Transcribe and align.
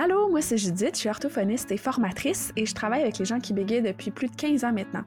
Allô, 0.00 0.28
moi 0.28 0.40
c'est 0.40 0.56
Judith, 0.56 0.94
je 0.94 1.00
suis 1.00 1.08
orthophoniste 1.08 1.72
et 1.72 1.76
formatrice 1.76 2.52
et 2.54 2.66
je 2.66 2.72
travaille 2.72 3.02
avec 3.02 3.18
les 3.18 3.24
gens 3.24 3.40
qui 3.40 3.52
bégayent 3.52 3.82
depuis 3.82 4.12
plus 4.12 4.28
de 4.28 4.36
15 4.36 4.62
ans 4.62 4.72
maintenant. 4.72 5.02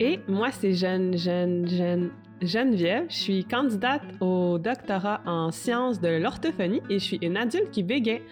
Et 0.00 0.18
moi 0.26 0.48
c'est 0.50 0.72
Jeanne, 0.72 1.16
Jeanne, 1.16 1.68
Jeanne, 1.68 2.10
Geneviève. 2.42 3.06
Je 3.08 3.14
suis 3.14 3.44
candidate 3.44 4.02
au 4.18 4.58
doctorat 4.58 5.20
en 5.26 5.52
sciences 5.52 6.00
de 6.00 6.08
l'orthophonie 6.08 6.82
et 6.90 6.98
je 6.98 7.04
suis 7.04 7.18
une 7.22 7.36
adulte 7.36 7.70
qui 7.70 7.84
bégaye. 7.84 8.22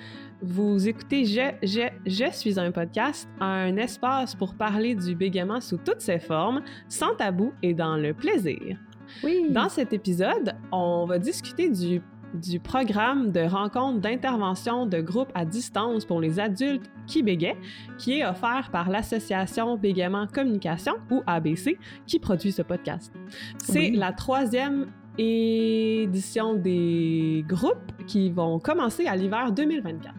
Vous 0.42 0.88
écoutez 0.88 1.26
Je, 1.26 1.52
Je, 1.62 1.88
Je 2.06 2.32
suis 2.32 2.58
un 2.58 2.72
podcast, 2.72 3.28
un 3.38 3.76
espace 3.76 4.34
pour 4.34 4.56
parler 4.56 4.96
du 4.96 5.14
bégaiement 5.14 5.60
sous 5.60 5.76
toutes 5.76 6.00
ses 6.00 6.18
formes, 6.18 6.62
sans 6.88 7.14
tabou 7.14 7.52
et 7.62 7.72
dans 7.72 7.96
le 7.96 8.14
plaisir. 8.14 8.78
Oui. 9.22 9.46
Dans 9.50 9.68
cet 9.68 9.92
épisode, 9.92 10.54
on 10.72 11.06
va 11.06 11.20
discuter 11.20 11.68
du 11.68 12.02
du 12.34 12.60
programme 12.60 13.32
de 13.32 13.40
rencontre 13.40 14.00
d'intervention 14.00 14.86
de 14.86 15.00
groupe 15.00 15.30
à 15.34 15.44
distance 15.44 16.04
pour 16.04 16.20
les 16.20 16.40
adultes 16.40 16.90
qui 17.06 17.22
bégayent, 17.22 17.56
qui 17.98 18.18
est 18.18 18.26
offert 18.26 18.70
par 18.72 18.90
l'Association 18.90 19.76
Bégaiement 19.76 20.26
Communication, 20.26 20.94
ou 21.10 21.22
ABC, 21.26 21.78
qui 22.06 22.18
produit 22.18 22.52
ce 22.52 22.62
podcast. 22.62 23.12
C'est 23.58 23.90
la 23.90 24.12
troisième 24.12 24.86
édition 25.18 26.54
des 26.54 27.44
groupes 27.46 27.92
qui 28.06 28.30
vont 28.30 28.58
commencer 28.58 29.06
à 29.06 29.16
l'hiver 29.16 29.52
2024. 29.52 30.14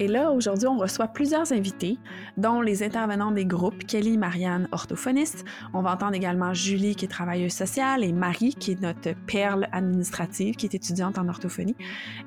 Et 0.00 0.08
là, 0.08 0.32
aujourd'hui, 0.32 0.66
on 0.66 0.78
reçoit 0.78 1.08
plusieurs 1.08 1.52
invités, 1.52 1.98
dont 2.38 2.62
les 2.62 2.82
intervenants 2.82 3.32
des 3.32 3.44
groupes 3.44 3.86
Kelly 3.86 4.16
Marianne, 4.16 4.66
orthophoniste. 4.72 5.44
On 5.74 5.82
va 5.82 5.92
entendre 5.92 6.14
également 6.14 6.54
Julie, 6.54 6.96
qui 6.96 7.04
est 7.04 7.08
travailleuse 7.08 7.52
sociale, 7.52 8.02
et 8.02 8.10
Marie, 8.10 8.54
qui 8.54 8.72
est 8.72 8.80
notre 8.80 9.12
perle 9.26 9.68
administrative, 9.72 10.56
qui 10.56 10.64
est 10.64 10.74
étudiante 10.74 11.18
en 11.18 11.28
orthophonie. 11.28 11.76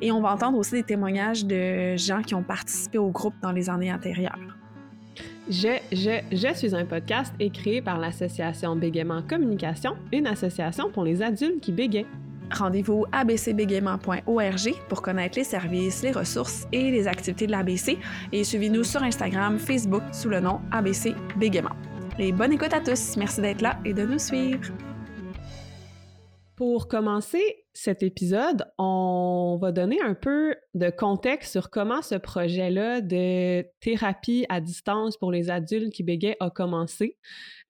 Et 0.01 0.11
on 0.11 0.21
va 0.21 0.31
entendre 0.33 0.59
aussi 0.59 0.73
des 0.73 0.83
témoignages 0.83 1.45
de 1.45 1.97
gens 1.97 2.21
qui 2.21 2.35
ont 2.35 2.43
participé 2.43 2.99
au 2.99 3.09
groupe 3.09 3.33
dans 3.41 3.51
les 3.51 3.71
années 3.71 3.91
antérieures. 3.91 4.37
Je, 5.49 5.79
je, 5.91 6.21
je 6.31 6.53
suis 6.53 6.75
un 6.75 6.85
podcast 6.85 7.33
créé 7.51 7.81
par 7.81 7.97
l'association 7.97 8.75
Bégaiement 8.75 9.23
Communication, 9.23 9.95
une 10.11 10.27
association 10.27 10.91
pour 10.91 11.03
les 11.03 11.23
adultes 11.23 11.59
qui 11.59 11.71
bégayent. 11.71 12.05
Rendez-vous 12.51 13.05
abcbégaiement.org 13.11 14.73
pour 14.89 15.01
connaître 15.01 15.37
les 15.37 15.43
services, 15.43 16.03
les 16.03 16.11
ressources 16.11 16.67
et 16.71 16.91
les 16.91 17.07
activités 17.07 17.47
de 17.47 17.51
l'ABC 17.51 17.97
et 18.31 18.43
suivez-nous 18.43 18.83
sur 18.83 19.03
Instagram, 19.03 19.57
Facebook 19.57 20.03
sous 20.11 20.29
le 20.29 20.39
nom 20.39 20.61
ABC 20.71 21.13
Bégaiement. 21.37 21.75
Et 22.19 22.31
bonne 22.31 22.53
écoute 22.53 22.73
à 22.73 22.79
tous. 22.79 23.17
Merci 23.17 23.41
d'être 23.41 23.61
là 23.61 23.79
et 23.85 23.93
de 23.93 24.03
nous 24.03 24.19
suivre. 24.19 24.71
Pour 26.55 26.87
commencer 26.87 27.65
cet 27.73 28.03
épisode, 28.03 28.65
on 28.77 29.57
va 29.59 29.71
donner 29.71 29.99
un 30.01 30.13
peu 30.13 30.55
de 30.75 30.91
contexte 30.91 31.51
sur 31.51 31.71
comment 31.71 32.03
ce 32.03 32.13
projet-là 32.13 33.01
de 33.01 33.65
thérapie 33.79 34.45
à 34.49 34.61
distance 34.61 35.17
pour 35.17 35.31
les 35.31 35.49
adultes 35.49 35.91
qui 35.91 36.03
bégayent 36.03 36.37
a 36.39 36.51
commencé. 36.51 37.17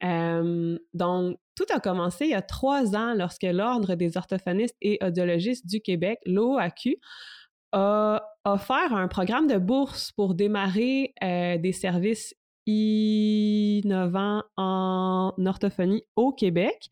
Euh, 0.04 0.78
donc, 0.94 1.38
tout 1.56 1.66
a 1.74 1.80
commencé 1.80 2.26
il 2.26 2.32
y 2.32 2.36
a 2.36 2.42
trois 2.42 2.96
ans 2.96 3.14
lorsque 3.14 3.44
l'Ordre 3.44 3.96
des 3.96 4.18
orthophonistes 4.18 4.76
et 4.82 4.98
audiologistes 5.02 5.68
du 5.68 5.82
Québec, 5.82 6.20
l'OAQ, 6.26 6.98
a 7.72 8.22
offert 8.46 8.94
un 8.94 9.08
programme 9.08 9.48
de 9.48 9.58
bourse 9.58 10.12
pour 10.12 10.36
démarrer 10.36 11.14
euh, 11.24 11.58
des 11.58 11.72
services 11.72 12.36
innovants 12.66 14.44
en 14.58 15.34
orthophonie 15.46 16.04
au 16.16 16.32
Québec. 16.32 16.88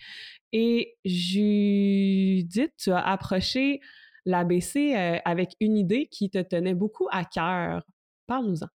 Et 0.52 0.98
Judith, 1.06 2.74
tu 2.78 2.92
as 2.92 3.00
approché 3.00 3.80
l'ABC 4.26 4.94
euh, 4.96 5.18
avec 5.24 5.56
une 5.60 5.78
idée 5.78 6.08
qui 6.08 6.30
te 6.30 6.40
tenait 6.40 6.74
beaucoup 6.74 7.08
à 7.12 7.26
cœur. 7.26 7.84
Parle-nous-en. 8.28 8.68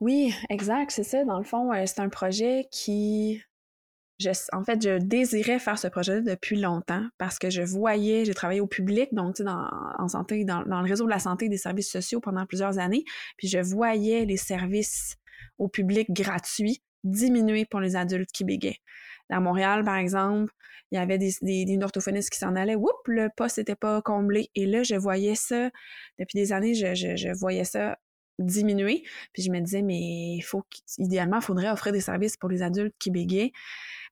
Oui, 0.00 0.34
exact, 0.50 0.90
c'est 0.90 1.04
ça. 1.04 1.24
Dans 1.24 1.38
le 1.38 1.44
fond, 1.44 1.72
euh, 1.72 1.84
c'est 1.86 2.00
un 2.00 2.08
projet 2.08 2.68
qui 2.70 3.42
en 4.52 4.64
fait, 4.64 4.82
je 4.82 4.98
désirais 4.98 5.58
faire 5.58 5.78
ce 5.78 5.88
projet 5.88 6.22
depuis 6.22 6.60
longtemps 6.60 7.04
parce 7.18 7.38
que 7.38 7.50
je 7.50 7.62
voyais, 7.62 8.24
j'ai 8.24 8.34
travaillé 8.34 8.60
au 8.60 8.66
public, 8.66 9.08
donc 9.12 9.40
dans, 9.40 9.68
en 9.98 10.08
santé, 10.08 10.44
dans, 10.44 10.62
le 10.62 10.88
réseau 10.88 11.04
de 11.04 11.10
la 11.10 11.18
santé 11.18 11.46
et 11.46 11.48
des 11.48 11.56
services 11.56 11.90
sociaux 11.90 12.20
pendant 12.20 12.46
plusieurs 12.46 12.78
années, 12.78 13.04
puis 13.36 13.48
je 13.48 13.58
voyais 13.58 14.24
les 14.24 14.36
services 14.36 15.16
au 15.58 15.68
public 15.68 16.10
gratuits 16.10 16.82
diminuer 17.04 17.64
pour 17.64 17.80
les 17.80 17.96
adultes 17.96 18.30
qui 18.32 18.44
bégaient. 18.44 18.78
À 19.28 19.40
Montréal, 19.40 19.82
par 19.84 19.96
exemple, 19.96 20.52
il 20.90 20.96
y 20.96 20.98
avait 20.98 21.18
des, 21.18 21.32
des, 21.40 21.78
orthophonistes 21.82 22.30
qui 22.30 22.38
s'en 22.38 22.54
allaient, 22.54 22.76
oups, 22.76 22.92
le 23.06 23.28
poste 23.34 23.58
n'était 23.58 23.76
pas 23.76 24.02
comblé. 24.02 24.50
Et 24.54 24.66
là, 24.66 24.82
je 24.82 24.94
voyais 24.94 25.34
ça, 25.34 25.70
depuis 26.18 26.38
des 26.38 26.52
années, 26.52 26.74
je, 26.74 26.94
je 26.94 27.32
voyais 27.38 27.64
ça 27.64 27.96
diminuer. 28.38 29.02
Puis 29.32 29.42
je 29.42 29.50
me 29.50 29.60
disais, 29.60 29.82
mais 29.82 30.40
faut 30.42 30.64
idéalement, 30.98 31.38
il 31.38 31.42
faudrait 31.42 31.70
offrir 31.70 31.92
des 31.92 32.00
services 32.00 32.36
pour 32.36 32.48
les 32.48 32.62
adultes 32.62 32.94
qui 32.98 33.10
bégayent. 33.10 33.52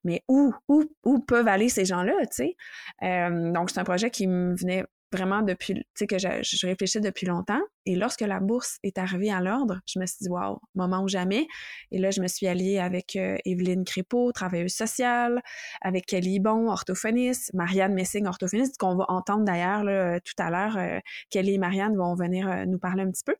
Mais 0.03 0.23
où, 0.27 0.53
où, 0.67 0.83
où 1.03 1.19
peuvent 1.19 1.47
aller 1.47 1.69
ces 1.69 1.85
gens-là, 1.85 2.13
tu 2.21 2.27
sais? 2.31 2.55
Euh, 3.03 3.51
donc, 3.51 3.69
c'est 3.69 3.79
un 3.79 3.83
projet 3.83 4.09
qui 4.09 4.27
me 4.27 4.55
venait 4.55 4.85
vraiment 5.11 5.41
depuis, 5.41 5.73
tu 5.73 5.83
sais, 5.95 6.07
que 6.07 6.17
je, 6.17 6.27
je, 6.41 6.67
réfléchissais 6.67 7.01
depuis 7.01 7.27
longtemps. 7.27 7.59
Et 7.85 7.95
lorsque 7.95 8.21
la 8.21 8.39
bourse 8.39 8.77
est 8.83 8.97
arrivée 8.97 9.31
à 9.31 9.41
l'ordre, 9.41 9.81
je 9.85 9.99
me 9.99 10.05
suis 10.05 10.17
dit, 10.21 10.29
waouh, 10.29 10.59
moment 10.73 11.03
ou 11.03 11.09
jamais. 11.09 11.47
Et 11.91 11.97
là, 11.97 12.11
je 12.11 12.21
me 12.21 12.27
suis 12.27 12.47
alliée 12.47 12.79
avec 12.79 13.15
euh, 13.15 13.37
Evelyne 13.45 13.83
Crépeau, 13.83 14.31
travailleuse 14.31 14.73
sociale, 14.73 15.41
avec 15.81 16.05
Kelly 16.05 16.39
Bon, 16.39 16.69
orthophoniste, 16.69 17.53
Marianne 17.53 17.93
Messing, 17.93 18.25
orthophoniste, 18.25 18.77
qu'on 18.77 18.95
va 18.95 19.05
entendre 19.09 19.43
d'ailleurs 19.43 19.83
tout 20.23 20.41
à 20.41 20.49
l'heure. 20.49 20.77
Euh, 20.77 20.99
Kelly 21.29 21.55
et 21.55 21.57
Marianne 21.57 21.97
vont 21.97 22.15
venir 22.15 22.65
nous 22.67 22.79
parler 22.79 23.03
un 23.03 23.11
petit 23.11 23.23
peu. 23.25 23.35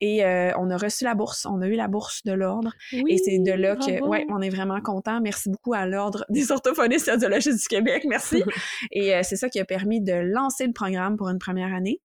Et 0.00 0.24
euh, 0.24 0.52
on 0.56 0.70
a 0.70 0.76
reçu 0.76 1.04
la 1.04 1.14
bourse, 1.14 1.46
on 1.46 1.60
a 1.60 1.66
eu 1.66 1.74
la 1.74 1.88
bourse 1.88 2.22
de 2.24 2.32
l'ordre. 2.32 2.72
et 2.92 3.18
c'est 3.18 3.38
de 3.38 3.52
là 3.52 3.76
que, 3.76 4.02
ouais, 4.04 4.24
on 4.30 4.40
est 4.40 4.50
vraiment 4.50 4.80
content. 4.80 5.20
Merci 5.20 5.50
beaucoup 5.50 5.74
à 5.74 5.86
l'ordre 5.86 6.24
des 6.28 6.52
orthophonistes 6.52 7.08
et 7.08 7.12
audiologistes 7.12 7.62
du 7.62 7.68
Québec, 7.68 8.04
merci. 8.08 8.42
et 8.92 9.14
euh, 9.14 9.20
c'est 9.22 9.36
ça 9.36 9.48
qui 9.48 9.58
a 9.58 9.64
permis 9.64 10.00
de 10.00 10.12
lancer 10.12 10.66
le 10.66 10.72
programme 10.72 11.16
pour 11.16 11.28
une 11.28 11.38
première 11.38 11.74
année. 11.74 12.00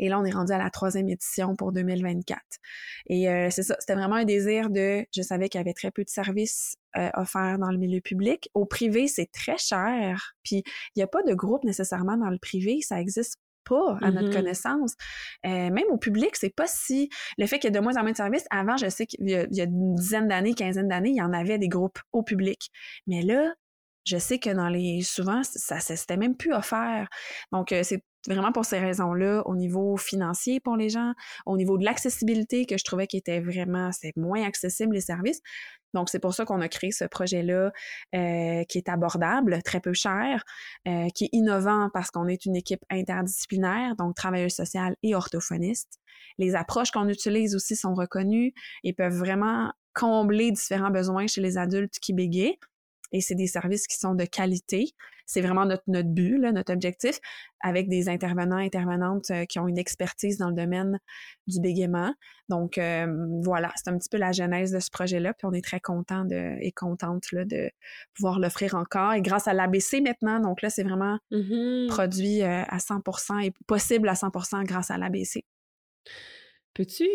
Et 0.00 0.08
là, 0.08 0.18
on 0.18 0.24
est 0.24 0.32
rendu 0.32 0.52
à 0.52 0.58
la 0.58 0.70
troisième 0.70 1.08
édition 1.08 1.54
pour 1.54 1.70
2024. 1.70 2.40
Et 3.06 3.28
euh, 3.28 3.48
c'est 3.50 3.62
ça, 3.62 3.76
c'était 3.78 3.94
vraiment 3.94 4.16
un 4.16 4.24
désir 4.24 4.70
de, 4.70 5.04
je 5.14 5.22
savais 5.22 5.48
qu'il 5.48 5.60
y 5.60 5.62
avait 5.62 5.72
très 5.72 5.92
peu 5.92 6.02
de 6.02 6.08
services 6.08 6.76
offerts 7.14 7.58
dans 7.60 7.70
le 7.70 7.78
milieu 7.78 8.00
public. 8.00 8.50
Au 8.54 8.64
privé, 8.64 9.06
c'est 9.06 9.30
très 9.30 9.56
cher. 9.56 10.34
Puis 10.42 10.64
il 10.96 10.98
n'y 10.98 11.02
a 11.04 11.06
pas 11.06 11.22
de 11.22 11.32
groupe 11.32 11.62
nécessairement 11.62 12.16
dans 12.16 12.30
le 12.30 12.38
privé, 12.38 12.80
ça 12.80 13.00
existe 13.00 13.38
pas 13.68 13.98
à 14.00 14.10
notre 14.10 14.28
mm-hmm. 14.28 14.32
connaissance. 14.32 14.94
Euh, 15.46 15.70
même 15.70 15.86
au 15.90 15.98
public, 15.98 16.36
c'est 16.36 16.54
pas 16.54 16.66
si 16.66 17.08
le 17.36 17.46
fait 17.46 17.58
qu'il 17.58 17.72
y 17.72 17.76
a 17.76 17.78
de 17.78 17.82
moins 17.82 17.96
en 17.96 18.02
moins 18.02 18.12
de 18.12 18.16
services. 18.16 18.44
Avant, 18.50 18.76
je 18.76 18.88
sais 18.88 19.06
qu'il 19.06 19.28
y, 19.28 19.34
a 19.34 19.64
une 19.64 19.94
dizaine 19.94 20.28
d'années, 20.28 20.54
quinzaine 20.54 20.88
d'années, 20.88 21.10
il 21.10 21.16
y 21.16 21.22
en 21.22 21.32
avait 21.32 21.58
des 21.58 21.68
groupes 21.68 21.98
au 22.12 22.22
public. 22.22 22.70
Mais 23.06 23.22
là, 23.22 23.52
je 24.04 24.16
sais 24.16 24.38
que 24.38 24.50
dans 24.50 24.68
les 24.68 25.02
souvent, 25.02 25.42
ça, 25.42 25.80
ça 25.80 25.96
c'était 25.96 26.16
même 26.16 26.36
plus 26.36 26.52
offert. 26.52 27.08
Donc, 27.52 27.72
euh, 27.72 27.82
c'est 27.82 28.02
vraiment 28.26 28.52
pour 28.52 28.64
ces 28.64 28.78
raisons-là, 28.78 29.42
au 29.46 29.54
niveau 29.54 29.96
financier 29.96 30.60
pour 30.60 30.76
les 30.76 30.88
gens, 30.88 31.12
au 31.46 31.56
niveau 31.56 31.78
de 31.78 31.84
l'accessibilité 31.84 32.66
que 32.66 32.76
je 32.76 32.84
trouvais 32.84 33.06
qui 33.06 33.16
était 33.16 33.40
vraiment, 33.40 33.92
c'est 33.92 34.16
moins 34.16 34.44
accessible 34.44 34.94
les 34.94 35.00
services. 35.00 35.40
Donc, 35.94 36.10
c'est 36.10 36.18
pour 36.18 36.34
ça 36.34 36.44
qu'on 36.44 36.60
a 36.60 36.68
créé 36.68 36.90
ce 36.90 37.04
projet-là 37.04 37.72
euh, 38.14 38.64
qui 38.64 38.78
est 38.78 38.88
abordable, 38.88 39.62
très 39.62 39.80
peu 39.80 39.94
cher, 39.94 40.44
euh, 40.86 41.08
qui 41.14 41.24
est 41.24 41.30
innovant 41.32 41.88
parce 41.94 42.10
qu'on 42.10 42.28
est 42.28 42.44
une 42.44 42.56
équipe 42.56 42.84
interdisciplinaire, 42.90 43.96
donc 43.96 44.14
travailleuse 44.14 44.52
sociale 44.52 44.96
et 45.02 45.14
orthophoniste. 45.14 45.98
Les 46.36 46.54
approches 46.54 46.90
qu'on 46.90 47.08
utilise 47.08 47.54
aussi 47.54 47.74
sont 47.74 47.94
reconnues 47.94 48.52
et 48.84 48.92
peuvent 48.92 49.16
vraiment 49.16 49.72
combler 49.94 50.52
différents 50.52 50.90
besoins 50.90 51.26
chez 51.26 51.40
les 51.40 51.56
adultes 51.56 51.98
qui 52.00 52.12
bégayent 52.12 52.58
et 53.12 53.20
c'est 53.20 53.34
des 53.34 53.46
services 53.46 53.86
qui 53.86 53.96
sont 53.96 54.14
de 54.14 54.24
qualité. 54.24 54.92
C'est 55.26 55.42
vraiment 55.42 55.66
notre, 55.66 55.82
notre 55.88 56.08
but, 56.08 56.38
là, 56.38 56.52
notre 56.52 56.72
objectif, 56.72 57.18
avec 57.60 57.88
des 57.88 58.08
intervenants, 58.08 58.56
intervenantes 58.56 59.30
euh, 59.30 59.44
qui 59.44 59.58
ont 59.58 59.68
une 59.68 59.78
expertise 59.78 60.38
dans 60.38 60.48
le 60.48 60.54
domaine 60.54 60.98
du 61.46 61.60
bégaiement. 61.60 62.14
Donc 62.48 62.78
euh, 62.78 63.06
voilà, 63.42 63.70
c'est 63.76 63.88
un 63.90 63.98
petit 63.98 64.08
peu 64.08 64.16
la 64.16 64.32
genèse 64.32 64.72
de 64.72 64.80
ce 64.80 64.90
projet-là, 64.90 65.34
puis 65.34 65.46
on 65.46 65.52
est 65.52 65.64
très 65.64 65.80
content 65.80 66.24
de, 66.24 66.56
et 66.60 66.72
contente 66.72 67.30
là, 67.32 67.44
de 67.44 67.70
pouvoir 68.14 68.38
l'offrir 68.38 68.74
encore. 68.74 69.12
Et 69.12 69.20
grâce 69.20 69.48
à 69.48 69.52
l'ABC 69.52 70.00
maintenant, 70.00 70.40
donc 70.40 70.62
là, 70.62 70.70
c'est 70.70 70.84
vraiment 70.84 71.18
mm-hmm. 71.30 71.88
produit 71.88 72.42
euh, 72.42 72.62
à 72.62 72.78
100% 72.78 73.44
et 73.44 73.52
possible 73.66 74.08
à 74.08 74.14
100% 74.14 74.64
grâce 74.64 74.90
à 74.90 74.96
l'ABC. 74.96 75.44
Peux-tu 76.74 77.06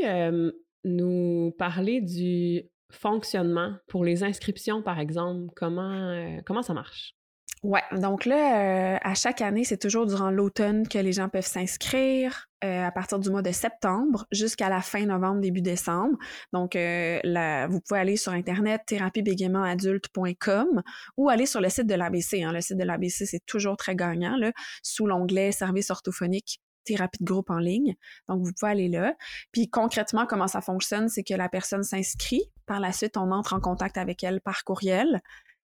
nous 0.83 1.51
parler 1.57 2.01
du 2.01 2.63
fonctionnement 2.93 3.73
pour 3.87 4.05
les 4.05 4.23
inscriptions, 4.23 4.81
par 4.81 4.99
exemple? 4.99 5.51
Comment, 5.55 5.91
euh, 5.91 6.39
comment 6.45 6.61
ça 6.61 6.73
marche? 6.73 7.15
Ouais, 7.63 7.83
donc 7.93 8.25
là, 8.25 8.95
euh, 8.95 8.97
à 9.01 9.15
chaque 9.15 9.39
année, 9.39 9.63
c'est 9.63 9.77
toujours 9.77 10.05
durant 10.05 10.29
l'automne 10.29 10.85
que 10.85 10.97
les 10.97 11.13
gens 11.13 11.29
peuvent 11.29 11.45
s'inscrire 11.45 12.49
euh, 12.65 12.85
à 12.85 12.91
partir 12.91 13.19
du 13.19 13.29
mois 13.29 13.41
de 13.41 13.53
septembre 13.53 14.25
jusqu'à 14.33 14.67
la 14.67 14.81
fin 14.81 15.05
novembre, 15.05 15.39
début 15.39 15.61
décembre. 15.61 16.17
Donc, 16.51 16.75
vous 16.75 17.79
pouvez 17.81 17.99
aller 17.99 18.17
sur 18.17 18.33
Internet 18.33 18.81
thérapieBégaiementadulte.com 18.87 20.81
ou 21.15 21.29
aller 21.29 21.45
sur 21.45 21.61
le 21.61 21.69
site 21.69 21.87
de 21.87 21.95
l'ABC. 21.95 22.43
Hein. 22.43 22.51
Le 22.51 22.59
site 22.59 22.77
de 22.77 22.83
l'ABC, 22.83 23.25
c'est 23.25 23.45
toujours 23.45 23.77
très 23.77 23.95
gagnant, 23.95 24.35
là, 24.35 24.51
sous 24.81 25.07
l'onglet 25.07 25.53
Services 25.53 25.89
orthophoniques 25.89 26.59
thérapie 26.83 27.19
de 27.19 27.25
groupe 27.25 27.49
en 27.49 27.59
ligne. 27.59 27.95
Donc, 28.27 28.43
vous 28.43 28.51
pouvez 28.57 28.71
aller 28.71 28.87
là. 28.89 29.15
Puis 29.51 29.69
concrètement, 29.69 30.25
comment 30.25 30.47
ça 30.47 30.61
fonctionne, 30.61 31.09
c'est 31.09 31.23
que 31.23 31.33
la 31.33 31.49
personne 31.49 31.83
s'inscrit. 31.83 32.43
Par 32.65 32.79
la 32.79 32.91
suite, 32.91 33.17
on 33.17 33.31
entre 33.31 33.53
en 33.53 33.59
contact 33.59 33.97
avec 33.97 34.23
elle 34.23 34.41
par 34.41 34.63
courriel. 34.63 35.21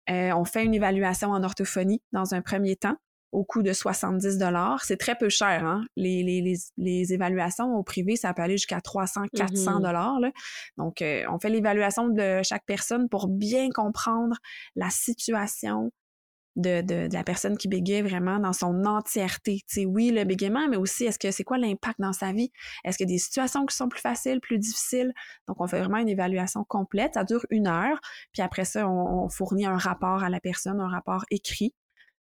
Euh, 0.10 0.32
on 0.34 0.44
fait 0.46 0.66
une 0.66 0.74
évaluation 0.74 1.30
en 1.30 1.44
orthophonie 1.44 2.02
dans 2.12 2.34
un 2.34 2.42
premier 2.42 2.76
temps 2.76 2.98
au 3.34 3.44
coût 3.44 3.64
de 3.64 3.74
70 3.74 4.38
dollars. 4.38 4.84
C'est 4.86 4.98
très 4.98 5.16
peu 5.16 5.28
cher. 5.28 5.66
Hein? 5.66 5.84
Les, 5.96 6.24
les, 6.24 6.56
les, 6.78 7.14
évaluations 7.14 7.76
au 7.76 7.84
privé, 7.84 8.16
ça 8.16 8.34
peut 8.34 8.44
aller 8.44 8.58
jusqu'à 8.58 8.80
300, 8.80 9.24
400 9.36 9.56
mm-hmm. 9.56 9.82
dollars. 9.82 10.20
Donc, 10.78 11.02
euh, 11.02 11.24
on 11.30 11.40
fait 11.40 11.50
l'évaluation 11.50 12.10
de 12.10 12.42
chaque 12.44 12.66
personne 12.66 13.10
pour 13.10 13.28
bien 13.28 13.70
comprendre 13.72 14.36
la 14.76 14.90
situation 14.92 15.92
de, 16.56 16.82
de, 16.82 17.10
la 17.12 17.24
personne 17.24 17.58
qui 17.58 17.68
bégaye 17.68 18.02
vraiment 18.02 18.40
dans 18.40 18.54
son 18.54 18.86
entièreté. 18.86 19.62
sais, 19.68 19.86
oui, 19.86 20.12
le 20.12 20.24
bégaiement, 20.24 20.68
mais 20.70 20.78
aussi 20.78 21.06
est-ce 21.06 21.20
que 21.20 21.32
c'est 21.32 21.44
quoi 21.44 21.58
l'impact 21.58 22.00
dans 22.00 22.14
sa 22.14 22.32
vie? 22.32 22.52
Est-ce 22.84 22.98
qu'il 22.98 23.10
y 23.10 23.12
a 23.12 23.16
des 23.16 23.20
situations 23.20 23.66
qui 23.66 23.76
sont 23.76 23.90
plus 23.90 24.02
faciles, 24.02 24.40
plus 24.40 24.60
difficiles? 24.60 25.14
Donc, 25.48 25.60
on 25.60 25.68
fait 25.68 25.80
vraiment 25.80 25.98
une 25.98 26.10
évaluation 26.10 26.64
complète. 26.64 27.16
Ça 27.16 27.24
dure 27.24 27.46
une 27.50 27.68
heure. 27.68 28.00
Puis 28.34 28.42
après 28.42 28.66
ça, 28.66 28.88
on 28.88 29.30
fournit 29.30 29.66
un 29.66 29.78
rapport 29.78 30.24
à 30.24 30.30
la 30.30 30.40
personne, 30.40 30.80
un 30.80 30.90
rapport 30.90 31.26
écrit 31.32 31.74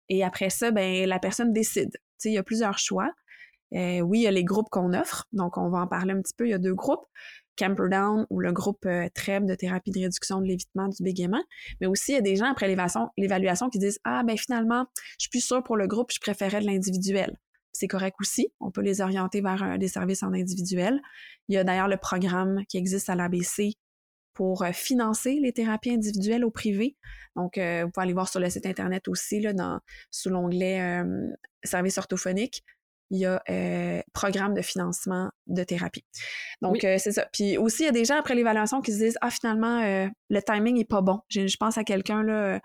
et 0.09 0.23
après 0.23 0.49
ça, 0.49 0.71
ben, 0.71 1.07
la 1.07 1.19
personne 1.19 1.53
décide. 1.53 1.91
il 2.25 2.33
y 2.33 2.37
a 2.37 2.43
plusieurs 2.43 2.77
choix. 2.77 3.09
Euh, 3.73 4.01
oui, 4.01 4.19
il 4.19 4.23
y 4.23 4.27
a 4.27 4.31
les 4.31 4.43
groupes 4.43 4.69
qu'on 4.69 4.93
offre. 4.93 5.25
Donc, 5.31 5.57
on 5.57 5.69
va 5.69 5.79
en 5.79 5.87
parler 5.87 6.13
un 6.13 6.21
petit 6.21 6.33
peu. 6.35 6.45
Il 6.47 6.51
y 6.51 6.53
a 6.53 6.59
deux 6.59 6.75
groupes. 6.75 7.05
Camperdown 7.57 8.25
ou 8.29 8.39
le 8.39 8.51
groupe 8.51 8.85
euh, 8.85 9.07
de 9.07 9.55
thérapie 9.55 9.91
de 9.91 10.00
réduction 10.00 10.41
de 10.41 10.45
l'évitement 10.45 10.88
du 10.88 11.03
bégaiement. 11.03 11.44
Mais 11.81 11.88
aussi, 11.88 12.11
il 12.11 12.15
y 12.15 12.17
a 12.17 12.21
des 12.21 12.35
gens 12.35 12.51
après 12.51 12.67
l'évaluation 12.67 13.69
qui 13.69 13.79
disent 13.79 14.00
Ah, 14.03 14.23
ben 14.23 14.38
finalement, 14.38 14.85
je 15.19 15.23
suis 15.23 15.29
plus 15.29 15.45
sûre 15.45 15.63
pour 15.63 15.77
le 15.77 15.88
groupe, 15.88 16.11
je 16.13 16.19
préférais 16.19 16.61
de 16.61 16.65
l'individuel. 16.65 17.38
C'est 17.71 17.88
correct 17.88 18.15
aussi. 18.19 18.50
On 18.59 18.69
peut 18.69 18.81
les 18.81 19.01
orienter 19.01 19.41
vers 19.41 19.79
des 19.79 19.88
services 19.88 20.21
en 20.21 20.33
individuel. 20.33 21.01
Il 21.47 21.55
y 21.55 21.57
a 21.57 21.63
d'ailleurs 21.63 21.88
le 21.88 21.97
programme 21.97 22.63
qui 22.69 22.77
existe 22.77 23.09
à 23.09 23.15
l'ABC 23.15 23.73
pour 24.33 24.63
euh, 24.63 24.71
financer 24.71 25.39
les 25.41 25.53
thérapies 25.53 25.91
individuelles 25.91 26.45
au 26.45 26.51
privé. 26.51 26.97
Donc, 27.35 27.57
euh, 27.57 27.83
vous 27.85 27.91
pouvez 27.91 28.03
aller 28.03 28.13
voir 28.13 28.29
sur 28.29 28.39
le 28.39 28.50
site 28.50 28.65
Internet 28.65 29.07
aussi, 29.07 29.39
là, 29.39 29.53
dans, 29.53 29.79
sous 30.11 30.29
l'onglet 30.29 30.81
euh, 30.81 31.27
Services 31.63 31.97
orthophoniques 31.97 32.63
il 33.13 33.19
y 33.19 33.25
a 33.25 33.42
euh, 33.50 34.01
programme 34.12 34.56
de 34.56 34.62
financement 34.63 35.30
de 35.45 35.63
thérapie. 35.63 36.04
Donc, 36.63 36.83
euh, 36.83 36.98
c'est 36.98 37.12
ça. 37.12 37.27
Puis 37.31 37.57
aussi, 37.60 37.83
il 37.83 37.86
y 37.86 37.89
a 37.89 37.92
des 37.92 38.06
gens 38.06 38.18
après 38.18 38.33
l'évaluation 38.33 38.81
qui 38.81 38.92
se 38.92 38.98
disent 38.98 39.18
Ah, 39.21 39.30
finalement, 39.30 39.81
euh, 39.81 40.07
le 40.30 40.42
timing 40.42 40.80
est 40.80 40.89
pas 40.89 41.01
bon. 41.01 41.19
Je, 41.30 41.45
je 41.45 41.57
pense 41.57 41.77
à 41.77 41.83
quelqu'un 41.83 42.24
là, 42.24 42.60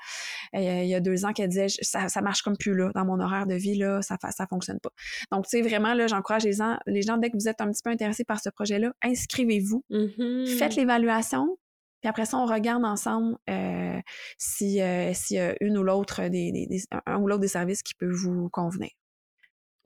il 0.55 0.87
y 0.87 0.95
a 0.95 1.01
deux 1.01 1.27
ans 1.27 1.35
qui 1.35 1.47
disait 1.47 1.69
ça, 1.69 2.09
ça 2.09 2.23
marche 2.23 2.41
comme 2.41 2.57
plus 2.57 2.75
là, 2.75 2.91
dans 2.95 3.05
mon 3.05 3.21
horaire 3.21 3.47
de 3.47 3.55
vie, 3.55 3.77
là, 3.77 4.01
ça, 4.01 4.17
ça 4.31 4.47
fonctionne 4.47 4.81
pas. 4.81 4.91
Donc, 5.31 5.47
tu 5.47 5.51
sais, 5.51 5.63
vraiment, 5.63 5.93
là, 5.93 6.07
j'encourage 6.07 6.45
les 6.45 6.55
gens, 6.55 6.79
les 6.87 7.03
gens, 7.03 7.19
dès 7.19 7.31
que 7.31 7.37
vous 7.37 7.49
êtes 7.49 7.61
un 7.61 7.71
petit 7.71 7.83
peu 7.85 7.91
intéressés 7.91 8.25
par 8.25 8.41
ce 8.41 8.49
projet-là, 8.49 8.93
inscrivez-vous, 9.05 9.85
mm-hmm. 9.91 10.59
faites 10.59 10.77
l'évaluation, 10.77 11.59
puis 12.01 12.09
après 12.09 12.25
ça, 12.25 12.39
on 12.39 12.47
regarde 12.47 12.85
ensemble 12.85 13.37
euh, 13.51 13.99
s'il 14.39 14.69
y 14.71 14.81
a 14.81 15.55
une 15.61 15.77
ou 15.77 15.83
l'autre 15.83 16.29
des, 16.29 16.53
des, 16.53 16.83
un 17.07 17.19
ou 17.19 17.27
l'autre 17.27 17.41
des 17.41 17.49
services 17.49 17.83
qui 17.83 17.95
peut 17.95 18.11
vous 18.11 18.49
convenir. 18.51 18.91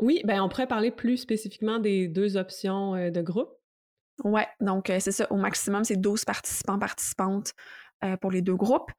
Oui, 0.02 0.20
ben 0.24 0.42
on 0.42 0.48
pourrait 0.48 0.66
parler 0.66 0.90
plus 0.90 1.16
spécifiquement 1.16 1.78
des 1.78 2.08
deux 2.08 2.36
options 2.36 2.92
de 3.10 3.22
groupe. 3.22 3.50
Ouais, 4.24 4.46
donc 4.60 4.92
c'est 4.98 5.12
ça, 5.12 5.30
au 5.30 5.36
maximum, 5.36 5.84
c'est 5.84 5.96
12 5.96 6.24
participants, 6.24 6.78
participantes 6.78 7.52
pour 8.20 8.32
les 8.32 8.42
deux 8.42 8.56
groupes. 8.56 8.90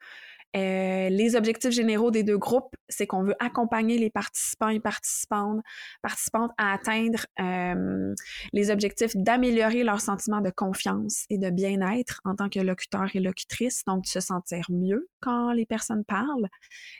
Euh, 0.55 1.09
les 1.09 1.35
objectifs 1.35 1.71
généraux 1.71 2.11
des 2.11 2.23
deux 2.23 2.37
groupes, 2.37 2.75
c'est 2.87 3.07
qu'on 3.07 3.23
veut 3.23 3.35
accompagner 3.39 3.97
les 3.97 4.11
participants 4.11 4.69
et 4.69 4.79
participantes, 4.79 5.61
participantes 6.03 6.51
à 6.57 6.73
atteindre 6.73 7.25
euh, 7.39 8.13
les 8.53 8.69
objectifs 8.69 9.15
d'améliorer 9.15 9.83
leur 9.83 9.99
sentiment 9.99 10.41
de 10.41 10.51
confiance 10.51 11.25
et 11.31 11.39
de 11.39 11.49
bien-être 11.49 12.21
en 12.23 12.35
tant 12.35 12.49
que 12.49 12.59
locuteur 12.59 13.07
et 13.15 13.19
locutrice, 13.19 13.83
donc 13.87 14.03
de 14.03 14.07
se 14.07 14.19
sentir 14.19 14.65
mieux 14.69 15.07
quand 15.21 15.53
les 15.53 15.65
personnes 15.65 16.03
parlent, 16.05 16.47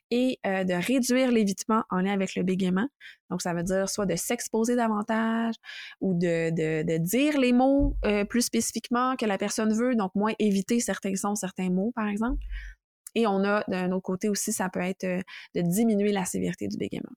et 0.09 0.39
euh, 0.47 0.63
de 0.63 0.73
réduire 0.73 1.31
l'évitement 1.31 1.83
en 1.91 1.97
lien 1.97 2.13
avec 2.13 2.35
le 2.35 2.41
bégaiement. 2.41 2.87
Donc, 3.29 3.41
ça 3.41 3.53
veut 3.53 3.63
dire 3.63 3.89
soit 3.89 4.05
de 4.05 4.15
s'exposer 4.15 4.75
davantage 4.75 5.55
ou 6.01 6.13
de, 6.13 6.49
de, 6.49 6.83
de 6.83 6.97
dire 6.97 7.39
les 7.39 7.51
mots 7.51 7.97
plus 8.29 8.43
spécifiquement 8.43 9.15
que 9.15 9.25
la 9.25 9.39
personne 9.39 9.73
veut, 9.73 9.95
donc 9.95 10.13
moins 10.13 10.33
éviter 10.37 10.79
certains 10.79 11.15
sons, 11.15 11.35
certains 11.35 11.69
mots, 11.69 11.91
par 11.95 12.07
exemple. 12.07 12.37
Et 13.15 13.27
on 13.27 13.43
a 13.43 13.63
d'un 13.67 13.91
autre 13.91 14.03
côté 14.03 14.29
aussi, 14.29 14.51
ça 14.51 14.69
peut 14.69 14.81
être 14.81 15.03
euh, 15.03 15.21
de 15.55 15.61
diminuer 15.61 16.11
la 16.11 16.25
sévérité 16.25 16.67
du 16.67 16.77
bégaiement. 16.77 17.11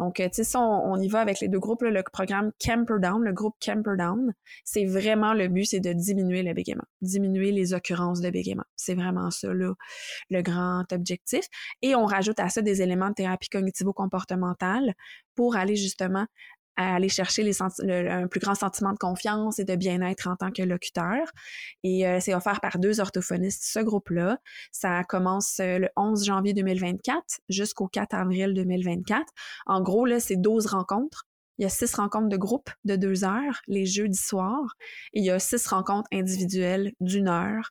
Donc, 0.00 0.18
euh, 0.18 0.28
tu 0.28 0.42
sais, 0.42 0.56
on, 0.56 0.96
y 0.96 1.08
va 1.08 1.20
avec 1.20 1.40
les 1.40 1.48
deux 1.48 1.60
groupes, 1.60 1.82
le 1.82 2.02
programme 2.12 2.50
Camperdown, 2.64 3.22
le 3.22 3.32
groupe 3.32 3.54
Camperdown, 3.64 4.32
c'est 4.64 4.84
vraiment 4.84 5.34
le 5.34 5.46
but, 5.48 5.66
c'est 5.66 5.80
de 5.80 5.92
diminuer 5.92 6.42
le 6.42 6.52
bégaiement, 6.52 6.84
diminuer 7.00 7.52
les 7.52 7.74
occurrences 7.74 8.20
de 8.20 8.30
bégaiement. 8.30 8.64
C'est 8.76 8.94
vraiment 8.94 9.30
ça, 9.30 9.52
le 9.52 9.76
grand 10.42 10.84
objectif. 10.92 11.46
Et 11.82 11.94
on 11.94 12.06
rajoute 12.06 12.40
à 12.40 12.48
ça 12.48 12.60
des 12.60 12.82
éléments 12.82 13.10
de 13.10 13.14
thérapie 13.14 13.48
cognitivo-comportementale 13.48 14.94
pour 15.36 15.56
aller 15.56 15.76
justement 15.76 16.26
à 16.76 16.94
aller 16.94 17.08
chercher 17.08 17.42
les 17.42 17.62
un 17.62 18.26
plus 18.26 18.40
grand 18.40 18.54
sentiment 18.54 18.92
de 18.92 18.98
confiance 18.98 19.58
et 19.58 19.64
de 19.64 19.76
bien-être 19.76 20.28
en 20.28 20.36
tant 20.36 20.50
que 20.50 20.62
locuteur. 20.62 21.26
Et 21.82 22.06
euh, 22.06 22.18
c'est 22.20 22.34
offert 22.34 22.60
par 22.60 22.78
deux 22.78 23.00
orthophonistes, 23.00 23.64
ce 23.64 23.80
groupe-là. 23.80 24.38
Ça 24.72 25.04
commence 25.04 25.60
euh, 25.60 25.78
le 25.78 25.88
11 25.96 26.24
janvier 26.24 26.52
2024 26.54 27.22
jusqu'au 27.48 27.88
4 27.88 28.14
avril 28.14 28.54
2024. 28.54 29.24
En 29.66 29.80
gros, 29.82 30.06
là, 30.06 30.20
c'est 30.20 30.36
12 30.36 30.66
rencontres. 30.66 31.24
Il 31.58 31.62
y 31.62 31.66
a 31.66 31.68
six 31.68 31.94
rencontres 31.94 32.28
de 32.28 32.36
groupe 32.36 32.68
de 32.84 32.96
deux 32.96 33.24
heures 33.24 33.60
les 33.68 33.86
jeudis 33.86 34.18
soirs. 34.18 34.74
Et 35.12 35.20
il 35.20 35.24
y 35.24 35.30
a 35.30 35.38
six 35.38 35.64
rencontres 35.68 36.08
individuelles 36.12 36.92
d'une 37.00 37.28
heure 37.28 37.70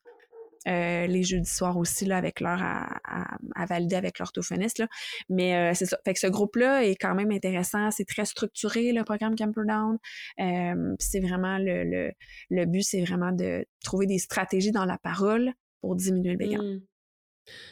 euh, 0.67 1.07
les 1.07 1.23
jeudis 1.23 1.49
soirs 1.49 1.77
aussi 1.77 2.05
là, 2.05 2.17
avec 2.17 2.39
l'heure 2.39 2.61
à, 2.61 3.65
valider 3.65 3.95
avec 3.95 4.19
l'orthophoniste. 4.19 4.79
Là. 4.79 4.87
Mais 5.29 5.55
euh, 5.55 5.71
c'est 5.73 5.85
ça. 5.85 5.97
Fait 6.05 6.13
que 6.13 6.19
ce 6.19 6.27
groupe-là 6.27 6.85
est 6.85 6.95
quand 6.95 7.15
même 7.15 7.31
intéressant. 7.31 7.91
C'est 7.91 8.05
très 8.05 8.25
structuré, 8.25 8.91
le 8.91 9.03
programme 9.03 9.35
Camperdown. 9.35 9.97
Euh, 10.39 10.95
c'est 10.99 11.19
vraiment 11.19 11.57
le, 11.57 11.83
le, 11.83 12.11
le 12.49 12.65
but, 12.65 12.83
c'est 12.83 13.01
vraiment 13.01 13.31
de 13.31 13.65
trouver 13.83 14.05
des 14.05 14.19
stratégies 14.19 14.71
dans 14.71 14.85
la 14.85 14.97
parole 14.97 15.53
pour 15.81 15.95
diminuer 15.95 16.31
le 16.31 16.37
bégaiement. 16.37 16.63
Mmh. 16.63 16.81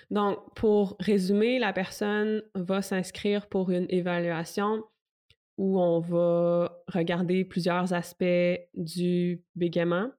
Donc, 0.10 0.40
pour 0.56 0.98
résumer, 1.00 1.60
la 1.60 1.72
personne 1.72 2.44
va 2.56 2.82
s'inscrire 2.82 3.48
pour 3.48 3.72
une 3.72 3.86
évaluation 3.90 4.84
où 5.58 5.80
on 5.80 6.00
va 6.00 6.84
regarder 6.88 7.46
plusieurs 7.46 7.94
aspects 7.94 8.60
du 8.74 9.42
bégaiement 9.56 10.10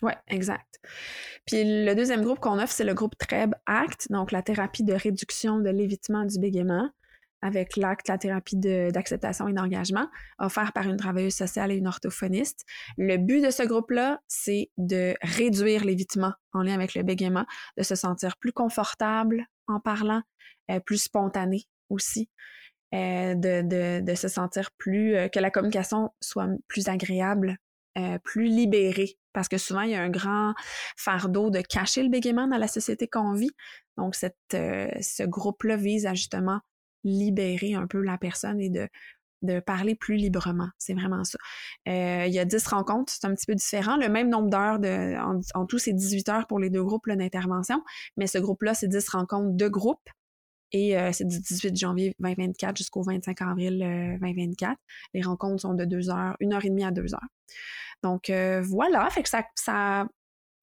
Oui, 0.01 0.13
exact. 0.27 0.79
Puis 1.45 1.63
le 1.63 1.93
deuxième 1.93 2.23
groupe 2.23 2.39
qu'on 2.39 2.59
offre, 2.59 2.73
c'est 2.73 2.83
le 2.83 2.93
groupe 2.93 3.17
TREB 3.17 3.53
ACT, 3.65 4.11
donc 4.11 4.31
la 4.31 4.41
thérapie 4.41 4.83
de 4.83 4.93
réduction 4.93 5.59
de 5.59 5.69
l'évitement 5.69 6.25
du 6.25 6.39
bégaiement 6.39 6.89
avec 7.43 7.75
l'acte, 7.75 8.07
la 8.07 8.17
thérapie 8.17 8.55
d'acceptation 8.55 9.49
et 9.49 9.53
d'engagement, 9.53 10.07
offert 10.39 10.71
par 10.71 10.87
une 10.87 10.95
travailleuse 10.95 11.35
sociale 11.35 11.73
et 11.73 11.75
une 11.75 11.87
orthophoniste. 11.87 12.65
Le 12.97 13.17
but 13.17 13.41
de 13.43 13.51
ce 13.51 13.63
groupe-là, 13.63 14.21
c'est 14.29 14.71
de 14.77 15.13
réduire 15.21 15.83
l'évitement 15.83 16.33
en 16.53 16.63
lien 16.63 16.73
avec 16.73 16.95
le 16.95 17.03
bégaiement, 17.03 17.45
de 17.77 17.83
se 17.83 17.95
sentir 17.95 18.37
plus 18.37 18.53
confortable 18.53 19.45
en 19.67 19.81
parlant, 19.81 20.21
euh, 20.71 20.79
plus 20.79 21.03
spontané 21.03 21.65
aussi, 21.89 22.29
euh, 22.95 23.35
de, 23.35 23.99
de, 23.99 24.15
se 24.15 24.29
sentir 24.29 24.71
plus, 24.77 25.15
euh, 25.15 25.27
que 25.27 25.39
la 25.39 25.51
communication 25.51 26.11
soit 26.21 26.47
plus 26.67 26.87
agréable, 26.87 27.57
plus 28.23 28.45
libérée. 28.45 29.19
Parce 29.33 29.47
que 29.47 29.59
souvent, 29.59 29.81
il 29.81 29.91
y 29.91 29.95
a 29.95 30.01
un 30.01 30.09
grand 30.09 30.55
fardeau 30.97 31.51
de 31.51 31.61
cacher 31.61 32.01
le 32.01 32.09
bégaiement 32.09 32.47
dans 32.47 32.57
la 32.57 32.67
société 32.67 33.07
qu'on 33.07 33.33
vit. 33.33 33.51
Donc, 33.97 34.15
cette, 34.15 34.35
ce 34.49 35.23
groupe-là 35.23 35.75
vise 35.75 36.07
à 36.07 36.15
justement 36.15 36.59
libérer 37.03 37.73
un 37.73 37.87
peu 37.87 38.01
la 38.01 38.17
personne 38.17 38.59
et 38.59 38.69
de, 38.69 38.89
parler 39.65 39.93
plus 39.93 40.15
librement. 40.15 40.69
C'est 40.77 40.93
vraiment 40.93 41.25
ça. 41.25 41.37
Euh, 41.89 42.23
il 42.25 42.33
y 42.33 42.39
a 42.39 42.45
10 42.45 42.65
rencontres, 42.67 43.11
c'est 43.11 43.27
un 43.27 43.35
petit 43.35 43.45
peu 43.45 43.55
différent. 43.55 43.97
Le 43.97 44.07
même 44.07 44.29
nombre 44.29 44.49
d'heures, 44.49 44.79
de, 44.79 45.17
en, 45.53 45.65
tout, 45.65 45.79
c'est 45.79 45.91
18 45.91 46.29
heures 46.29 46.47
pour 46.47 46.59
les 46.59 46.69
deux 46.69 46.83
groupes 46.83 47.09
d'intervention, 47.09 47.83
mais 48.15 48.25
ce 48.25 48.37
groupe-là, 48.37 48.73
c'est 48.73 48.87
10 48.87 49.09
rencontres 49.09 49.57
de 49.57 49.67
groupe. 49.67 50.09
Et 50.71 50.97
euh, 50.97 51.11
c'est 51.11 51.25
du 51.25 51.39
18 51.39 51.75
janvier 51.75 52.15
2024 52.19 52.77
jusqu'au 52.77 53.03
25 53.03 53.41
avril 53.41 53.79
2024. 54.21 54.71
Euh, 54.71 54.75
les 55.13 55.21
rencontres 55.21 55.61
sont 55.61 55.73
de 55.73 55.83
2 55.83 56.09
heures, 56.09 56.37
1 56.41 56.51
heure 56.53 56.63
et 56.63 56.69
demie 56.69 56.85
à 56.85 56.91
2 56.91 57.13
heures. 57.13 57.19
Donc 58.01 58.31
voilà, 58.63 59.09
fait 59.09 59.23
que 59.23 59.29
ça 59.29 60.07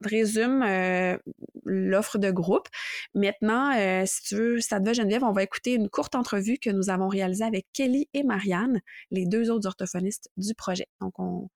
résume 0.03 0.63
euh, 0.63 1.17
l'offre 1.65 2.19
de 2.19 2.31
groupe. 2.31 2.69
Maintenant, 3.15 3.77
euh, 3.77 4.05
si 4.07 4.23
tu 4.23 4.37
veux, 4.37 4.61
ça 4.61 4.81
te 4.81 4.85
va 4.85 4.93
Geneviève, 4.93 5.25
on 5.25 5.33
va 5.33 5.43
écouter 5.43 5.75
une 5.75 5.89
courte 5.89 6.15
entrevue 6.15 6.59
que 6.59 6.71
nous 6.71 6.91
avons 6.91 7.09
réalisée 7.09 7.45
avec 7.45 7.67
Kelly 7.73 8.09
et 8.15 8.23
Marianne, 8.23 8.81
les 9.11 9.27
deux 9.27 9.51
autres 9.51 9.67
orthophonistes 9.67 10.31
du 10.37 10.55
projet. 10.55 10.87
Donc, 11.01 11.19
on, 11.19 11.49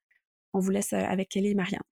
on 0.52 0.60
vous 0.60 0.70
laisse 0.70 0.92
euh, 0.92 0.98
avec 0.98 1.28
Kelly 1.28 1.50
et 1.50 1.54
Marianne. 1.54 1.82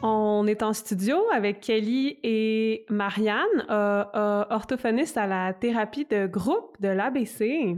On 0.00 0.46
est 0.46 0.62
en 0.62 0.72
studio 0.72 1.28
avec 1.32 1.60
Kelly 1.60 2.20
et 2.22 2.86
Marianne, 2.88 3.66
euh, 3.68 4.04
euh, 4.14 4.44
orthophonistes 4.48 5.16
à 5.16 5.26
la 5.26 5.52
thérapie 5.52 6.04
de 6.04 6.28
groupe 6.28 6.80
de 6.80 6.86
l'ABC. 6.86 7.76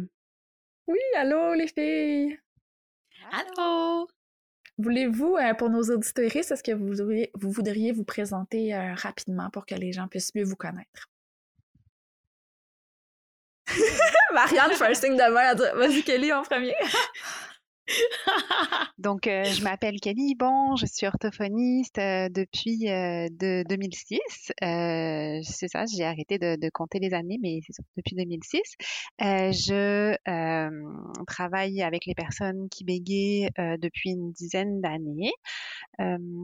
Oui, 0.87 0.99
allô 1.17 1.55
les 1.55 1.69
filles! 1.69 2.39
Allô! 3.33 4.07
Voulez-vous, 4.77 5.37
euh, 5.37 5.55
pour 5.55 5.71
nos 5.71 5.83
auditeurs, 5.83 6.37
est-ce 6.37 6.63
que 6.63 6.73
vous, 6.73 6.93
vous, 7.35 7.51
voudriez 7.51 7.93
vous 7.93 8.05
présenter 8.05 8.75
rapidement 8.97 9.49
pour 9.51 9.65
que 9.65 9.75
les 9.75 9.93
gens 9.93 10.07
puissent 10.07 10.35
mieux 10.35 10.45
vous 10.45 10.57
connaître? 10.57 11.09
Marianne 14.35 14.73
fait 14.73 14.91
un 14.91 14.95
signe 14.95 15.17
de 15.17 15.33
main. 15.33 15.55
Vas-y, 15.55 16.03
Kelly, 16.03 16.33
en 16.35 16.43
premier. 16.43 16.75
Donc, 18.99 19.27
euh, 19.27 19.45
je 19.45 19.63
m'appelle 19.63 20.01
Kelly 20.01 20.35
Bon, 20.35 20.77
je 20.77 20.87
suis 20.87 21.07
orthophoniste 21.07 21.99
euh, 21.99 22.29
depuis 22.29 22.91
euh, 22.91 23.29
de 23.31 23.65
2006. 23.69 24.19
c'est 25.43 25.69
ça, 25.69 25.85
j'ai 25.87 26.05
arrêté 26.05 26.39
de, 26.39 26.71
compter 26.71 26.99
les 26.99 27.15
années, 27.15 27.39
mais 27.43 27.61
c'est 27.69 27.83
depuis 27.97 28.15
2006. 28.17 28.61
je 29.21 30.15
travaille 31.27 31.83
avec 31.83 32.07
les 32.07 32.15
personnes 32.15 32.69
qui 32.69 32.85
bégayent 32.85 33.51
depuis 33.57 34.11
une 34.11 34.33
dizaine 34.33 34.81
d'années. 34.81 35.33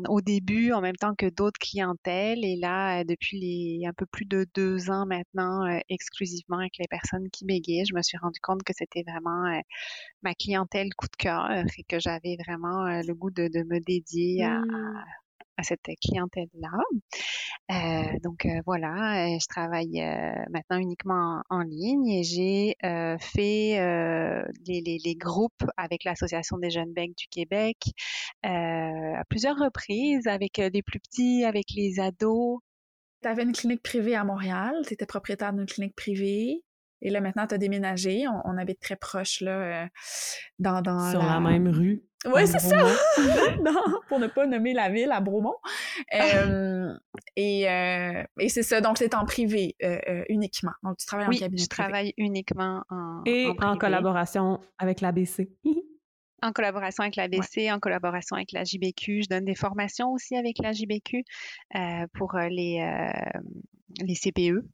au 0.08 0.20
début, 0.20 0.72
en 0.72 0.80
même 0.80 0.96
temps 0.96 1.14
que 1.14 1.26
d'autres 1.26 1.58
clientèles, 1.60 2.44
et 2.44 2.56
là, 2.56 3.04
depuis 3.04 3.84
un 3.86 3.92
peu 3.92 4.06
plus 4.06 4.26
de 4.26 4.46
deux 4.54 4.90
ans 4.90 5.06
maintenant, 5.06 5.62
exclusivement 5.88 6.58
avec 6.58 6.78
les 6.78 6.88
personnes 6.88 7.28
qui 7.30 7.44
bégayent, 7.44 7.86
je 7.86 7.94
me 7.94 8.02
suis 8.02 8.18
rendu 8.18 8.40
compte 8.40 8.62
que 8.62 8.72
c'était 8.76 9.04
vraiment 9.06 9.60
ma 10.22 10.34
clientèle 10.34 10.88
coup 10.96 11.06
de 11.06 11.16
cœur 11.16 11.35
et 11.76 11.82
que 11.84 11.98
j'avais 11.98 12.36
vraiment 12.46 13.02
le 13.02 13.14
goût 13.14 13.30
de, 13.30 13.48
me 13.64 13.80
dédier 13.80 14.44
à, 14.44 14.60
mmh. 14.60 15.62
cette 15.62 15.88
clientèle-là. 16.02 16.78
donc 18.22 18.46
voilà, 18.64 19.28
je 19.38 19.46
travaille 19.48 20.00
maintenant 20.50 20.78
uniquement 20.78 21.42
en, 21.50 21.60
ligne 21.60 22.08
et 22.08 22.22
j'ai 22.22 22.76
fait 23.20 23.78
les, 24.66 25.16
groupes 25.16 25.64
avec 25.76 26.04
l'Association 26.04 26.58
des 26.58 26.70
jeunes 26.70 26.92
becs 26.92 27.16
du 27.16 27.26
Québec 27.30 27.76
à 28.42 29.22
plusieurs 29.28 29.56
reprises 29.56 30.26
avec 30.26 30.58
les 30.58 30.82
plus 30.82 31.00
petits, 31.00 31.44
avec 31.44 31.66
les 31.74 32.00
ados. 32.00 32.60
Tu 33.22 33.28
avais 33.28 33.42
une 33.42 33.52
clinique 33.52 33.82
privée 33.82 34.14
à 34.14 34.24
Montréal, 34.24 34.74
tu 34.86 34.94
étais 34.94 35.06
propriétaire 35.06 35.52
d'une 35.52 35.66
clinique 35.66 35.96
privée. 35.96 36.62
Et 37.02 37.10
là, 37.10 37.20
maintenant, 37.20 37.46
tu 37.46 37.54
as 37.54 37.58
déménagé. 37.58 38.24
On, 38.44 38.56
habite 38.56 38.80
très 38.80 38.96
proche, 38.96 39.40
là, 39.40 39.50
euh, 39.50 39.86
dans, 40.58 40.80
dans 40.80 41.10
Sur 41.10 41.22
la... 41.22 41.40
même 41.40 41.68
rue. 41.68 42.02
Oui, 42.24 42.46
c'est 42.46 42.58
ça! 42.58 42.84
pour 44.08 44.18
ne 44.18 44.26
pas 44.26 44.46
nommer 44.46 44.72
la 44.72 44.88
ville, 44.88 45.12
à 45.12 45.20
Bromont. 45.20 45.56
et, 47.36 47.70
euh, 47.70 48.22
et 48.40 48.48
c'est 48.48 48.62
ça, 48.62 48.80
donc 48.80 48.98
c'est 48.98 49.14
en 49.14 49.24
privé 49.24 49.76
euh, 49.84 50.24
uniquement. 50.28 50.72
Donc, 50.82 50.96
tu 50.96 51.06
travailles 51.06 51.28
en 51.28 51.38
cabinet 51.38 51.62
je 51.62 51.68
travaille 51.68 52.14
uniquement 52.16 52.82
en 52.90 53.22
Et 53.26 53.46
en, 53.60 53.76
collaboration 53.76 54.60
avec 54.78 55.00
l'ABC. 55.00 55.48
en 56.42 56.52
collaboration 56.52 57.02
avec 57.02 57.16
l'ABC, 57.16 57.70
en 57.70 57.78
collaboration 57.78 58.34
avec 58.34 58.50
la 58.52 58.64
JBQ. 58.64 59.22
Je 59.22 59.28
donne 59.28 59.44
des 59.44 59.54
formations 59.54 60.10
aussi 60.12 60.34
avec 60.36 60.58
la 60.58 60.72
JBQ 60.72 61.22
pour 62.14 62.36
les, 62.38 62.82
les 64.00 64.14
CPE, 64.14 64.64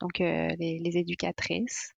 donc 0.00 0.20
euh, 0.20 0.48
les, 0.58 0.96
éducatrices. 0.96 1.92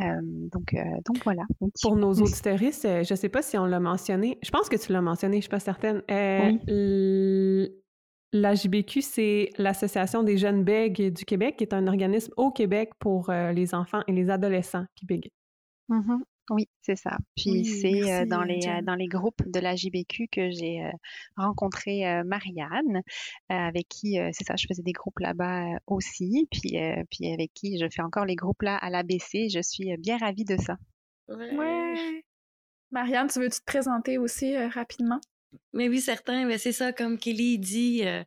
Euh, 0.00 0.04
donc, 0.22 0.74
euh, 0.74 0.84
donc 1.04 1.22
voilà. 1.24 1.42
Pour 1.82 1.96
nos 1.96 2.12
auditeurs, 2.12 2.58
je 2.58 3.12
ne 3.12 3.16
sais 3.16 3.28
pas 3.28 3.42
si 3.42 3.58
on 3.58 3.66
l'a 3.66 3.80
mentionné. 3.80 4.38
Je 4.42 4.50
pense 4.50 4.68
que 4.68 4.76
tu 4.76 4.92
l'as 4.92 5.02
mentionné, 5.02 5.34
je 5.34 5.38
ne 5.38 5.42
suis 5.42 5.50
pas 5.50 5.60
certaine. 5.60 6.02
La 8.32 8.54
JBQ, 8.54 9.02
c'est 9.02 9.50
l'Association 9.58 10.22
des 10.22 10.38
jeunes 10.38 10.62
bègues 10.62 11.12
du 11.12 11.24
Québec, 11.24 11.56
qui 11.56 11.64
est 11.64 11.74
un 11.74 11.88
organisme 11.88 12.32
au 12.36 12.52
Québec 12.52 12.90
pour 13.00 13.32
les 13.32 13.74
enfants 13.74 14.02
et 14.06 14.12
les 14.12 14.30
adolescents 14.30 14.84
qui 14.94 15.06
bèguent. 15.06 15.32
Mm-hmm. 15.88 16.18
Oui, 16.52 16.68
c'est 16.82 16.96
ça. 16.96 17.16
Puis 17.36 17.64
c'est 17.64 18.26
dans 18.26 18.42
les 18.42 18.60
dans 18.82 18.96
les 18.96 19.06
groupes 19.06 19.40
de 19.46 19.60
la 19.60 19.76
JBQ 19.76 20.26
que 20.32 20.50
j'ai 20.50 20.82
rencontré 21.36 22.22
Marianne, 22.24 23.02
avec 23.48 23.88
qui 23.88 24.18
c'est 24.32 24.44
ça, 24.44 24.56
je 24.56 24.66
faisais 24.66 24.82
des 24.82 24.92
groupes 24.92 25.20
là-bas 25.20 25.78
aussi, 25.86 26.48
puis 26.50 26.76
puis 27.08 27.32
avec 27.32 27.52
qui 27.54 27.78
je 27.78 27.86
fais 27.88 28.02
encore 28.02 28.24
les 28.24 28.34
groupes 28.34 28.62
là 28.62 28.76
à 28.76 28.90
l'ABC. 28.90 29.48
Je 29.48 29.62
suis 29.62 29.96
bien 29.98 30.18
ravie 30.18 30.44
de 30.44 30.56
ça. 30.56 30.76
Ouais. 31.28 32.24
Marianne, 32.90 33.28
tu 33.28 33.38
veux 33.38 33.48
te 33.48 33.62
présenter 33.64 34.18
aussi 34.18 34.56
rapidement? 34.56 35.20
Mais 35.72 35.88
oui, 35.88 36.00
certain. 36.00 36.46
Mais 36.46 36.58
c'est 36.58 36.72
ça, 36.72 36.92
comme 36.92 37.16
Kelly 37.18 37.58
dit, 37.58 38.02
euh, 38.04 38.22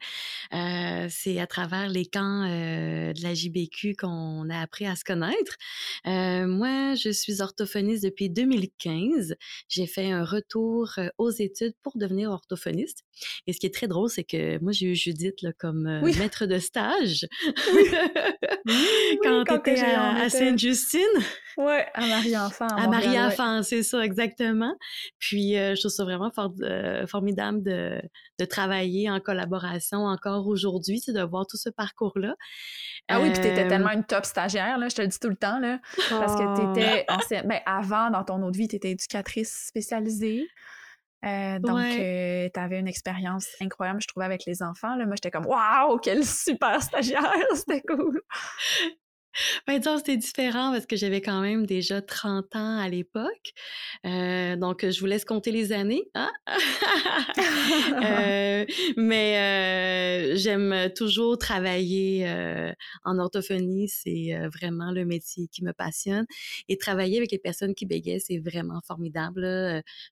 euh, 0.54 1.08
c'est 1.10 1.40
à 1.40 1.48
travers 1.48 1.90
les 1.90 2.06
camps 2.06 2.44
euh, 2.44 3.12
de 3.12 3.22
la 3.22 3.34
JBQ 3.34 3.96
qu'on 3.96 4.50
a 4.50 4.62
appris 4.62 4.86
à 4.86 4.96
se 4.96 5.04
connaître. 5.04 5.58
moi, 6.06 6.96
je 6.96 7.10
suis 7.10 7.42
orthophoniste 7.42 8.04
depuis 8.04 8.30
2015. 8.30 9.36
J'ai 9.68 9.88
fait 9.88 10.12
un 10.12 10.24
retour 10.24 10.92
aux 11.18 11.32
études 11.32 11.74
pour 11.82 11.98
devenir 11.98 12.32
orthophoniste. 12.32 13.04
Et 13.48 13.54
ce 13.54 13.60
qui 13.60 13.66
est 13.66 13.74
très 13.74 13.88
drôle, 13.88 14.10
c'est 14.10 14.24
que 14.24 14.60
moi, 14.62 14.72
j'ai 14.72 14.88
eu 14.88 14.96
Judith 14.96 15.42
là, 15.42 15.52
comme 15.58 16.02
maître 16.02 16.46
de 16.46 16.60
stage 16.60 17.28
quand, 19.24 19.44
tu 19.46 19.72
étais 19.72 19.82
à, 19.82 20.30
Sainte-Justine. 20.30 21.02
Oui, 21.58 21.76
à 21.94 22.08
Marie-Enfant. 22.08 22.68
À, 22.68 22.88
Marie-Enfant, 22.88 23.64
c'est 23.64 23.84
ça, 23.84 24.04
exactement. 24.04 24.76
Puis, 25.20 25.54
je 25.54 25.80
trouve 25.80 25.92
ça 25.92 26.04
vraiment 26.04 26.32
fort, 26.32 26.54
formidable 27.14 27.62
de, 27.64 28.02
de, 28.40 28.46
travailler 28.46 29.10
en 29.10 29.20
collaboration 29.20 30.00
encore 30.00 30.48
aujourd'hui, 30.48 31.00
de 31.08 31.22
voir 31.22 31.46
tout 31.48 31.58
ce 31.58 31.70
parcours-là. 31.70 32.36
Ah 33.08 33.22
oui, 33.22 33.32
puis 33.32 33.42
tu 33.42 33.48
étais 33.48 33.68
tellement 33.68 33.92
une 33.92 34.04
top 34.04 34.26
stagiaire, 34.26 34.78
là, 34.80 34.90
je 34.90 34.96
te 34.96 35.02
le 35.02 35.08
dis 35.08 35.20
tout 35.20 35.30
le 35.30 35.36
temps, 35.36 35.60
là, 35.60 35.80
parce 36.10 36.36
que 36.36 36.56
tu 36.56 36.80
étais, 36.80 37.06
oh. 37.10 37.48
ben, 37.48 37.60
avant, 37.66 38.10
dans 38.10 38.24
ton 38.24 38.42
autre 38.42 38.58
vie, 38.58 38.68
tu 38.68 38.76
étais 38.76 38.92
éducatrice 38.92 39.68
spécialisée. 39.68 40.48
Euh, 41.26 41.60
donc, 41.60 41.80
euh, 41.80 42.50
tu 42.54 42.60
avais 42.60 42.80
une 42.80 42.88
expérience 42.88 43.48
incroyable, 43.62 44.02
je 44.02 44.08
trouvais, 44.08 44.26
avec 44.26 44.44
les 44.46 44.62
enfants. 44.62 44.96
Là. 44.96 45.06
Moi, 45.06 45.16
j'étais 45.16 45.32
comme, 45.32 45.46
waouh, 45.46 45.98
quelle 46.00 46.26
super 46.26 46.82
stagiaire! 46.82 47.22
C'était 47.56 47.82
cool! 47.82 48.22
Ben, 49.68 49.80
disons, 49.80 49.98
c'était 49.98 50.18
différent 50.18 50.72
parce 50.72 50.86
que 50.86 50.96
j'avais 50.96 51.22
quand 51.22 51.42
même 51.42 51.66
déjà 51.66 52.02
30 52.02 52.56
ans 52.56 52.78
à 52.78 52.90
l'époque. 52.90 53.54
Euh, 54.06 54.56
donc, 54.56 54.86
je 54.88 55.00
vous 55.00 55.06
laisse 55.06 55.26
compter 55.26 55.52
les 55.52 55.72
années. 55.72 56.04
Hein? 56.16 56.32
euh, 58.04 58.66
mais 58.98 59.38
euh, 59.38 60.36
j'aime 60.36 60.92
toujours 60.96 61.38
travailler 61.38 62.28
euh, 62.28 62.72
en 63.04 63.20
orthophonie. 63.20 63.88
C'est 63.88 64.36
euh, 64.36 64.50
vraiment 64.50 64.92
le 64.92 65.06
métier 65.06 65.48
qui 65.48 65.64
me 65.64 65.74
passionne. 65.74 66.26
Et 66.70 66.78
travailler 66.78 67.18
avec 67.18 67.32
les 67.32 67.40
personnes 67.40 67.76
qui 67.76 67.86
bégayent, 67.86 68.22
c'est 68.22 68.40
vraiment 68.40 68.82
formidable. 68.86 69.44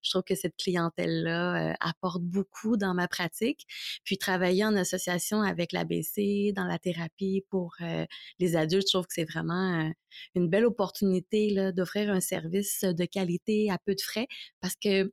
Je 0.02 0.10
trouve 0.10 0.24
que 0.24 0.36
cette 0.36 0.56
clientèle-là 0.58 1.76
apporte 1.80 2.22
beaucoup 2.22 2.78
dans 2.78 2.94
ma 2.94 3.08
pratique. 3.08 3.66
Puis, 4.04 4.18
travailler 4.18 4.66
en 4.66 4.76
association 4.76 5.42
avec 5.42 5.72
l'ABC, 5.72 6.54
dans 6.54 6.66
la 6.66 6.80
thérapie 6.80 7.44
pour 7.50 7.76
les 8.40 8.56
adultes, 8.56 8.88
je 8.88 8.94
trouve 8.98 9.08
c'est 9.14 9.26
vraiment 9.26 9.92
une 10.36 10.50
belle 10.50 10.66
opportunité 10.66 11.72
d'offrir 11.74 12.10
un 12.12 12.22
service 12.22 12.84
de 12.84 13.06
qualité 13.06 13.70
à 13.70 13.78
peu 13.86 13.96
de 13.96 14.02
frais 14.02 14.28
parce 14.62 14.76
que 14.76 15.12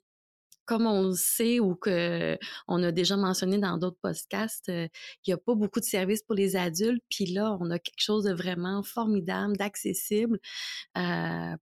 comme 0.64 0.86
on 0.86 1.02
le 1.04 1.14
sait 1.14 1.60
ou 1.60 1.74
que 1.76 2.38
on 2.68 2.82
a 2.82 2.92
déjà 2.92 3.16
mentionné 3.16 3.56
dans 3.58 3.78
d'autres 3.78 3.96
podcasts, 4.02 4.68
il 4.68 4.90
n'y 5.26 5.32
a 5.32 5.38
pas 5.38 5.54
beaucoup 5.54 5.80
de 5.80 5.86
services 5.86 6.22
pour 6.22 6.34
les 6.34 6.56
adultes. 6.56 7.02
Puis 7.08 7.24
là, 7.24 7.56
on 7.58 7.70
a 7.70 7.78
quelque 7.78 8.02
chose 8.02 8.24
de 8.24 8.34
vraiment 8.34 8.82
formidable, 8.82 9.56
d'accessible 9.56 10.38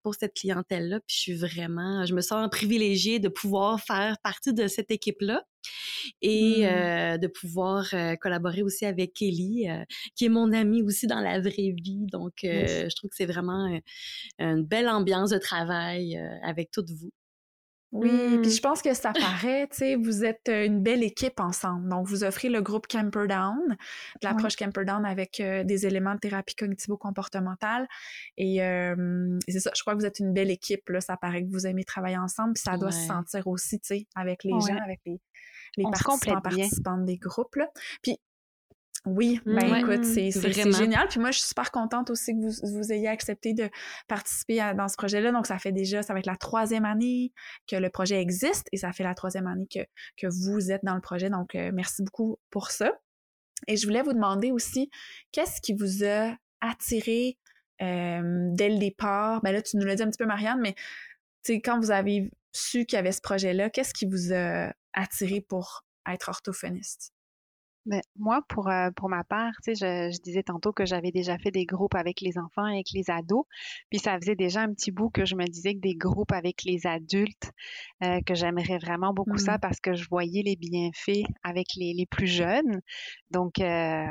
pour 0.02 0.16
cette 0.16 0.34
clientèle-là. 0.34 0.98
Puis 1.06 1.14
je 1.14 1.20
suis 1.20 1.34
vraiment, 1.36 2.04
je 2.04 2.14
me 2.14 2.20
sens 2.20 2.48
privilégiée 2.50 3.20
de 3.20 3.28
pouvoir 3.28 3.80
faire 3.80 4.16
partie 4.24 4.52
de 4.52 4.66
cette 4.66 4.90
équipe-là 4.90 5.44
et 6.22 6.66
mmh. 6.66 7.18
de 7.18 7.26
pouvoir 7.26 7.94
collaborer 8.20 8.62
aussi 8.62 8.86
avec 8.86 9.14
Kelly, 9.14 9.68
qui 10.14 10.26
est 10.26 10.30
mon 10.30 10.52
amie 10.52 10.82
aussi 10.82 11.06
dans 11.06 11.20
la 11.20 11.40
vraie 11.40 11.74
vie. 11.74 12.06
Donc, 12.12 12.34
je 12.42 12.94
trouve 12.96 13.10
que 13.10 13.16
c'est 13.16 13.26
vraiment 13.26 13.80
une 14.38 14.64
belle 14.64 14.88
ambiance 14.88 15.30
de 15.30 15.38
travail 15.38 16.16
avec 16.42 16.70
toutes 16.70 16.90
vous. 16.90 17.10
Oui, 17.92 18.10
puis 18.10 18.48
mmh. 18.48 18.50
je 18.50 18.60
pense 18.60 18.82
que 18.82 18.92
ça 18.92 19.12
paraît, 19.12 19.68
tu 19.68 19.78
sais, 19.78 19.94
vous 19.94 20.24
êtes 20.24 20.48
une 20.48 20.82
belle 20.82 21.02
équipe 21.02 21.40
ensemble. 21.40 21.88
Donc, 21.88 22.06
vous 22.06 22.24
offrez 22.24 22.48
le 22.48 22.60
groupe 22.60 22.88
Camperdown, 22.88 23.76
l'approche 24.22 24.56
Camperdown 24.56 25.06
avec 25.06 25.40
des 25.40 25.86
éléments 25.86 26.14
de 26.14 26.18
thérapie 26.18 26.56
cognitivo-comportementale. 26.56 27.86
Et 28.36 28.58
c'est 29.48 29.60
ça, 29.60 29.70
je 29.74 29.80
crois 29.82 29.94
que 29.94 30.00
vous 30.00 30.04
êtes 30.04 30.18
une 30.18 30.34
belle 30.34 30.50
équipe, 30.50 30.88
là. 30.90 31.00
Ça 31.00 31.16
paraît 31.16 31.42
que 31.42 31.50
vous 31.50 31.66
aimez 31.66 31.84
travailler 31.84 32.18
ensemble, 32.18 32.54
puis 32.54 32.62
ça 32.62 32.76
doit 32.76 32.92
se 32.92 33.06
sentir 33.06 33.46
aussi, 33.46 33.78
tu 33.78 33.86
sais, 33.86 34.06
avec 34.14 34.44
les 34.44 34.50
gens, 34.50 34.76
avec 34.84 35.00
les, 35.06 35.18
les 35.76 35.84
participants, 35.84 36.40
participantes 36.40 37.04
des 37.04 37.16
groupes. 37.16 37.56
Là. 37.56 37.68
Puis 38.02 38.18
Oui, 39.04 39.40
ben 39.46 39.76
écoute, 39.76 40.04
c'est 40.04 40.30
génial. 40.30 41.06
Puis 41.08 41.20
moi, 41.20 41.30
je 41.30 41.38
suis 41.38 41.48
super 41.48 41.70
contente 41.70 42.10
aussi 42.10 42.32
que 42.32 42.40
vous, 42.40 42.76
vous 42.76 42.92
ayez 42.92 43.06
accepté 43.08 43.54
de 43.54 43.70
participer 44.08 44.72
dans 44.76 44.88
ce 44.88 44.96
projet-là. 44.96 45.30
Donc, 45.30 45.46
ça 45.46 45.58
fait 45.58 45.70
déjà, 45.72 46.02
ça 46.02 46.12
va 46.12 46.18
être 46.18 46.26
la 46.26 46.36
troisième 46.36 46.84
année 46.84 47.32
que 47.68 47.76
le 47.76 47.88
projet 47.88 48.20
existe 48.20 48.66
et 48.72 48.76
ça 48.76 48.92
fait 48.92 49.04
la 49.04 49.14
troisième 49.14 49.46
année 49.46 49.68
que, 49.72 49.80
que 50.16 50.26
vous 50.26 50.72
êtes 50.72 50.84
dans 50.84 50.96
le 50.96 51.00
projet. 51.00 51.30
Donc, 51.30 51.54
euh, 51.54 51.70
merci 51.72 52.02
beaucoup 52.02 52.38
pour 52.50 52.70
ça. 52.70 52.92
Et 53.68 53.76
je 53.76 53.86
voulais 53.86 54.02
vous 54.02 54.12
demander 54.12 54.50
aussi, 54.50 54.90
qu'est-ce 55.30 55.60
qui 55.60 55.72
vous 55.72 56.04
a 56.04 56.34
attiré 56.60 57.38
euh, 57.82 58.48
dès 58.52 58.70
le 58.70 58.78
départ? 58.78 59.40
Ben 59.42 59.52
là, 59.52 59.62
tu 59.62 59.76
nous 59.76 59.84
l'as 59.84 59.94
dit 59.94 60.02
un 60.02 60.10
petit 60.10 60.18
peu, 60.18 60.26
Marianne, 60.26 60.60
mais 60.60 60.74
quand 61.62 61.78
vous 61.78 61.92
avez 61.92 62.30
su 62.52 62.86
qu'il 62.86 62.96
y 62.96 62.98
avait 62.98 63.12
ce 63.12 63.20
projet-là, 63.20 63.70
qu'est-ce 63.70 63.94
qui 63.94 64.06
vous 64.06 64.32
a 64.32 64.72
attiré 64.96 65.40
pour 65.42 65.86
être 66.06 66.28
orthophoniste? 66.30 67.15
Mais 67.86 68.02
moi, 68.16 68.40
pour, 68.48 68.68
euh, 68.68 68.90
pour 68.96 69.08
ma 69.08 69.22
part, 69.22 69.52
tu 69.62 69.74
sais, 69.74 70.10
je, 70.10 70.14
je 70.14 70.20
disais 70.20 70.42
tantôt 70.42 70.72
que 70.72 70.84
j'avais 70.84 71.12
déjà 71.12 71.38
fait 71.38 71.52
des 71.52 71.64
groupes 71.64 71.94
avec 71.94 72.20
les 72.20 72.36
enfants 72.36 72.66
et 72.66 72.74
avec 72.74 72.90
les 72.92 73.10
ados. 73.10 73.44
Puis 73.90 74.00
ça 74.00 74.18
faisait 74.18 74.34
déjà 74.34 74.62
un 74.62 74.72
petit 74.72 74.90
bout 74.90 75.08
que 75.10 75.24
je 75.24 75.36
me 75.36 75.44
disais 75.44 75.74
que 75.74 75.80
des 75.80 75.94
groupes 75.94 76.32
avec 76.32 76.64
les 76.64 76.86
adultes, 76.86 77.52
euh, 78.02 78.20
que 78.26 78.34
j'aimerais 78.34 78.78
vraiment 78.78 79.14
beaucoup 79.14 79.38
ça 79.38 79.56
mmh. 79.56 79.60
parce 79.60 79.80
que 79.80 79.94
je 79.94 80.08
voyais 80.08 80.42
les 80.42 80.56
bienfaits 80.56 81.24
avec 81.44 81.68
les, 81.76 81.94
les 81.94 82.06
plus 82.06 82.26
jeunes. 82.26 82.80
Donc, 83.30 83.60
euh, 83.60 84.06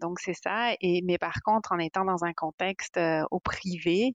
donc 0.00 0.18
c'est 0.18 0.34
ça. 0.34 0.72
Et, 0.80 1.02
mais 1.04 1.18
par 1.18 1.40
contre, 1.44 1.72
en 1.72 1.78
étant 1.78 2.04
dans 2.04 2.24
un 2.24 2.32
contexte 2.32 2.98
au 3.30 3.38
privé, 3.40 4.14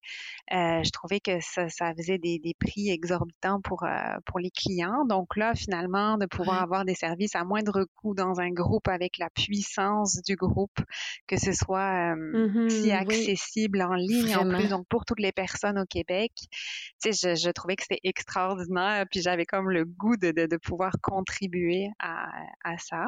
je 0.52 0.90
trouvais 0.92 1.20
que 1.20 1.40
ça, 1.40 1.70
ça 1.70 1.94
faisait 1.96 2.18
des, 2.18 2.40
des 2.40 2.54
prix 2.60 2.90
exorbitants 2.90 3.62
pour, 3.62 3.86
pour 4.26 4.40
les 4.40 4.52
clients. 4.52 5.06
Donc 5.06 5.36
là, 5.38 5.54
finalement, 5.56 6.18
de 6.18 6.26
pouvoir 6.26 6.62
avoir 6.62 6.84
des 6.84 6.96
services 6.96 7.36
à 7.36 7.44
moindre 7.44 7.86
coût 7.96 8.14
dans 8.14 8.40
un 8.40 8.50
groupe 8.50 8.88
avec 8.88 8.97
la 9.20 9.30
puissance 9.30 10.22
du 10.25 10.36
groupe, 10.36 10.80
que 11.27 11.38
ce 11.38 11.51
soit 11.54 12.16
mmh 12.16 12.70
si 12.70 12.92
accessible 12.92 13.82
en 13.82 13.94
ligne 13.96 14.36
en 14.36 14.48
plus, 14.50 14.68
donc 14.70 14.86
pour 14.89 15.06
toutes 15.06 15.20
les 15.20 15.32
personnes 15.32 15.80
au 15.80 15.86
Québec. 15.86 16.32
Tu 17.01 17.12
sais, 17.13 17.36
je, 17.36 17.36
je 17.36 17.50
trouvais 17.51 17.75
que 17.75 17.84
c'était 17.84 18.01
extraordinaire, 18.04 19.06
puis 19.10 19.22
j'avais 19.22 19.46
comme 19.46 19.70
le 19.70 19.86
goût 19.86 20.18
de, 20.18 20.32
de, 20.32 20.46
de 20.46 20.58
pouvoir 20.58 20.94
contribuer 21.01 21.89
à, 22.00 22.27
à 22.63 22.77
ça. 22.77 23.08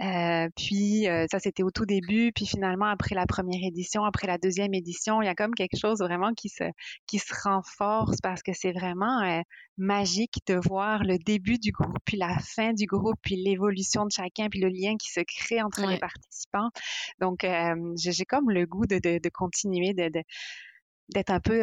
Euh, 0.00 0.48
puis 0.56 1.08
euh, 1.08 1.26
ça, 1.30 1.40
c'était 1.40 1.62
au 1.62 1.70
tout 1.70 1.86
début. 1.86 2.30
Puis 2.32 2.46
finalement, 2.46 2.86
après 2.86 3.14
la 3.14 3.26
première 3.26 3.60
édition, 3.62 4.04
après 4.04 4.26
la 4.26 4.38
deuxième 4.38 4.74
édition, 4.74 5.22
il 5.22 5.26
y 5.26 5.28
a 5.28 5.34
comme 5.34 5.54
quelque 5.54 5.76
chose 5.76 5.98
vraiment 5.98 6.34
qui 6.34 6.48
se, 6.48 6.64
qui 7.06 7.18
se 7.18 7.32
renforce 7.42 8.20
parce 8.22 8.42
que 8.42 8.52
c'est 8.52 8.72
vraiment 8.72 9.22
euh, 9.22 9.40
magique 9.76 10.38
de 10.46 10.54
voir 10.54 11.02
le 11.02 11.18
début 11.18 11.58
du 11.58 11.72
groupe, 11.72 11.98
puis 12.04 12.16
la 12.16 12.38
fin 12.38 12.72
du 12.72 12.86
groupe, 12.86 13.16
puis 13.22 13.36
l'évolution 13.36 14.04
de 14.04 14.12
chacun, 14.12 14.48
puis 14.48 14.60
le 14.60 14.68
lien 14.68 14.96
qui 14.96 15.10
se 15.10 15.20
crée 15.20 15.62
entre 15.62 15.86
les 15.86 15.98
participants. 15.98 16.68
Donc, 17.20 17.46
j'ai 17.96 18.24
comme 18.24 18.50
le 18.50 18.66
goût 18.66 18.86
de, 18.86 18.98
de, 18.98 19.18
de 19.18 19.28
continuer 19.28 19.94
de, 19.94 20.08
de 20.08 20.22
d'être 21.14 21.30
un 21.30 21.40
peu 21.40 21.62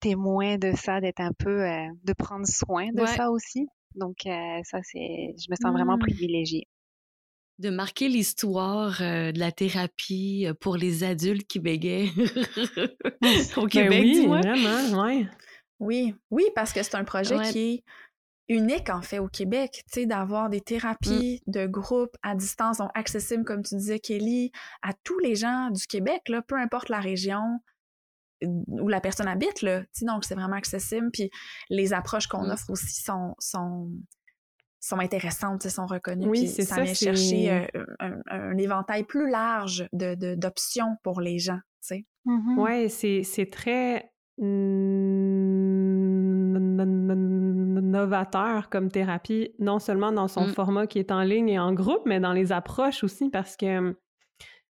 témoin 0.00 0.56
de 0.58 0.72
ça, 0.74 1.00
d'être 1.00 1.20
un 1.20 1.32
peu, 1.36 1.66
de 2.04 2.12
prendre 2.12 2.46
soin 2.46 2.92
de 2.92 3.04
ça 3.04 3.30
aussi. 3.30 3.66
Donc, 3.96 4.16
ça, 4.22 4.78
c'est, 4.82 5.34
je 5.36 5.50
me 5.50 5.56
sens 5.60 5.72
vraiment 5.72 5.96
mmh. 5.96 6.00
privilégiée 6.00 6.68
de 7.58 7.70
marquer 7.70 8.08
l'histoire 8.08 9.00
euh, 9.00 9.32
de 9.32 9.38
la 9.38 9.52
thérapie 9.52 10.46
euh, 10.46 10.54
pour 10.54 10.76
les 10.76 11.04
adultes 11.04 11.46
qui 11.46 11.58
bégaient 11.58 12.10
au 13.56 13.62
ben 13.62 13.68
Québec, 13.68 14.02
oui, 14.02 14.26
vraiment, 14.26 15.02
ouais. 15.04 15.26
Oui, 15.78 16.14
oui, 16.30 16.44
parce 16.54 16.72
que 16.72 16.82
c'est 16.82 16.96
un 16.96 17.04
projet 17.04 17.38
qui 17.50 17.58
est 17.58 17.84
unique 18.48 18.90
en 18.90 19.02
fait 19.02 19.18
au 19.18 19.28
Québec, 19.28 19.82
tu 19.92 20.00
sais, 20.00 20.06
d'avoir 20.06 20.48
des 20.48 20.58
mmh. 20.58 20.64
thérapies 20.64 21.42
de 21.46 21.66
groupe 21.66 22.16
à 22.22 22.34
distance, 22.34 22.78
donc 22.78 22.90
accessibles, 22.94 23.44
comme 23.44 23.62
tu 23.62 23.76
disais, 23.76 23.98
Kelly, 23.98 24.52
à 24.82 24.92
tous 25.04 25.18
les 25.18 25.34
gens 25.34 25.70
du 25.70 25.86
Québec, 25.86 26.22
là, 26.28 26.42
peu 26.42 26.56
importe 26.56 26.88
la 26.88 27.00
région 27.00 27.60
où 28.42 28.88
la 28.88 29.00
personne 29.00 29.28
habite, 29.28 29.62
là, 29.62 29.80
tu 29.80 29.88
sais, 29.92 30.04
donc 30.04 30.24
c'est 30.24 30.34
vraiment 30.34 30.56
accessible. 30.56 31.10
Puis 31.10 31.30
les 31.70 31.92
approches 31.92 32.26
qu'on 32.26 32.46
mmh. 32.46 32.50
offre 32.50 32.70
aussi 32.70 33.02
sont, 33.02 33.34
sont 33.38 33.90
sont 34.86 34.98
intéressantes, 34.98 35.62
sont 35.68 35.86
reconnues. 35.86 36.28
Oui, 36.28 36.46
c'est 36.46 36.62
ça. 36.62 36.80
vient 36.80 36.94
chercher 36.94 37.50
euh, 37.50 37.66
un, 38.28 38.56
éventail 38.56 39.04
plus 39.04 39.28
large 39.28 39.88
d'options 39.92 40.90
de, 40.90 40.96
pour 41.02 41.20
les 41.20 41.38
gens. 41.38 41.58
Tu 41.82 41.88
sais. 41.88 42.06
Mm-hmm. 42.26 42.58
Oui, 42.58 43.24
c'est 43.24 43.50
très 43.50 44.12
novateur 47.96 48.68
comme 48.68 48.90
thérapie, 48.90 49.54
non 49.58 49.78
seulement 49.78 50.12
dans 50.12 50.28
son 50.28 50.46
mm. 50.48 50.52
format 50.52 50.86
qui 50.86 50.98
est 50.98 51.10
en 51.10 51.22
ligne 51.22 51.48
et 51.48 51.58
en 51.58 51.72
groupe, 51.72 52.02
mais 52.04 52.20
dans 52.20 52.32
les 52.32 52.52
approches 52.52 53.02
aussi, 53.02 53.30
parce 53.30 53.56
que 53.56 53.96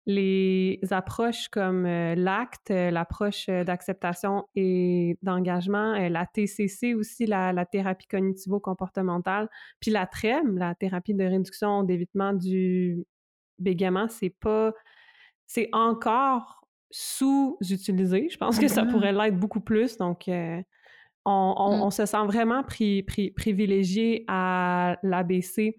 les 0.09 0.79
approches 0.89 1.49
comme 1.49 1.85
euh, 1.85 2.15
l'acte, 2.15 2.71
euh, 2.71 2.89
l'approche 2.89 3.47
euh, 3.47 3.63
d'acceptation 3.63 4.47
et 4.55 5.19
d'engagement, 5.21 5.93
la 6.09 6.25
TCC 6.25 6.95
aussi, 6.95 7.27
la, 7.27 7.53
thérapie 7.67 8.07
cognitivo-comportementale, 8.07 9.47
puis 9.79 9.91
la 9.91 10.07
TREM, 10.07 10.57
la 10.57 10.73
thérapie 10.73 11.13
de 11.13 11.23
réduction 11.23 11.83
d'évitement 11.83 12.33
du 12.33 13.05
bégaiement, 13.59 14.07
c'est 14.09 14.31
pas... 14.31 14.73
c'est 15.45 15.69
encore 15.73 16.65
sous-utilisé. 16.89 18.29
Je 18.31 18.37
pense 18.37 18.57
que 18.57 18.67
ça 18.67 18.85
pourrait 18.85 19.13
l'être 19.13 19.37
beaucoup 19.37 19.61
plus. 19.61 19.97
Donc, 19.97 20.25
mmh. 20.25 20.63
on, 21.25 21.91
se 21.91 22.07
sent 22.07 22.25
vraiment 22.25 22.63
privilégié 22.63 24.25
à 24.27 24.97
l'ABC 25.03 25.75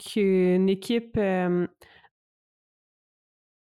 qu'une 0.00 0.68
équipe 0.68 1.18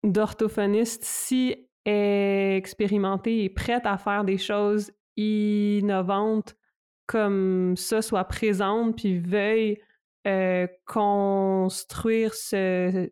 d'orthophonistes 0.05 1.05
si 1.05 1.69
expérimentée 1.85 3.45
et 3.45 3.49
prête 3.49 3.87
à 3.87 3.97
faire 3.97 4.25
des 4.25 4.39
choses 4.39 4.93
innovantes 5.17 6.57
comme 7.07 7.77
ça 7.77 8.03
soit 8.03 8.25
présente 8.25 8.97
puis 8.97 9.19
veuille 9.19 9.79
construire 10.85 12.35
ce, 12.35 13.09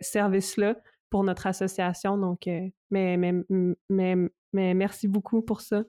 service-là 0.00 0.76
pour 1.10 1.22
notre 1.22 1.46
association. 1.46 2.18
Donc, 2.18 2.48
mais, 2.90 3.16
mais, 3.16 3.44
mais, 3.88 4.74
merci 4.74 5.06
beaucoup 5.06 5.42
pour 5.42 5.60
ça. 5.60 5.84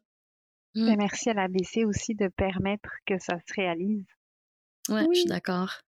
Ben, 0.76 0.98
merci 0.98 1.30
à 1.30 1.34
l'ABC 1.34 1.86
aussi 1.86 2.16
de 2.16 2.28
permettre 2.28 2.90
que 3.06 3.18
ça 3.18 3.40
se 3.40 3.54
réalise. 3.56 4.06
Ouais, 4.90 5.06
je 5.14 5.20
suis 5.22 5.30
d'accord. 5.30 5.80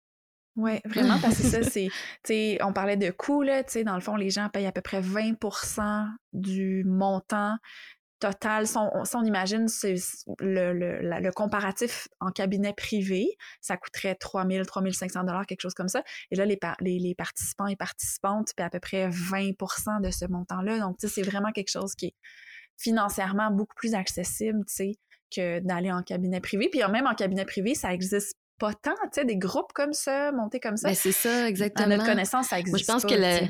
Oui, 0.58 0.80
vraiment, 0.86 1.20
parce 1.20 1.38
que 1.38 1.44
ça, 1.44 1.62
c'est, 1.64 1.88
tu 1.88 2.34
sais, 2.34 2.58
on 2.64 2.74
parlait 2.74 2.98
de 2.98 3.12
coûts, 3.12 3.44
là, 3.44 3.64
tu 3.64 3.74
sais, 3.74 3.84
dans 3.84 3.94
le 3.94 4.02
fond, 4.02 4.16
les 4.16 4.32
gens 4.32 4.50
payent 4.50 4.66
à 4.66 4.72
peu 4.72 4.82
près 4.82 5.02
20% 5.02 6.08
du 6.34 6.84
montant 6.84 7.56
total. 8.20 8.66
Si 8.66 8.76
on, 8.78 9.24
imagine 9.24 9.68
le, 10.40 10.74
le, 10.74 11.32
comparatif 11.32 12.08
en 12.20 12.32
cabinet 12.32 12.74
privé, 12.74 13.38
ça 13.62 13.78
coûterait 13.78 14.16
3 14.16 14.48
000, 14.48 14.66
3 14.66 14.84
500 14.92 15.22
quelque 15.48 15.62
chose 15.62 15.76
comme 15.76 15.88
ça. 15.88 16.02
Et 16.32 16.36
là, 16.36 16.46
les, 16.46 16.58
les, 16.82 17.16
participants 17.16 17.68
et 17.68 17.76
participantes 17.76 18.54
payent 18.56 18.66
à 18.66 18.72
peu 18.72 18.80
près 18.80 19.10
20% 19.10 20.02
de 20.02 20.10
ce 20.10 20.26
montant-là. 20.26 20.80
Donc, 20.80 20.98
tu 20.98 21.08
sais, 21.08 21.14
c'est 21.14 21.30
vraiment 21.30 21.52
quelque 21.52 21.70
chose 21.70 21.94
qui 21.94 22.08
est 22.08 22.16
financièrement 22.78 23.52
beaucoup 23.52 23.76
plus 23.76 23.94
accessible, 23.94 24.66
tu 24.66 24.74
sais, 24.74 24.92
que 25.36 25.60
d'aller 25.60 25.92
en 25.92 26.02
cabinet 26.02 26.42
privé. 26.42 26.70
Puis 26.70 26.82
même 26.92 27.06
en 27.06 27.14
cabinet 27.14 27.46
privé, 27.46 27.76
ça 27.76 27.94
existe 27.94 28.34
pas 28.58 28.74
tant, 28.74 28.92
tu 29.04 29.10
sais, 29.14 29.26
des 29.26 29.38
groupes 29.38 29.74
comme 29.74 29.94
ça, 29.94 30.32
montés 30.32 30.60
comme 30.60 30.78
ça. 30.78 30.90
Ben, 30.90 30.96
c'est 30.96 31.12
ça, 31.12 31.48
exactement. 31.48 31.86
À 31.86 31.90
notre 31.90 32.06
connaissance, 32.06 32.48
ça 32.48 32.60
existe. 32.60 32.88
Moi, 32.88 32.98
je 33.00 33.06
pense 33.06 33.12
que 33.12 33.18
le, 33.18 33.48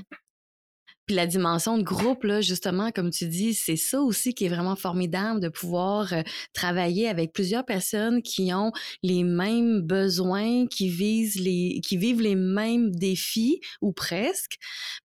puis 1.07 1.15
la 1.15 1.25
dimension 1.25 1.77
de 1.77 1.83
groupe, 1.83 2.25
là, 2.25 2.41
justement, 2.41 2.91
comme 2.91 3.11
tu 3.11 3.27
dis, 3.27 3.53
c'est 3.53 3.77
ça 3.77 4.01
aussi 4.01 4.33
qui 4.33 4.43
est 4.43 4.49
vraiment 4.49 4.75
formidable 4.75 5.39
de 5.39 5.47
pouvoir 5.47 6.11
euh, 6.11 6.21
travailler 6.53 7.07
avec 7.07 7.31
plusieurs 7.31 7.63
personnes 7.65 8.21
qui 8.21 8.53
ont 8.53 8.73
les 9.03 9.23
mêmes 9.23 9.81
besoins, 9.81 10.67
qui 10.67 10.89
visent 10.89 11.39
les, 11.39 11.79
qui 11.81 11.95
vivent 11.95 12.21
les 12.21 12.35
mêmes 12.35 12.91
défis 12.93 13.61
ou 13.81 13.93
presque. 13.93 14.57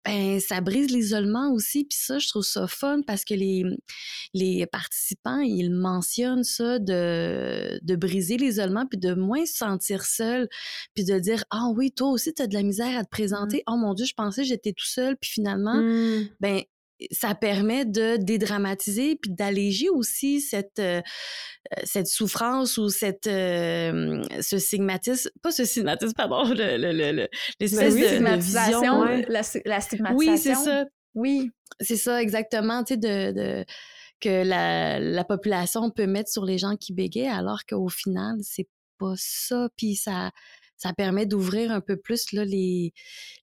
Ben, 0.05 0.41
ça 0.41 0.61
brise 0.61 0.91
l'isolement 0.91 1.53
aussi. 1.53 1.85
Puis 1.85 1.99
ça, 2.01 2.19
je 2.19 2.29
trouve 2.29 2.43
ça 2.43 2.67
fun 2.67 3.03
parce 3.07 3.25
que 3.25 3.35
les, 3.35 3.63
les 4.35 4.67
participants, 4.67 5.39
ils 5.39 5.71
mentionnent 5.71 6.43
ça 6.43 6.81
de, 6.81 7.79
de 7.81 7.97
briser 7.97 8.39
l'isolement 8.39 8.87
puis 8.87 8.99
de 8.99 9.15
moins 9.15 9.47
se 9.47 9.55
sentir 9.55 10.05
seul 10.05 10.49
puis 10.95 11.05
de 11.05 11.17
dire, 11.21 11.45
ah 11.51 11.69
oui, 11.77 11.93
toi 11.93 12.09
aussi, 12.09 12.35
tu 12.35 12.43
as 12.43 12.49
de 12.49 12.55
la 12.55 12.65
misère 12.65 12.99
à 12.99 13.05
te 13.05 13.07
mmh. 13.07 13.11
présenter. 13.11 13.63
Oh 13.69 13.77
mon 13.77 13.95
Dieu, 13.95 14.05
je 14.05 14.15
pensais 14.15 14.43
j'étais 14.43 14.73
tout 14.73 14.85
seul 14.85 15.17
puis 15.17 15.31
finalement, 15.31 15.92
Mmh. 15.93 16.29
ben 16.41 16.63
ça 17.11 17.35
permet 17.35 17.85
de 17.85 18.17
dédramatiser 18.17 19.17
puis 19.17 19.33
d'alléger 19.33 19.89
aussi 19.89 20.41
cette 20.41 20.79
euh, 20.79 21.01
cette 21.85 22.07
souffrance 22.07 22.79
ou 22.79 22.89
cette 22.89 23.27
euh, 23.27 24.23
ce 24.41 24.59
stigmatisme 24.59 25.31
pas 25.43 25.51
ce 25.51 25.65
stigmatisme 25.65 26.15
pardon 26.15 26.45
le, 26.45 26.77
le, 26.77 26.93
le, 26.93 27.29
l'espèce 27.61 27.95
ben 27.95 28.37
de, 28.37 28.43
vision 28.43 29.05
la, 29.29 29.43
stigmatisation 29.43 30.17
oui 30.17 30.39
c'est 30.39 30.55
ça. 30.55 30.85
Oui. 31.15 31.51
C'est 31.81 31.97
ça 31.97 32.23
exactement 32.23 32.85
tu 32.85 32.95
sais 32.95 32.99
de, 32.99 33.33
de 33.33 33.65
que 34.21 34.45
la, 34.45 35.01
la 35.01 35.25
population 35.25 35.91
peut 35.91 36.07
mettre 36.07 36.31
sur 36.31 36.45
les 36.45 36.59
gens 36.59 36.77
qui 36.77 36.93
bégayent 36.93 37.27
alors 37.27 37.65
qu'au 37.69 37.89
final 37.89 38.37
c'est 38.43 38.69
pas 38.99 39.15
ça 39.17 39.69
puis 39.77 39.97
ça 39.97 40.31
ça 40.83 40.93
permet 40.93 41.27
d'ouvrir 41.27 41.71
un 41.71 41.81
peu 41.81 41.97
plus 41.97 42.33
là, 42.33 42.45
les, 42.45 42.93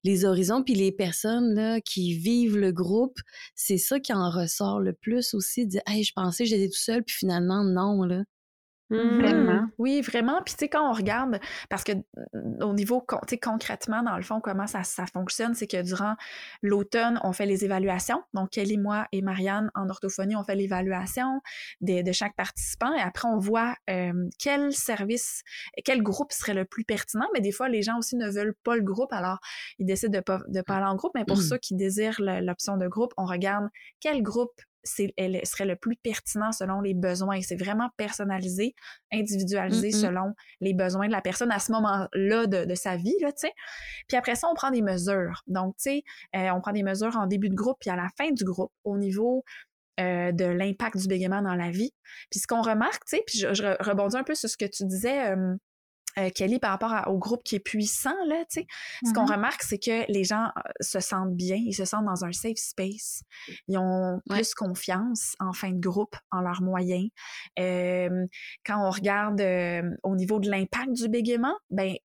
les 0.03 0.25
horizons. 0.25 0.61
Puis 0.61 0.75
les 0.75 0.91
personnes 0.91 1.53
là, 1.55 1.79
qui 1.79 2.13
vivent 2.13 2.57
le 2.57 2.73
groupe, 2.73 3.17
c'est 3.55 3.77
ça 3.77 3.99
qui 4.01 4.11
en 4.13 4.29
ressort 4.29 4.81
le 4.81 4.91
plus 4.93 5.33
aussi. 5.33 5.65
Dire, 5.65 5.81
hey, 5.87 6.03
je 6.03 6.11
pensais 6.13 6.43
que 6.43 6.49
j'étais 6.49 6.67
tout 6.67 6.77
seul, 6.77 7.01
puis 7.03 7.15
finalement, 7.15 7.63
non. 7.63 8.03
Là. 8.03 8.23
Vraiment? 8.89 9.61
Mmh. 9.61 9.71
Oui, 9.77 10.01
vraiment. 10.01 10.41
Puis, 10.43 10.55
tu 10.55 10.59
sais, 10.59 10.69
quand 10.69 10.89
on 10.89 10.93
regarde, 10.93 11.39
parce 11.69 11.83
que 11.83 11.91
mmh, 11.93 12.63
au 12.63 12.73
niveau, 12.73 13.05
tu 13.07 13.17
sais, 13.29 13.37
concrètement, 13.37 14.01
dans 14.01 14.17
le 14.17 14.23
fond, 14.23 14.41
comment 14.41 14.67
ça, 14.67 14.83
ça 14.83 15.05
fonctionne, 15.05 15.53
c'est 15.53 15.67
que 15.67 15.81
durant 15.81 16.15
l'automne, 16.63 17.19
on 17.23 17.31
fait 17.31 17.45
les 17.45 17.65
évaluations. 17.65 18.23
Donc, 18.33 18.51
Kelly, 18.51 18.77
moi 18.77 19.07
et 19.11 19.21
Marianne, 19.21 19.69
en 19.75 19.89
orthophonie, 19.89 20.35
on 20.35 20.43
fait 20.43 20.55
l'évaluation 20.55 21.41
de, 21.81 22.01
de, 22.01 22.11
chaque 22.11 22.35
participant 22.35 22.93
et 22.93 23.01
après, 23.01 23.27
on 23.27 23.37
voit 23.37 23.75
quel 24.39 24.73
service, 24.73 25.43
quel 25.85 26.01
groupe 26.01 26.31
serait 26.31 26.53
le 26.53 26.65
plus 26.65 26.83
pertinent. 26.83 27.27
Mais 27.33 27.41
des 27.41 27.51
fois, 27.51 27.69
les 27.69 27.81
gens 27.81 27.97
aussi 27.97 28.15
ne 28.15 28.29
veulent 28.29 28.55
pas 28.63 28.75
le 28.75 28.81
groupe, 28.81 29.13
alors 29.13 29.39
ils 29.77 29.85
décident 29.85 30.17
de 30.17 30.23
pas, 30.23 30.41
de 30.47 30.61
pas 30.61 30.77
aller 30.77 30.85
en 30.85 30.95
groupe. 30.95 31.11
Mais 31.15 31.25
pour 31.25 31.37
mmh. 31.37 31.41
ceux 31.41 31.57
qui 31.57 31.75
désirent 31.75 32.19
l'option 32.19 32.77
de 32.77 32.87
groupe, 32.87 33.13
on 33.17 33.25
regarde 33.25 33.67
quel 33.99 34.21
groupe 34.23 34.61
elle 35.17 35.45
serait 35.45 35.65
le 35.65 35.75
plus 35.75 35.95
pertinent 35.95 36.51
selon 36.51 36.81
les 36.81 36.93
besoins. 36.93 37.41
C'est 37.41 37.55
vraiment 37.55 37.89
personnalisé, 37.97 38.73
individualisé 39.11 39.91
selon 39.91 40.33
les 40.61 40.73
besoins 40.73 41.07
de 41.07 41.11
la 41.11 41.21
personne 41.21 41.51
à 41.51 41.59
ce 41.59 41.71
moment-là 41.71 42.47
de, 42.47 42.75
sa 42.75 42.95
vie, 42.95 43.15
là, 43.21 43.31
tu 43.31 43.47
sais. 43.47 43.53
Puis 44.07 44.17
après 44.17 44.35
ça, 44.35 44.47
on 44.49 44.55
prend 44.55 44.71
des 44.71 44.81
mesures. 44.81 45.43
Donc, 45.47 45.75
tu 45.77 45.83
sais, 45.83 46.03
euh, 46.35 46.49
on 46.51 46.61
prend 46.61 46.71
des 46.71 46.83
mesures 46.83 47.17
en 47.17 47.27
début 47.27 47.49
de 47.49 47.55
groupe 47.55 47.77
puis 47.79 47.89
à 47.89 47.95
la 47.95 48.07
fin 48.17 48.31
du 48.31 48.43
groupe 48.43 48.71
au 48.83 48.97
niveau 48.97 49.43
euh, 49.99 50.31
de 50.31 50.45
l'impact 50.45 50.97
du 50.97 51.07
bégaiement 51.07 51.41
dans 51.41 51.55
la 51.55 51.71
vie. 51.71 51.91
Puis 52.31 52.39
ce 52.39 52.47
qu'on 52.47 52.61
remarque, 52.61 53.03
tu 53.05 53.17
sais, 53.17 53.23
puis 53.25 53.39
je, 53.39 53.83
rebondis 53.83 54.15
un 54.15 54.23
peu 54.23 54.33
sur 54.33 54.49
ce 54.49 54.55
que 54.55 54.65
tu 54.65 54.85
disais, 54.85 55.31
euh, 55.31 55.55
Kelly, 56.35 56.59
par 56.59 56.71
rapport 56.71 57.07
au 57.07 57.17
groupe 57.17 57.43
qui 57.43 57.55
est 57.55 57.59
puissant, 57.59 58.15
là, 58.27 58.43
tu 58.49 58.61
sais, 58.61 58.67
ce 59.05 59.13
qu'on 59.13 59.25
mm-hmm. 59.25 59.33
remarque, 59.33 59.63
c'est 59.63 59.77
que 59.77 60.11
les 60.11 60.23
gens 60.23 60.45
euh, 60.45 60.61
se 60.81 60.99
sentent 60.99 61.35
bien, 61.35 61.55
ils 61.55 61.73
se 61.73 61.85
sentent 61.85 62.05
dans 62.05 62.25
un 62.25 62.31
safe 62.31 62.57
space, 62.57 63.23
ils 63.67 63.77
ont 63.77 64.21
plus 64.29 64.53
confiance 64.53 65.35
en 65.39 65.53
fin 65.53 65.71
de 65.71 65.79
groupe, 65.79 66.15
en 66.31 66.41
leurs 66.41 66.61
moyens. 66.61 67.09
Euh, 67.59 68.25
quand 68.65 68.85
on 68.85 68.89
regarde 68.89 69.41
au 70.03 70.15
niveau 70.15 70.39
de 70.39 70.49
l'impact 70.49 70.93
du 70.93 71.07
bégaiement, 71.07 71.55
ben 71.69 71.95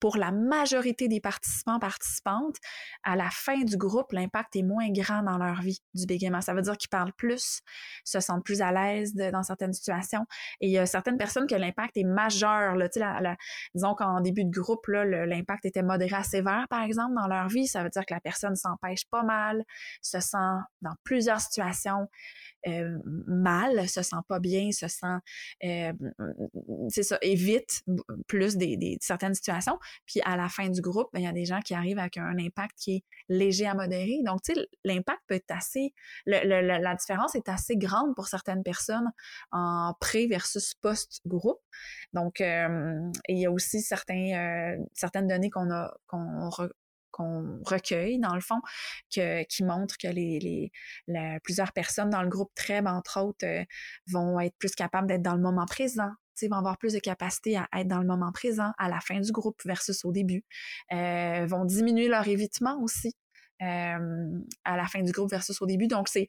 pour 0.00 0.16
la 0.16 0.32
majorité 0.32 1.08
des 1.08 1.20
participants, 1.20 1.78
participantes, 1.78 2.56
à 3.02 3.16
la 3.16 3.30
fin 3.30 3.62
du 3.62 3.76
groupe, 3.76 4.12
l'impact 4.12 4.56
est 4.56 4.62
moins 4.62 4.90
grand 4.90 5.22
dans 5.22 5.38
leur 5.38 5.60
vie 5.62 5.80
du 5.94 6.06
bégaiement. 6.06 6.40
Ça 6.40 6.54
veut 6.54 6.62
dire 6.62 6.76
qu'ils 6.76 6.90
parlent 6.90 7.12
plus, 7.12 7.60
se 8.04 8.20
sentent 8.20 8.44
plus 8.44 8.60
à 8.60 8.72
l'aise 8.72 9.14
dans 9.14 9.42
certaines 9.42 9.72
situations. 9.72 10.26
Et 10.60 10.68
il 10.68 10.72
y 10.72 10.78
a 10.78 10.86
certaines 10.86 11.16
personnes 11.16 11.46
que 11.46 11.54
l'impact 11.54 11.96
est 11.96 12.04
majeur. 12.04 12.76
Là, 12.76 12.88
la, 12.96 13.20
la, 13.20 13.36
disons 13.74 13.94
qu'en 13.94 14.20
début 14.20 14.44
de 14.44 14.50
groupe, 14.50 14.86
l'impact 14.86 15.64
était 15.64 15.82
modéré 15.82 16.16
à 16.16 16.22
sévère, 16.22 16.66
par 16.68 16.82
exemple, 16.82 17.14
dans 17.14 17.26
leur 17.26 17.48
vie. 17.48 17.66
Ça 17.66 17.82
veut 17.82 17.90
dire 17.90 18.04
que 18.04 18.14
la 18.14 18.20
personne 18.20 18.56
s'empêche 18.56 19.06
pas 19.10 19.22
mal, 19.22 19.64
se 20.02 20.20
sent 20.20 20.36
dans 20.82 20.94
plusieurs 21.04 21.40
situations 21.40 22.08
euh, 22.66 22.98
mal, 23.26 23.86
se 23.88 24.02
sent 24.02 24.16
pas 24.26 24.38
bien, 24.38 24.70
se 24.72 24.88
sent, 24.88 25.06
euh, 25.64 25.92
c'est 26.88 27.02
ça, 27.02 27.18
évite 27.20 27.82
plus 28.26 28.56
des, 28.56 28.96
certaines 29.00 29.34
situations. 29.34 29.78
Puis 30.06 30.20
à 30.24 30.36
la 30.36 30.48
fin 30.48 30.68
du 30.68 30.80
groupe, 30.80 31.08
ben, 31.12 31.20
il 31.20 31.24
y 31.24 31.28
a 31.28 31.32
des 31.32 31.44
gens 31.44 31.60
qui 31.60 31.74
arrivent 31.74 31.98
avec 31.98 32.16
un 32.16 32.38
impact 32.38 32.72
qui 32.76 32.96
est 32.96 33.04
léger 33.28 33.66
à 33.66 33.74
modéré. 33.74 34.20
Donc, 34.24 34.42
tu 34.42 34.54
sais, 34.54 34.68
l'impact 34.84 35.20
peut 35.26 35.34
être 35.34 35.50
assez, 35.50 35.92
la 36.26 36.94
différence 36.94 37.34
est 37.34 37.48
assez 37.48 37.76
grande 37.76 38.14
pour 38.14 38.28
certaines 38.28 38.62
personnes 38.62 39.10
en 39.52 39.94
pré 40.00 40.26
versus 40.26 40.74
post-groupe. 40.74 41.60
Donc, 42.12 42.40
euh, 42.40 43.00
il 43.28 43.38
y 43.38 43.46
a 43.46 43.50
aussi 43.50 43.80
certains, 43.80 44.76
certaines 44.94 45.26
données 45.26 45.50
qu'on 45.50 45.70
a, 45.70 45.94
qu'on 46.06 47.62
recueille, 47.64 48.18
dans 48.18 48.34
le 48.34 48.40
fond, 48.40 48.60
qui 49.08 49.64
montre 49.64 49.96
que 49.98 50.08
les 50.08 50.72
plusieurs 51.42 51.72
personnes 51.72 52.10
dans 52.10 52.22
le 52.22 52.28
groupe 52.28 52.52
TREB, 52.54 52.86
entre 52.86 53.20
autres, 53.20 53.46
euh, 53.46 53.64
vont 54.10 54.40
être 54.40 54.56
plus 54.58 54.74
capables 54.74 55.06
d'être 55.06 55.22
dans 55.22 55.34
le 55.34 55.40
moment 55.40 55.66
présent, 55.66 56.10
vont 56.42 56.56
avoir 56.56 56.78
plus 56.78 56.92
de 56.92 56.98
capacité 56.98 57.56
à 57.56 57.68
être 57.76 57.88
dans 57.88 58.00
le 58.00 58.06
moment 58.06 58.32
présent 58.32 58.72
à 58.78 58.88
la 58.88 59.00
fin 59.00 59.20
du 59.20 59.32
groupe 59.32 59.60
versus 59.64 60.04
au 60.04 60.12
début, 60.12 60.44
euh, 60.92 61.46
vont 61.46 61.64
diminuer 61.64 62.08
leur 62.08 62.26
évitement 62.28 62.80
aussi 62.82 63.14
euh, 63.62 64.38
à 64.64 64.76
la 64.76 64.86
fin 64.86 65.02
du 65.02 65.12
groupe 65.12 65.30
versus 65.30 65.60
au 65.62 65.66
début. 65.66 65.86
Donc, 65.86 66.08
c'est 66.08 66.26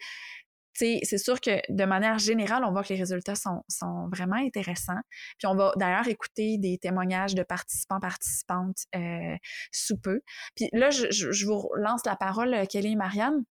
c'est 0.75 1.17
sûr 1.17 1.39
que 1.39 1.51
de 1.69 1.85
manière 1.85 2.19
générale, 2.19 2.63
on 2.65 2.71
voit 2.71 2.83
que 2.83 2.93
les 2.93 2.99
résultats 2.99 3.35
sont, 3.35 3.63
sont 3.69 4.09
vraiment 4.11 4.35
intéressants. 4.35 4.99
Puis 5.37 5.47
on 5.47 5.55
va 5.55 5.71
d'ailleurs 5.77 6.07
écouter 6.07 6.57
des 6.57 6.77
témoignages 6.77 7.35
de 7.35 7.43
participants, 7.43 7.99
participantes 7.99 8.85
euh, 8.95 9.35
sous 9.71 9.97
peu. 9.97 10.21
Puis 10.55 10.69
là, 10.73 10.89
je, 10.89 11.09
je, 11.11 11.45
vous 11.45 11.69
lance 11.77 12.05
la 12.05 12.15
parole, 12.15 12.53
euh, 12.53 12.65
Kelly 12.65 12.91
et 12.91 12.95
Marianne. 12.95 13.45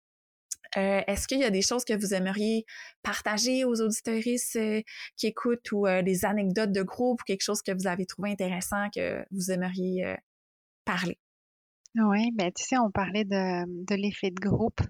Euh, 0.77 1.03
Est-ce 1.07 1.29
qu'il 1.29 1.39
y 1.41 1.45
a 1.45 1.51
des 1.51 1.63
choses 1.63 1.85
que 1.85 1.95
vous 1.95 2.15
aimeriez 2.15 2.65
partager 3.03 3.65
aux 3.65 3.81
auditeuristes 3.81 4.57
euh, 4.57 4.83
qui 5.17 5.29
écoutent 5.29 5.71
ou 5.73 5.87
euh, 5.87 6.03
des 6.03 6.25
anecdotes 6.25 6.73
de 6.73 6.83
groupe 6.83 7.21
ou 7.21 7.25
quelque 7.25 7.43
chose 7.43 7.63
que 7.63 7.73
vous 7.73 7.87
avez 7.87 8.07
trouvé 8.07 8.31
intéressant 8.33 8.89
que 8.95 9.25
vous 9.31 9.51
aimeriez 9.51 10.17
parler? 10.85 11.19
Oui, 11.97 12.33
ben, 12.33 12.51
tu 12.53 12.65
sais, 12.65 12.77
on 12.77 12.91
parlait 12.91 13.25
de, 13.25 13.85
de 13.85 13.95
l'effet 13.95 14.31
de 14.31 14.41
groupe. 14.41 14.81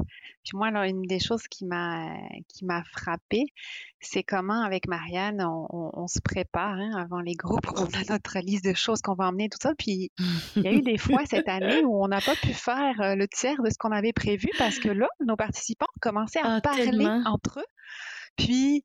Puis 0.43 0.57
moi, 0.57 0.71
là, 0.71 0.89
une 0.89 1.03
des 1.03 1.19
choses 1.19 1.43
qui 1.49 1.67
m'a 1.67 2.17
qui 2.49 2.65
m'a 2.65 2.83
frappée, 2.85 3.45
c'est 4.01 4.23
comment 4.23 4.63
avec 4.63 4.89
Marianne, 4.89 5.43
on, 5.43 5.91
on, 5.93 6.07
se 6.07 6.21
prépare 6.21 6.79
hein, 6.79 6.93
avant 6.97 7.21
les 7.21 7.35
groupes, 7.35 7.67
on 7.77 7.85
a 7.85 8.05
notre 8.09 8.39
liste 8.39 8.65
de 8.65 8.73
choses 8.73 9.03
qu'on 9.03 9.15
va 9.15 9.29
emmener, 9.29 9.51
tout 9.51 9.59
ça. 9.61 9.75
Puis 9.77 10.13
il 10.57 10.63
y 10.63 10.67
a 10.67 10.73
eu 10.73 10.81
des 10.81 10.97
fois 10.97 11.27
cette 11.27 11.49
année 11.49 11.85
où 11.85 12.03
on 12.03 12.09
n'a 12.09 12.23
pas 12.23 12.37
pu 12.37 12.55
faire 12.55 12.99
euh, 13.01 13.15
le 13.15 13.29
tiers 13.29 13.63
de 13.63 13.69
ce 13.69 13.77
qu'on 13.79 13.93
avait 13.93 14.15
prévu 14.15 14.49
parce 14.57 14.79
que 14.79 14.89
là, 14.89 15.09
nos 15.21 15.37
participants 15.37 15.87
commençaient 16.01 16.41
à 16.41 16.55
ah, 16.55 16.61
parler 16.63 17.07
entre 17.27 17.61
eux. 17.61 17.67
Puis 18.37 18.83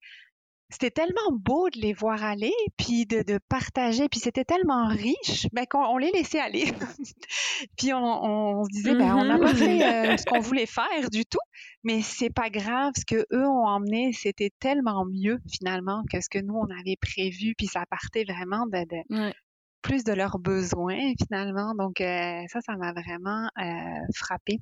c'était 0.70 0.92
tellement 0.92 1.32
beau 1.32 1.70
de 1.70 1.80
les 1.80 1.94
voir 1.94 2.24
aller, 2.24 2.54
puis 2.78 3.06
de, 3.06 3.24
de 3.24 3.40
partager, 3.50 4.08
puis 4.10 4.20
c'était 4.20 4.46
tellement 4.46 4.88
riche, 4.88 5.48
ben, 5.52 5.66
qu'on 5.66 5.98
les 5.98 6.12
laissait 6.12 6.40
aller. 6.40 6.66
puis 7.78 7.94
on, 7.94 7.98
on, 7.98 8.64
se 8.66 8.70
disait, 8.70 8.96
ben, 8.96 9.16
on 9.16 9.26
n'a 9.26 9.40
pas 9.40 9.54
fait 9.54 9.84
euh, 9.84 10.18
ce 10.18 10.26
qu'on 10.26 10.40
voulait 10.40 10.68
faire 10.68 11.10
du 11.12 11.26
tout, 11.26 11.40
mais 11.84 12.02
c'est 12.02 12.30
pas 12.30 12.50
grave, 12.50 12.94
ce 12.98 13.06
que 13.06 13.26
eux 13.34 13.48
ont 13.48 13.66
emmené, 13.66 14.14
c'était 14.14 14.52
tellement 14.60 15.06
mieux 15.06 15.40
finalement 15.52 16.04
que 16.12 16.22
ce 16.22 16.30
que 16.30 16.40
nous 16.40 16.56
on 16.56 16.70
avait 16.80 16.98
prévu, 17.02 17.56
puis 17.58 17.68
ça 17.68 17.84
partait 17.90 18.26
vraiment 18.26 18.66
de, 18.68 18.86
de 18.86 19.34
plus 19.82 20.04
de 20.04 20.14
leurs 20.14 20.40
besoins 20.40 21.14
finalement. 21.22 21.74
Donc 21.76 22.02
euh, 22.02 22.42
ça, 22.48 22.62
ça 22.62 22.76
m'a 22.76 22.94
vraiment 22.94 23.50
euh, 23.58 24.06
frappé. 24.16 24.60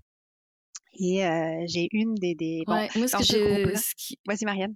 Et 1.00 1.26
euh, 1.26 1.64
j'ai 1.68 1.90
une 1.92 2.16
des, 2.16 2.34
des 2.36 2.64
bon, 2.66 2.88
moi, 2.96 3.08
ce 3.08 3.18
que 3.18 3.24
je... 3.24 3.74
Vas-y, 4.26 4.46
Marianne. 4.46 4.76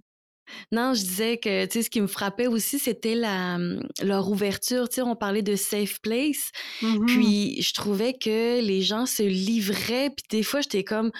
Non, 0.70 0.94
je 0.94 1.02
disais 1.02 1.38
que, 1.38 1.64
tu 1.66 1.72
sais, 1.72 1.82
ce 1.82 1.90
qui 1.90 2.00
me 2.00 2.06
frappait 2.06 2.46
aussi, 2.46 2.78
c'était 2.78 3.14
la, 3.14 3.58
mmh, 3.58 3.88
leur 4.02 4.28
ouverture. 4.30 4.88
Tu 4.88 4.96
sais, 4.96 5.02
on 5.02 5.16
parlait 5.16 5.42
de 5.42 5.56
safe 5.56 6.00
place. 6.00 6.50
Mmh 6.82 7.06
puis, 7.06 7.62
je 7.62 7.72
trouvais 7.74 8.14
que 8.14 8.60
les 8.60 8.82
gens 8.82 9.06
se 9.06 9.22
livraient. 9.22 10.10
Puis, 10.10 10.24
des 10.30 10.42
fois, 10.42 10.60
j'étais 10.60 10.84
comme, 10.84 11.10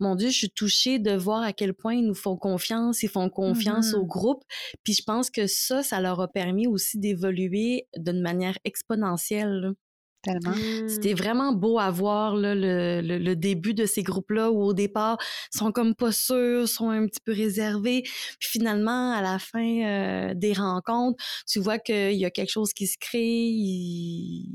mon 0.00 0.14
Dieu, 0.14 0.28
je 0.28 0.36
suis 0.36 0.50
touchée 0.50 0.98
de 0.98 1.12
voir 1.12 1.42
à 1.42 1.52
quel 1.52 1.74
point 1.74 1.94
ils 1.94 2.06
nous 2.06 2.14
font 2.14 2.36
confiance, 2.36 3.02
ils 3.02 3.08
font 3.08 3.28
confiance 3.30 3.94
au 3.94 4.04
mmh 4.04 4.08
groupe. 4.08 4.44
Puis, 4.84 4.94
je 4.94 5.02
pense 5.04 5.30
que 5.30 5.46
ça, 5.46 5.82
ça 5.82 6.00
leur 6.00 6.20
a 6.20 6.28
permis 6.28 6.66
aussi 6.66 6.98
d'évoluer 6.98 7.86
d'une 7.96 8.20
manière 8.20 8.58
exponentielle. 8.64 9.74
Tellement. 10.22 10.54
C'était 10.86 11.14
vraiment 11.14 11.52
beau 11.52 11.80
à 11.80 11.90
voir 11.90 12.36
là, 12.36 12.54
le, 12.54 13.00
le, 13.00 13.34
début 13.34 13.74
de 13.74 13.86
ces 13.86 14.04
groupes-là 14.04 14.52
où 14.52 14.62
au 14.62 14.72
départ, 14.72 15.18
ils 15.52 15.58
sont 15.58 15.72
comme 15.72 15.96
pas 15.96 16.12
sûrs, 16.12 16.68
sont 16.68 16.90
un 16.90 17.06
petit 17.06 17.20
peu 17.20 17.32
réservés. 17.32 18.02
Puis 18.38 18.48
finalement, 18.48 19.12
à 19.12 19.20
la 19.20 19.40
fin 19.40 19.82
euh, 19.84 20.34
des 20.34 20.52
rencontres, 20.52 21.22
tu 21.48 21.58
vois 21.58 21.78
qu'il 21.78 22.14
y 22.14 22.24
a 22.24 22.30
quelque 22.30 22.50
chose 22.50 22.72
qui 22.72 22.86
se 22.86 22.96
crée, 22.98 23.20
ils, 23.20 24.48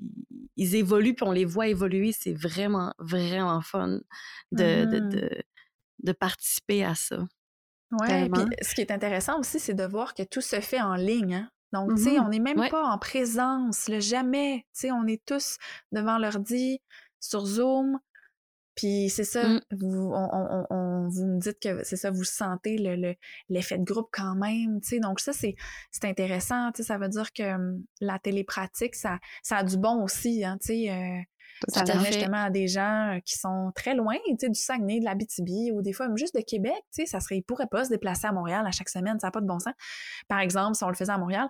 ils 0.55 0.75
évoluent, 0.75 1.15
puis 1.15 1.27
on 1.27 1.33
les 1.33 1.45
voit 1.45 1.67
évoluer. 1.67 2.13
C'est 2.17 2.33
vraiment, 2.33 2.93
vraiment 2.97 3.59
fun 3.61 3.99
de, 4.53 4.85
de, 4.85 4.99
mmh. 4.99 5.09
de, 5.09 5.29
de, 6.03 6.11
participer 6.13 6.85
à 6.85 6.95
ça. 6.95 7.19
Oui, 7.91 8.29
puis 8.29 8.43
ce 8.61 8.73
qui 8.73 8.81
est 8.81 8.91
intéressant 8.91 9.39
aussi, 9.39 9.59
c'est 9.59 9.73
de 9.73 9.85
voir 9.85 10.13
que 10.13 10.23
tout 10.23 10.41
se 10.41 10.61
fait 10.61 10.81
en 10.81 10.95
ligne. 10.95 11.35
Hein? 11.35 11.49
Donc, 11.73 11.95
tu 11.95 12.03
sais, 12.03 12.19
mmh 12.19 12.23
on 12.25 12.29
n'est 12.29 12.39
même 12.39 12.69
pas 12.69 12.85
en 12.85 12.97
présence, 12.97 13.89
le 13.89 13.99
jamais. 13.99 14.65
Tu 14.73 14.81
sais, 14.81 14.91
on 14.91 15.05
est 15.05 15.23
tous 15.25 15.57
devant 15.91 16.17
l'ordi, 16.17 16.81
sur 17.19 17.45
Zoom. 17.45 17.99
Puis 18.75 19.09
c'est 19.09 19.23
ça, 19.23 19.43
mmh. 19.43 19.61
vous, 19.71 20.11
on, 20.13 21.07
vous 21.09 21.25
me 21.25 21.39
dites 21.39 21.59
que 21.59 21.83
c'est 21.83 21.95
ça, 21.95 22.11
vous 22.11 22.23
sentez 22.23 22.77
l'effet 23.49 23.77
le, 23.77 23.81
de 23.81 23.91
groupe 23.91 24.09
quand 24.11 24.35
même. 24.35 24.79
Tu 24.81 24.89
sais, 24.89 24.99
donc 24.99 25.19
ça, 25.19 25.33
c'est 25.33 25.55
intéressant. 26.03 26.71
Tu 26.71 26.83
sais, 26.83 26.87
ça 26.87 26.99
veut 26.99 27.09
dire 27.09 27.33
que 27.33 27.57
mmh, 27.57 27.83
la 28.01 28.19
télépratique, 28.19 28.93
ça, 28.93 29.17
ça 29.41 29.57
a 29.57 29.63
du 29.63 29.77
bon 29.77 30.03
aussi. 30.03 30.45
Hein, 30.45 30.59
tu 30.61 30.67
sais, 30.67 30.91
euh, 30.91 31.21
ça 31.67 31.83
permet 31.83 32.11
justement 32.11 32.43
à 32.43 32.49
des 32.49 32.67
gens 32.67 33.15
euh, 33.15 33.19
qui 33.25 33.37
sont 33.37 33.71
très 33.75 33.95
loin, 33.95 34.15
tu 34.27 34.35
sais, 34.39 34.49
du 34.49 34.59
Saguenay, 34.59 34.99
de 34.99 35.05
la 35.05 35.15
BTB, 35.15 35.73
ou 35.73 35.81
des 35.81 35.93
fois 35.93 36.07
même 36.07 36.17
juste 36.17 36.35
de 36.35 36.41
Québec, 36.41 36.75
tu 36.93 37.01
sais, 37.01 37.05
ça 37.05 37.19
serait, 37.19 37.37
ils 37.37 37.43
pourraient 37.43 37.67
pas 37.67 37.85
se 37.85 37.89
déplacer 37.89 38.27
à 38.27 38.31
Montréal 38.31 38.65
à 38.65 38.71
chaque 38.71 38.89
semaine, 38.89 39.19
ça 39.19 39.27
n'a 39.27 39.31
pas 39.31 39.41
de 39.41 39.47
bon 39.47 39.59
sens. 39.59 39.73
Par 40.27 40.39
exemple, 40.39 40.75
si 40.75 40.83
on 40.83 40.89
le 40.89 40.95
faisait 40.95 41.11
à 41.11 41.17
Montréal, 41.17 41.47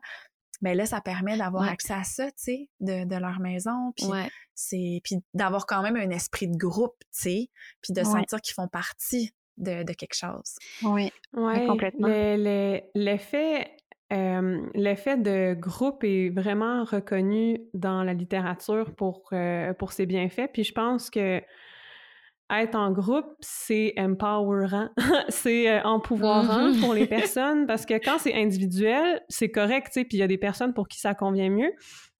mais 0.61 0.73
là, 0.73 0.85
ça 0.85 1.01
permet 1.01 1.37
d'avoir 1.37 1.67
accès 1.69 1.93
à 1.93 2.03
ça, 2.03 2.25
tu 2.27 2.33
sais, 2.37 2.69
de, 2.79 3.05
de, 3.05 3.15
leur 3.15 3.39
maison. 3.39 3.91
Puis 3.95 4.07
c'est 4.55 5.01
puis 5.03 5.17
d'avoir 5.33 5.65
quand 5.67 5.83
même 5.83 5.95
un 5.95 6.09
esprit 6.09 6.47
de 6.47 6.57
groupe, 6.57 6.97
tu 7.13 7.21
sais, 7.21 7.49
puis 7.81 7.93
de 7.93 8.03
sentir 8.03 8.41
qu'ils 8.41 8.55
font 8.55 8.67
partie 8.67 9.31
de, 9.57 9.83
de, 9.83 9.93
quelque 9.93 10.15
chose. 10.15 10.55
Oui, 10.83 11.11
ouais, 11.33 11.67
complètement. 11.67 12.07
L'effet 12.07 13.71
l'effet 14.09 15.17
de 15.17 15.53
groupe 15.53 16.03
est 16.03 16.29
vraiment 16.29 16.83
reconnu 16.83 17.61
dans 17.73 18.03
la 18.03 18.13
littérature 18.13 18.93
pour, 18.95 19.23
euh, 19.33 19.73
pour 19.73 19.91
ses 19.91 20.05
bienfaits. 20.05 20.49
Puis 20.53 20.63
je 20.63 20.73
pense 20.73 21.09
que 21.09 21.41
être 22.49 22.75
en 22.75 22.91
groupe, 22.91 23.25
c'est 23.41 23.93
empowerant, 23.97 24.89
c'est 25.29 25.69
euh, 25.69 25.81
empouvoirant 25.83 26.71
pour 26.79 26.93
les 26.93 27.05
personnes 27.05 27.67
parce 27.67 27.85
que 27.85 27.95
quand 27.95 28.19
c'est 28.19 28.33
individuel, 28.33 29.21
c'est 29.27 29.51
correct, 29.51 29.87
tu 29.87 29.99
sais, 29.99 30.05
puis 30.05 30.17
il 30.17 30.21
y 30.21 30.23
a 30.23 30.27
des 30.27 30.37
personnes 30.37 30.73
pour 30.73 30.87
qui 30.87 30.99
ça 30.99 31.13
convient 31.13 31.49
mieux. 31.49 31.73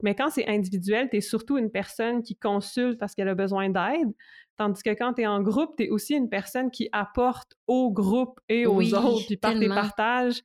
Mais 0.04 0.16
quand 0.16 0.30
c'est 0.30 0.48
individuel, 0.48 1.08
tu 1.10 1.18
es 1.18 1.22
surtout 1.22 1.58
une 1.58 1.72
personne 1.72 2.24
qui 2.24 2.36
consulte 2.36 3.00
parce 3.00 3.16
qu'elle 3.16 3.30
a 3.30 3.36
besoin 3.36 3.70
d'aide. 3.70 4.14
Tandis 4.58 4.84
que 4.84 4.90
quand 4.90 5.14
tu 5.14 5.22
es 5.22 5.28
en 5.28 5.42
groupe, 5.42 5.76
tu 5.78 5.86
es 5.86 5.90
aussi 5.90 6.16
une 6.16 6.30
personne 6.30 6.72
qui 6.72 6.90
apporte 6.92 7.54
au 7.68 7.92
groupe 7.92 8.40
et 8.50 8.66
aux 8.66 8.94
autres. 8.94 9.26
Puis 9.28 9.38
par 9.38 9.58
tes 9.58 9.70
partages, 9.70 10.42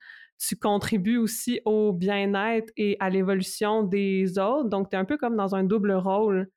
tu 0.48 0.56
contribues 0.56 1.18
aussi 1.18 1.60
au 1.64 1.92
bien-être 1.92 2.72
et 2.76 2.96
à 2.98 3.10
l'évolution 3.10 3.84
des 3.84 4.38
autres. 4.38 4.68
Donc, 4.68 4.90
tu 4.90 4.96
es 4.96 4.98
un 4.98 5.04
peu 5.04 5.16
comme 5.16 5.36
dans 5.36 5.54
un 5.54 5.62
double 5.62 5.92
rôle. 5.92 6.48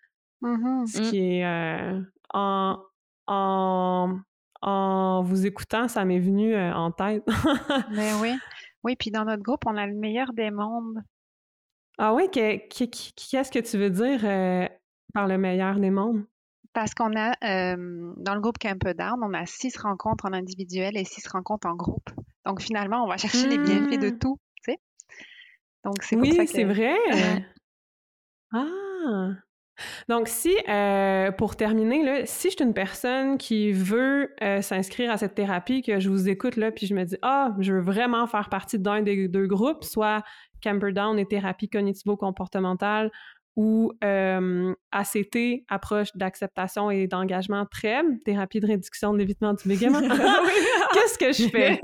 Mm-hmm. 0.42 0.88
Ce 0.88 1.02
qui 1.10 1.20
est 1.20 1.46
euh, 1.46 2.02
en, 2.34 2.82
en, 3.28 4.18
en 4.62 5.24
vous 5.24 5.46
écoutant, 5.46 5.88
ça 5.88 6.04
m'est 6.04 6.20
venu 6.20 6.56
euh, 6.56 6.74
en 6.74 6.92
tête. 6.92 7.24
Mais 7.92 8.12
oui. 8.22 8.34
Oui, 8.84 8.96
puis 8.96 9.12
dans 9.12 9.26
notre 9.26 9.44
groupe, 9.44 9.64
on 9.68 9.78
a 9.78 9.86
le 9.86 9.96
meilleur 9.96 10.34
des 10.34 10.50
mondes. 10.50 11.02
Ah 11.98 12.14
oui, 12.14 12.28
qu'est-ce 12.32 13.52
que 13.52 13.60
tu 13.60 13.78
veux 13.78 13.90
dire 13.92 14.20
euh, 14.24 14.68
par 15.14 15.28
le 15.28 15.38
meilleur 15.38 15.80
des 15.80 15.92
mondes? 15.92 16.26
Parce 16.76 16.94
qu'on 16.94 17.16
a, 17.16 17.32
euh, 17.46 18.12
dans 18.18 18.36
le 18.36 18.42
groupe 18.42 18.58
Camper 18.60 18.94
Down, 18.94 19.18
on 19.24 19.34
a 19.34 19.46
six 19.46 19.78
rencontres 19.78 20.26
en 20.26 20.34
individuel 20.34 20.98
et 20.98 21.06
six 21.06 21.26
rencontres 21.26 21.70
en 21.70 21.74
groupe. 21.76 22.10
Donc 22.46 22.62
finalement, 22.62 23.06
on 23.06 23.08
va 23.08 23.16
chercher 23.16 23.48
les 23.48 23.58
bienfaits 23.58 23.98
de 23.98 24.10
mmh. 24.10 24.20
tout, 24.20 24.38
tu 24.58 24.74
sais. 24.74 24.80
Donc 25.86 26.04
c'est 26.04 26.18
Oui, 26.18 26.38
c'est 26.46 26.66
vrai. 26.66 26.96
Ah! 28.54 29.32
Donc, 30.08 30.28
si, 30.28 30.56
euh, 30.70 31.32
pour 31.32 31.56
terminer, 31.56 32.04
là, 32.04 32.26
si 32.26 32.50
je 32.50 32.56
suis 32.56 32.64
une 32.64 32.74
personne 32.74 33.38
qui 33.38 33.72
veut 33.74 34.34
euh, 34.42 34.62
s'inscrire 34.62 35.12
à 35.12 35.18
cette 35.18 35.36
thérapie, 35.36 35.82
que 35.82 36.00
je 36.00 36.10
vous 36.10 36.30
écoute 36.30 36.56
là, 36.56 36.72
puis 36.72 36.88
je 36.88 36.94
me 36.94 37.04
dis, 37.04 37.18
ah, 37.22 37.54
je 37.60 37.74
veux 37.74 37.82
vraiment 37.82 38.26
faire 38.28 38.50
partie 38.50 38.80
d'un 38.80 39.02
des 39.02 39.28
deux 39.28 39.48
groupes, 39.48 39.84
soit 39.84 40.24
Camperdown 40.64 41.20
et 41.20 41.26
thérapie 41.26 41.70
cognitivo-comportementale, 41.70 43.12
ou 43.56 43.94
euh, 44.04 44.74
ACT, 44.92 45.64
approche 45.70 46.10
d'acceptation 46.16 46.92
et 46.92 47.08
d'engagement 47.08 47.66
TREM, 47.66 48.20
thérapie 48.20 48.60
de 48.60 48.68
réduction 48.68 49.14
de 49.14 49.18
l'évitement 49.20 49.54
du 49.54 49.68
bégaiement. 49.68 50.02
Qu'est-ce 50.94 51.18
que 51.18 51.32
je 51.32 51.50
fais? 51.50 51.80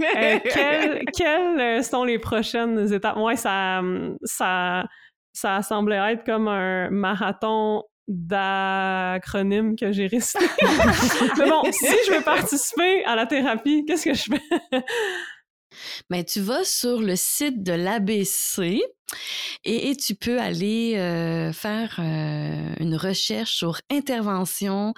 quelles, 1.13 1.83
sont 1.83 2.03
les 2.03 2.19
prochaines 2.19 2.91
étapes? 2.93 3.15
Moi, 3.15 3.35
ça, 3.35 3.81
ça, 4.23 4.85
ça 5.33 5.61
semblait 5.61 6.13
être 6.13 6.25
comme 6.25 6.47
un 6.47 6.89
marathon 6.89 7.83
d'acronymes 8.07 9.75
que 9.75 9.91
j'ai 9.91 10.07
récité. 10.07 10.45
Mais 11.37 11.49
bon, 11.49 11.63
si 11.71 11.95
je 12.07 12.13
veux 12.13 12.23
participer 12.23 13.03
à 13.05 13.15
la 13.15 13.25
thérapie, 13.25 13.85
qu'est-ce 13.85 14.05
que 14.05 14.13
je 14.13 14.23
fais? 14.23 14.83
Mais 16.09 16.23
tu 16.25 16.41
vas 16.41 16.63
sur 16.65 16.99
le 16.99 17.15
site 17.15 17.63
de 17.63 17.71
l'ABC 17.71 18.81
et, 19.63 19.95
tu 19.95 20.15
peux 20.15 20.39
aller 20.39 20.95
euh, 20.97 21.51
faire 21.53 21.99
euh, 21.99 22.73
une 22.79 22.95
recherche 22.95 23.53
sur 23.53 23.79
intervention, 23.91 24.93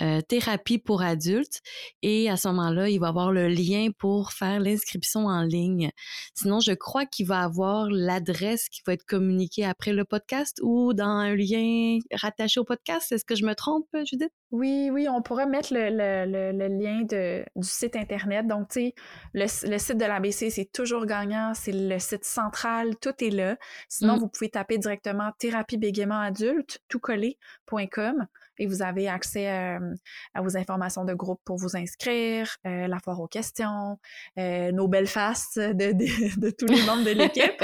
euh, 0.00 0.20
thérapie 0.20 0.78
pour 0.78 1.02
adultes. 1.02 1.60
Et 2.02 2.30
à 2.30 2.36
ce 2.36 2.48
moment-là, 2.48 2.88
il 2.88 3.00
va 3.00 3.08
avoir 3.08 3.32
le 3.32 3.48
lien 3.48 3.88
pour 3.98 4.32
faire 4.32 4.60
l'inscription 4.60 5.26
en 5.26 5.42
ligne. 5.42 5.90
Sinon, 6.34 6.60
je 6.60 6.72
crois 6.72 7.06
qu'il 7.06 7.26
va 7.26 7.40
avoir 7.40 7.88
l'adresse 7.90 8.68
qui 8.68 8.82
va 8.86 8.92
être 8.92 9.04
communiquée 9.04 9.64
après 9.64 9.92
le 9.92 10.04
podcast 10.04 10.60
ou 10.62 10.92
dans 10.94 11.06
un 11.06 11.34
lien 11.34 11.98
rattaché 12.12 12.60
au 12.60 12.64
podcast. 12.64 13.12
Est-ce 13.12 13.24
que 13.24 13.34
je 13.34 13.44
me 13.44 13.54
trompe, 13.54 13.86
Judith? 14.04 14.30
Oui, 14.50 14.90
oui, 14.92 15.08
on 15.08 15.20
pourrait 15.20 15.46
mettre 15.46 15.72
le, 15.72 16.68
lien 16.68 17.02
du 17.02 17.66
site 17.66 17.96
Internet. 17.96 18.46
Donc, 18.46 18.68
tu 18.68 18.80
sais, 18.80 18.94
le 19.34 19.78
site 19.78 19.98
de 19.98 20.04
l'ABC, 20.04 20.50
c'est 20.50 20.70
toujours 20.72 21.06
gagnant. 21.06 21.52
C'est 21.54 21.72
le 21.72 21.98
site 21.98 22.24
central. 22.24 22.96
Tout 23.00 23.12
est 23.20 23.30
là. 23.30 23.53
Sinon, 23.88 24.16
mm. 24.16 24.20
vous 24.20 24.28
pouvez 24.28 24.50
taper 24.50 24.78
directement 24.78 25.30
thérapie 25.38 25.78
bégaiement 25.78 26.20
adulte, 26.20 26.80
tout 26.88 27.00
collé.com 27.00 28.26
et 28.58 28.66
vous 28.66 28.82
avez 28.82 29.08
accès 29.08 29.50
euh, 29.50 29.94
à 30.34 30.42
vos 30.42 30.56
informations 30.56 31.04
de 31.04 31.14
groupe 31.14 31.40
pour 31.44 31.56
vous 31.56 31.76
inscrire, 31.76 32.56
euh, 32.66 32.86
la 32.86 32.98
foire 32.98 33.20
aux 33.20 33.26
questions, 33.26 33.98
euh, 34.38 34.70
nos 34.72 34.88
belles 34.88 35.06
faces 35.06 35.56
de, 35.56 35.92
de, 35.92 36.50
tous 36.58 36.66
les 36.66 36.82
membres 36.84 37.04
de 37.04 37.10
l'équipe. 37.10 37.62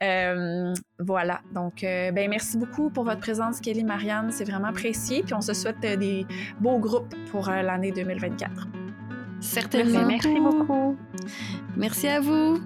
voilà. 0.98 1.40
Donc, 1.52 1.80
ben 1.82 2.28
merci 2.28 2.56
beaucoup 2.56 2.90
pour 2.90 3.04
votre 3.04 3.20
présence, 3.20 3.60
Kelly, 3.60 3.84
Marianne. 3.84 4.30
C'est 4.30 4.44
vraiment 4.44 4.72
précieux. 4.72 5.22
Puis 5.24 5.34
on 5.34 5.40
se 5.40 5.54
souhaite 5.54 5.80
des 5.80 6.26
beaux 6.60 6.78
groupes 6.78 7.14
pour 7.30 7.48
l'année 7.48 7.92
2024. 7.92 8.68
Certainement. 9.40 10.04
Merci 10.04 10.40
beaucoup. 10.40 10.96
Merci 11.76 12.08
à 12.08 12.20
vous. 12.20 12.60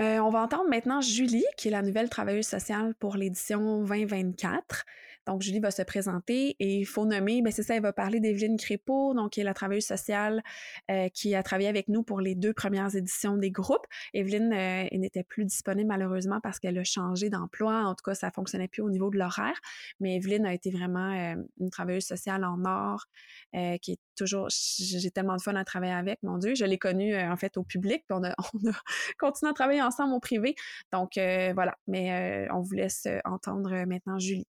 Euh, 0.00 0.18
on 0.20 0.30
va 0.30 0.40
entendre 0.42 0.68
maintenant 0.68 1.00
Julie, 1.00 1.44
qui 1.56 1.68
est 1.68 1.70
la 1.72 1.82
nouvelle 1.82 2.08
travailleuse 2.08 2.46
sociale 2.46 2.94
pour 2.94 3.16
l'édition 3.16 3.82
2024. 3.82 4.84
Donc, 5.28 5.42
Julie 5.42 5.60
va 5.60 5.70
se 5.70 5.82
présenter 5.82 6.56
et 6.58 6.76
il 6.76 6.86
faut 6.86 7.04
nommer, 7.04 7.42
ben 7.42 7.52
c'est 7.52 7.62
ça, 7.62 7.76
elle 7.76 7.82
va 7.82 7.92
parler 7.92 8.18
d'Evelyne 8.18 8.56
Crépeau, 8.56 9.12
donc 9.12 9.32
qui 9.32 9.40
est 9.40 9.44
la 9.44 9.52
travailleuse 9.52 9.84
sociale 9.84 10.42
euh, 10.90 11.10
qui 11.10 11.34
a 11.34 11.42
travaillé 11.42 11.68
avec 11.68 11.88
nous 11.88 12.02
pour 12.02 12.22
les 12.22 12.34
deux 12.34 12.54
premières 12.54 12.96
éditions 12.96 13.36
des 13.36 13.50
groupes. 13.50 13.84
Evelyne 14.14 14.54
euh, 14.54 14.88
n'était 14.96 15.24
plus 15.24 15.44
disponible 15.44 15.86
malheureusement 15.86 16.40
parce 16.42 16.58
qu'elle 16.58 16.78
a 16.78 16.84
changé 16.84 17.28
d'emploi. 17.28 17.84
En 17.84 17.94
tout 17.94 18.04
cas, 18.06 18.14
ça 18.14 18.30
fonctionnait 18.30 18.68
plus 18.68 18.80
au 18.80 18.88
niveau 18.88 19.10
de 19.10 19.18
l'horaire. 19.18 19.52
Mais 20.00 20.16
Evelyne 20.16 20.46
a 20.46 20.54
été 20.54 20.70
vraiment 20.70 21.12
euh, 21.12 21.34
une 21.60 21.68
travailleuse 21.68 22.06
sociale 22.06 22.42
en 22.42 22.64
or 22.64 23.04
qui 23.52 23.92
est 23.92 24.00
toujours... 24.16 24.48
J'ai 24.48 25.10
tellement 25.10 25.36
de 25.36 25.42
fun 25.42 25.56
à 25.56 25.64
travailler 25.64 25.92
avec, 25.92 26.22
mon 26.22 26.38
Dieu. 26.38 26.54
Je 26.54 26.64
l'ai 26.64 26.78
connue 26.78 27.14
en 27.14 27.36
fait 27.36 27.58
au 27.58 27.64
public, 27.64 28.04
puis 28.08 28.18
on 28.18 28.24
a, 28.24 28.34
on 28.54 28.70
a 28.70 28.74
continué 29.18 29.50
à 29.50 29.54
travailler 29.54 29.82
ensemble 29.82 30.14
au 30.14 30.20
privé. 30.20 30.54
Donc 30.90 31.12
voilà, 31.16 31.76
mais 31.86 32.48
on 32.50 32.62
vous 32.62 32.74
laisse 32.74 33.06
entendre 33.24 33.84
maintenant 33.84 34.18
Julie. 34.18 34.46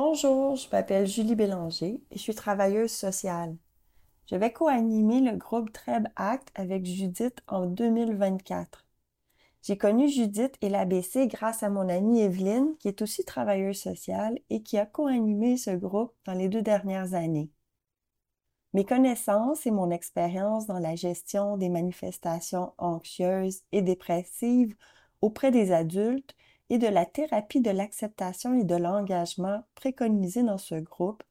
Bonjour, 0.00 0.54
je 0.54 0.68
m'appelle 0.70 1.08
Julie 1.08 1.34
Bélanger 1.34 2.00
et 2.12 2.18
je 2.18 2.20
suis 2.20 2.34
travailleuse 2.36 2.92
sociale. 2.92 3.56
Je 4.30 4.36
vais 4.36 4.52
co-animer 4.52 5.20
le 5.20 5.36
groupe 5.36 5.72
Treb 5.72 6.06
Act 6.14 6.52
avec 6.54 6.86
Judith 6.86 7.40
en 7.48 7.66
2024. 7.66 8.86
J'ai 9.60 9.76
connu 9.76 10.08
Judith 10.08 10.54
et 10.60 10.68
l'ABC 10.68 11.26
grâce 11.26 11.64
à 11.64 11.68
mon 11.68 11.88
amie 11.88 12.20
Evelyne, 12.20 12.76
qui 12.78 12.86
est 12.86 13.02
aussi 13.02 13.24
travailleuse 13.24 13.80
sociale 13.80 14.38
et 14.50 14.62
qui 14.62 14.78
a 14.78 14.86
co-animé 14.86 15.56
ce 15.56 15.70
groupe 15.70 16.14
dans 16.26 16.34
les 16.34 16.48
deux 16.48 16.62
dernières 16.62 17.14
années. 17.14 17.50
Mes 18.74 18.84
connaissances 18.84 19.66
et 19.66 19.72
mon 19.72 19.90
expérience 19.90 20.66
dans 20.68 20.78
la 20.78 20.94
gestion 20.94 21.56
des 21.56 21.70
manifestations 21.70 22.72
anxieuses 22.78 23.62
et 23.72 23.82
dépressives 23.82 24.76
auprès 25.22 25.50
des 25.50 25.72
adultes 25.72 26.36
et 26.70 26.78
de 26.78 26.86
la 26.86 27.06
thérapie 27.06 27.60
de 27.60 27.70
l'acceptation 27.70 28.58
et 28.58 28.64
de 28.64 28.76
l'engagement 28.76 29.62
préconisée 29.74 30.42
dans 30.42 30.58
ce 30.58 30.74
groupe 30.74 31.22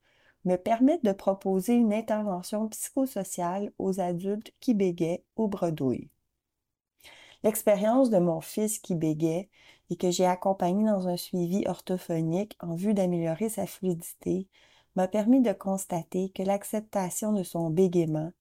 me 0.44 0.56
permettent 0.56 1.04
de 1.04 1.12
proposer 1.12 1.74
une 1.74 1.92
intervention 1.92 2.68
psychosociale 2.68 3.72
aux 3.78 4.00
adultes 4.00 4.52
qui 4.60 4.74
bégaient 4.74 5.24
ou 5.36 5.48
bredouillent. 5.48 6.10
L'expérience 7.44 8.10
de 8.10 8.18
mon 8.18 8.40
fils 8.40 8.78
qui 8.78 8.94
bégait 8.94 9.48
et 9.90 9.96
que 9.96 10.10
j'ai 10.10 10.26
accompagné 10.26 10.84
dans 10.84 11.08
un 11.08 11.16
suivi 11.16 11.64
orthophonique 11.66 12.56
en 12.60 12.74
vue 12.74 12.94
d'améliorer 12.94 13.48
sa 13.48 13.66
fluidité 13.66 14.48
m'a 14.96 15.06
permis 15.06 15.40
de 15.40 15.52
constater 15.52 16.30
que 16.30 16.42
l'acceptation 16.42 17.32
de 17.32 17.42
son 17.44 17.70
bégaiement 17.70 18.32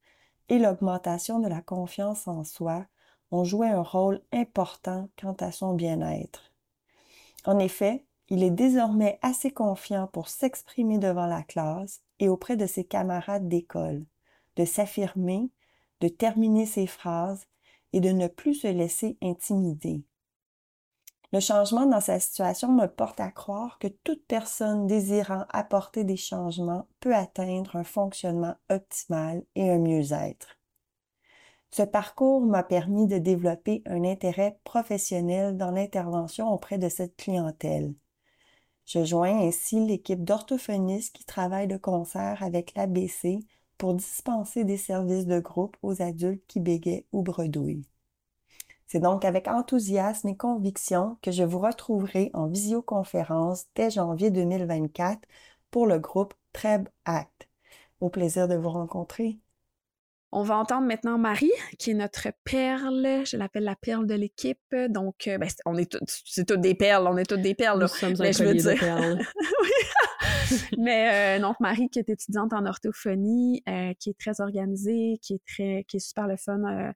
et 0.50 0.58
l'augmentation 0.60 1.40
de 1.40 1.48
la 1.48 1.62
confiance 1.62 2.28
en 2.28 2.44
soi 2.44 2.86
ont 3.32 3.44
joué 3.44 3.68
un 3.68 3.82
rôle 3.84 4.22
important 4.32 5.10
quant 5.20 5.34
à 5.34 5.52
son 5.52 5.74
bien-être. 5.74 6.52
En 7.48 7.60
effet, 7.60 8.06
il 8.28 8.44
est 8.44 8.52
désormais 8.52 9.20
assez 9.22 9.52
confiant 9.52 10.08
pour 10.08 10.28
s'exprimer 10.28 10.98
devant 10.98 11.28
la 11.28 11.44
classe 11.44 12.02
et 12.20 12.28
auprès 12.28 12.58
de 12.58 12.68
ses 12.68 12.84
camarades 12.84 13.48
d'école, 13.48 14.06
de 14.58 14.66
s'affirmer, 14.66 15.50
de 16.02 16.10
terminer 16.10 16.66
ses 16.66 16.88
phrases 16.88 17.48
et 17.94 18.02
de 18.02 18.10
ne 18.10 18.28
plus 18.28 18.54
se 18.54 18.68
laisser 18.68 19.18
intimider. 19.24 20.04
Le 21.32 21.40
changement 21.40 21.86
dans 21.86 22.02
sa 22.02 22.20
situation 22.20 22.70
me 22.72 22.86
porte 22.86 23.22
à 23.22 23.32
croire 23.32 23.80
que 23.80 23.88
toute 23.88 24.26
personne 24.28 24.86
désirant 24.86 25.46
apporter 25.50 26.04
des 26.04 26.18
changements 26.18 26.88
peut 27.00 27.16
atteindre 27.16 27.78
un 27.78 27.86
fonctionnement 27.86 28.56
optimal 28.70 29.44
et 29.56 29.70
un 29.70 29.80
mieux-être. 29.80 30.57
Ce 31.78 31.84
parcours 31.84 32.42
m'a 32.42 32.64
permis 32.64 33.06
de 33.06 33.20
développer 33.20 33.84
un 33.86 34.04
intérêt 34.04 34.58
professionnel 34.64 35.58
dans 35.58 35.70
l'intervention 35.70 36.52
auprès 36.52 36.80
de 36.80 36.90
cette 36.90 37.16
clientèle. 37.18 37.94
Je 38.88 39.06
joins 39.06 39.42
ainsi 39.42 39.86
l'équipe 39.86 40.24
d'orthophonistes 40.24 41.16
qui 41.16 41.24
travaille 41.24 41.68
de 41.68 41.78
concert 41.78 42.42
avec 42.42 42.74
l'ABC 42.74 43.46
pour 43.78 43.94
dispenser 43.94 44.64
des 44.64 44.78
services 44.78 45.28
de 45.28 45.40
groupe 45.40 45.78
aux 45.84 46.02
adultes 46.02 46.44
qui 46.48 46.60
bégayent 46.60 47.06
ou 47.12 47.22
bredouillent. 47.22 47.86
C'est 48.88 49.02
donc 49.02 49.24
avec 49.24 49.48
enthousiasme 49.48 50.30
et 50.30 50.36
conviction 50.36 51.20
que 51.22 51.30
je 51.30 51.44
vous 51.44 51.60
retrouverai 51.60 52.32
en 52.34 52.48
visioconférence 52.48 53.68
dès 53.76 53.92
janvier 53.92 54.32
2024 54.32 55.20
pour 55.70 55.86
le 55.86 56.00
groupe 56.00 56.34
Treb 56.54 56.90
Act. 57.06 57.48
Au 58.02 58.10
plaisir 58.10 58.48
de 58.48 58.56
vous 58.56 58.72
rencontrer. 58.72 59.38
On 60.34 60.44
va 60.44 60.58
entendre 60.58 60.86
maintenant 60.86 61.18
Marie, 61.18 61.52
qui 61.80 61.92
est 61.92 61.94
notre 61.94 62.28
perle. 62.44 63.24
Je 63.26 63.38
l'appelle 63.38 63.64
la 63.64 63.78
perle 63.78 64.06
de 64.08 64.14
l'équipe. 64.14 64.76
Donc, 64.90 65.28
euh, 65.28 65.38
ben, 65.38 65.48
on 65.66 65.78
est 65.78 65.98
c'est 66.06 66.46
toutes 66.46 66.60
des 66.60 66.76
perles, 66.76 67.08
on 67.08 67.16
est 67.16 67.26
toutes 67.26 67.42
des 67.42 67.56
perles. 67.56 67.82
Nous 67.82 67.88
sommes 67.88 68.14
un 68.20 68.32
je 68.32 68.44
veux 68.44 68.54
dire. 68.54 68.74
de 68.74 68.80
perles. 68.80 69.20
Mais 70.78 71.38
euh, 71.38 71.42
donc 71.42 71.60
Marie, 71.60 71.90
qui 71.90 72.00
est 72.00 72.10
étudiante 72.10 72.54
en 72.54 72.66
orthophonie, 72.66 73.64
euh, 73.68 73.94
qui 74.00 74.10
est 74.10 74.18
très 74.18 74.42
organisée, 74.42 75.20
qui 75.22 75.36
est 75.36 75.42
très, 75.46 75.86
qui 75.88 75.98
est 75.98 76.00
super 76.00 76.28
le 76.28 76.38
fun, 76.38 76.94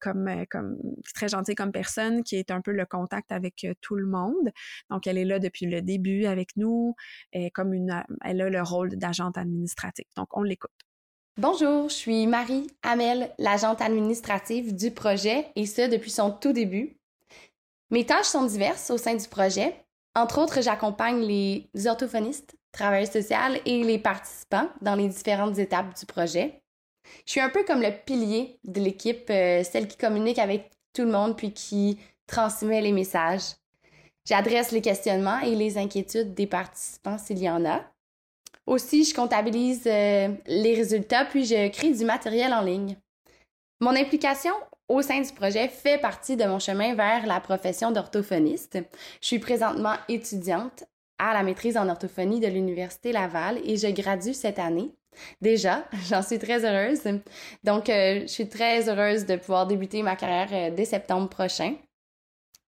comme, 0.00 0.44
comme 0.50 0.76
très 1.14 1.28
gentille 1.28 1.54
comme 1.54 1.72
personne, 1.72 2.22
qui 2.22 2.36
est 2.36 2.50
un 2.50 2.60
peu 2.60 2.72
le 2.72 2.84
contact 2.84 3.32
avec 3.32 3.66
tout 3.80 3.96
le 3.96 4.06
monde. 4.06 4.50
Donc, 4.90 5.06
elle 5.06 5.18
est 5.18 5.24
là 5.24 5.38
depuis 5.38 5.66
le 5.66 5.82
début 5.82 6.26
avec 6.26 6.56
nous, 6.56 6.94
et 7.32 7.50
comme 7.50 7.74
une, 7.74 8.04
elle 8.24 8.40
a 8.40 8.50
le 8.50 8.62
rôle 8.62 8.96
d'agente 8.96 9.38
administrative. 9.38 10.06
Donc, 10.16 10.36
on 10.36 10.42
l'écoute. 10.42 10.70
Bonjour, 11.36 11.88
je 11.88 11.94
suis 11.94 12.28
Marie 12.28 12.68
Hamel, 12.84 13.34
l'agente 13.38 13.80
administrative 13.80 14.72
du 14.72 14.92
projet, 14.92 15.48
et 15.56 15.66
ce 15.66 15.90
depuis 15.90 16.12
son 16.12 16.30
tout 16.30 16.52
début. 16.52 16.96
Mes 17.90 18.06
tâches 18.06 18.26
sont 18.26 18.44
diverses 18.44 18.88
au 18.90 18.98
sein 18.98 19.16
du 19.16 19.26
projet. 19.26 19.74
Entre 20.14 20.38
autres, 20.38 20.62
j'accompagne 20.62 21.22
les 21.22 21.68
orthophonistes, 21.86 22.54
travailleurs 22.70 23.10
sociaux 23.10 23.60
et 23.66 23.82
les 23.82 23.98
participants 23.98 24.68
dans 24.80 24.94
les 24.94 25.08
différentes 25.08 25.58
étapes 25.58 25.98
du 25.98 26.06
projet. 26.06 26.62
Je 27.26 27.32
suis 27.32 27.40
un 27.40 27.50
peu 27.50 27.64
comme 27.64 27.82
le 27.82 27.90
pilier 27.90 28.60
de 28.62 28.80
l'équipe, 28.80 29.28
euh, 29.28 29.64
celle 29.64 29.88
qui 29.88 29.96
communique 29.96 30.38
avec 30.38 30.70
tout 30.92 31.02
le 31.02 31.10
monde 31.10 31.36
puis 31.36 31.52
qui 31.52 31.98
transmet 32.28 32.80
les 32.80 32.92
messages. 32.92 33.56
J'adresse 34.24 34.70
les 34.70 34.82
questionnements 34.82 35.40
et 35.40 35.56
les 35.56 35.78
inquiétudes 35.78 36.32
des 36.32 36.46
participants 36.46 37.18
s'il 37.18 37.40
y 37.40 37.50
en 37.50 37.64
a. 37.64 37.82
Aussi, 38.66 39.04
je 39.04 39.14
comptabilise 39.14 39.86
euh, 39.86 40.28
les 40.46 40.74
résultats, 40.74 41.24
puis 41.24 41.44
je 41.44 41.68
crée 41.68 41.92
du 41.92 42.04
matériel 42.04 42.52
en 42.52 42.62
ligne. 42.62 42.96
Mon 43.80 43.94
implication 43.94 44.52
au 44.88 45.02
sein 45.02 45.20
du 45.20 45.32
projet 45.32 45.68
fait 45.68 45.98
partie 45.98 46.36
de 46.36 46.44
mon 46.44 46.58
chemin 46.58 46.94
vers 46.94 47.26
la 47.26 47.40
profession 47.40 47.90
d'orthophoniste. 47.90 48.78
Je 49.20 49.26
suis 49.26 49.38
présentement 49.38 49.94
étudiante 50.08 50.84
à 51.18 51.32
la 51.34 51.42
maîtrise 51.42 51.76
en 51.76 51.88
orthophonie 51.88 52.40
de 52.40 52.46
l'Université 52.48 53.12
Laval 53.12 53.60
et 53.64 53.76
je 53.76 53.88
gradue 53.88 54.34
cette 54.34 54.58
année. 54.58 54.90
Déjà, 55.40 55.84
j'en 56.08 56.22
suis 56.22 56.38
très 56.38 56.64
heureuse. 56.64 57.02
Donc, 57.62 57.88
euh, 57.88 58.22
je 58.22 58.26
suis 58.26 58.48
très 58.48 58.88
heureuse 58.88 59.26
de 59.26 59.36
pouvoir 59.36 59.66
débuter 59.66 60.02
ma 60.02 60.16
carrière 60.16 60.48
euh, 60.52 60.74
dès 60.74 60.84
septembre 60.84 61.28
prochain. 61.28 61.74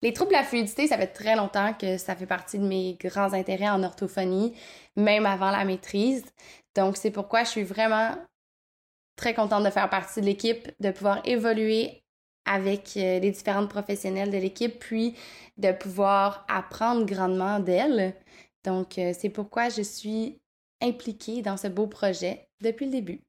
Les 0.06 0.13
troubles 0.13 0.34
de 0.34 0.38
la 0.38 0.44
fluidité, 0.44 0.86
ça 0.86 1.00
fait 1.00 1.08
très 1.08 1.36
longtemps 1.36 1.74
que 1.74 1.98
ça 1.98 2.15
fait 2.15 2.28
partie 2.28 2.60
de 2.60 2.68
mes 2.68 2.94
grands 2.94 3.34
intérêts 3.34 3.70
en 3.70 3.82
orthophonie, 3.82 4.56
même 4.96 5.26
avant 5.26 5.50
la 5.50 5.65
maîtrise. 5.65 6.24
Donc, 6.76 6.96
c'est 6.96 7.10
pourquoi 7.10 7.44
je 7.44 7.50
suis 7.50 7.63
vraiment 7.63 8.15
très 9.15 9.34
contente 9.34 9.63
de 9.63 9.72
faire 9.72 9.89
partie 9.89 10.22
de 10.22 10.28
l'équipe, 10.28 10.70
de 10.80 10.91
pouvoir 10.91 11.22
évoluer 11.26 12.04
avec 12.46 12.96
euh, 12.98 13.18
les 13.18 13.32
différentes 13.32 13.68
professionnels 13.68 14.30
de 14.30 14.38
l'équipe, 14.38 14.78
puis 14.78 15.15
de 15.58 15.72
pouvoir 15.72 16.46
apprendre 16.50 17.04
grandement 17.08 17.60
d'elles. 17.60 18.13
Donc, 18.63 19.00
euh, 19.00 19.12
c'est 19.20 19.30
pourquoi 19.30 19.70
je 19.70 19.82
suis 19.82 20.39
impliquée 20.84 21.41
dans 21.41 21.58
ce 21.58 21.68
beau 21.68 21.88
projet 21.88 22.48
depuis 22.62 22.86
le 22.86 22.91
début. 22.91 23.25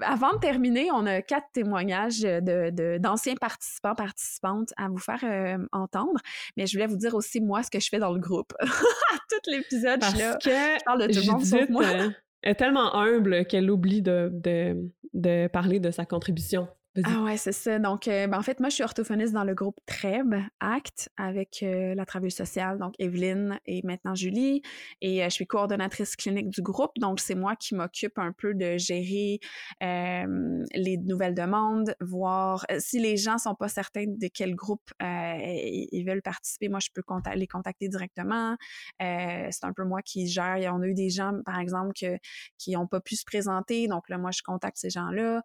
Avant 0.00 0.34
de 0.34 0.38
terminer, 0.38 0.90
on 0.92 1.06
a 1.06 1.22
quatre 1.22 1.48
témoignages 1.52 2.20
de, 2.20 2.98
d'anciens 2.98 3.34
participants, 3.34 3.94
participantes 3.94 4.72
à 4.76 4.88
vous 4.88 4.98
faire 4.98 5.20
euh, 5.24 5.58
entendre. 5.72 6.20
Mais 6.56 6.66
je 6.66 6.72
voulais 6.72 6.86
vous 6.86 6.96
dire 6.96 7.14
aussi, 7.14 7.40
moi, 7.40 7.62
ce 7.62 7.70
que 7.70 7.80
je 7.80 7.88
fais 7.88 7.98
dans 7.98 8.12
le 8.12 8.20
groupe. 8.20 8.52
à 8.60 9.18
tout 9.30 9.50
l'épisode, 9.50 10.02
je, 10.02 10.18
là, 10.18 10.38
que 10.42 10.50
je 10.50 10.84
parle 10.84 11.06
de 11.06 11.12
tout 11.12 11.20
le 11.20 11.32
monde 11.32 11.44
sauf 11.44 11.68
moi. 11.68 11.84
Euh, 11.84 12.10
est 12.42 12.54
tellement 12.54 12.94
humble 12.94 13.46
qu'elle 13.46 13.70
oublie 13.70 14.02
de, 14.02 14.30
de, 14.32 14.90
de 15.14 15.48
parler 15.48 15.80
de 15.80 15.90
sa 15.90 16.04
contribution. 16.04 16.68
Ah 17.04 17.22
ouais, 17.22 17.36
c'est 17.36 17.52
ça. 17.52 17.78
Donc, 17.78 18.08
euh, 18.08 18.26
ben, 18.26 18.38
en 18.38 18.42
fait, 18.42 18.60
moi, 18.60 18.68
je 18.70 18.76
suis 18.76 18.82
orthophoniste 18.82 19.32
dans 19.32 19.44
le 19.44 19.54
groupe 19.54 19.78
TREB, 19.86 20.34
ACT, 20.60 21.10
avec 21.16 21.62
euh, 21.62 21.94
la 21.94 22.06
travailleuse 22.06 22.34
sociale, 22.34 22.78
donc 22.78 22.94
Evelyne 22.98 23.60
et 23.66 23.82
maintenant 23.84 24.14
Julie. 24.14 24.62
Et 25.00 25.22
euh, 25.22 25.26
je 25.26 25.34
suis 25.34 25.46
coordonnatrice 25.46 26.16
clinique 26.16 26.48
du 26.48 26.62
groupe. 26.62 26.92
Donc, 26.98 27.20
c'est 27.20 27.34
moi 27.34 27.56
qui 27.56 27.74
m'occupe 27.74 28.18
un 28.18 28.32
peu 28.32 28.54
de 28.54 28.78
gérer 28.78 29.40
les 29.80 30.96
nouvelles 31.04 31.34
demandes, 31.34 31.94
voir 32.00 32.66
si 32.78 32.98
les 32.98 33.16
gens 33.16 33.38
sont 33.38 33.54
pas 33.54 33.68
certains 33.68 34.06
de 34.06 34.28
quel 34.32 34.54
groupe 34.54 34.90
ils 35.00 36.04
veulent 36.06 36.22
participer. 36.22 36.68
Moi, 36.68 36.80
je 36.80 36.88
peux 36.94 37.02
les 37.34 37.46
contacter 37.46 37.88
directement. 37.88 38.56
c'est 38.98 39.64
un 39.64 39.72
peu 39.72 39.84
moi 39.84 40.02
qui 40.02 40.26
gère. 40.26 40.56
On 40.74 40.82
a 40.82 40.86
eu 40.86 40.94
des 40.94 41.10
gens, 41.10 41.32
par 41.44 41.58
exemple, 41.58 41.92
que, 41.98 42.18
qui 42.58 42.72
n'ont 42.72 42.86
pas 42.86 43.00
pu 43.00 43.16
se 43.16 43.24
présenter. 43.24 43.86
Donc, 43.88 44.08
là, 44.08 44.18
moi, 44.18 44.30
je 44.30 44.42
contacte 44.42 44.78
ces 44.78 44.90
gens-là. 44.90 45.42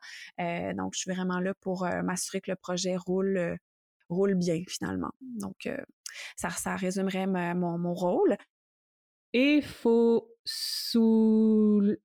donc, 0.74 0.94
je 0.94 1.00
suis 1.00 1.12
vraiment 1.12 1.40
pour 1.62 1.88
m'assurer 2.04 2.42
que 2.42 2.52
le 2.52 2.58
projet 2.58 2.96
roule, 2.98 3.60
bien 4.36 4.62
finalement. 4.68 5.12
Donc, 5.22 5.70
ça, 6.36 6.50
ça 6.50 6.76
résumerait 6.76 7.28
mon, 7.28 7.94
rôle. 7.94 8.38
Et 9.34 9.62
faut 9.62 10.30
souligner 10.46 11.98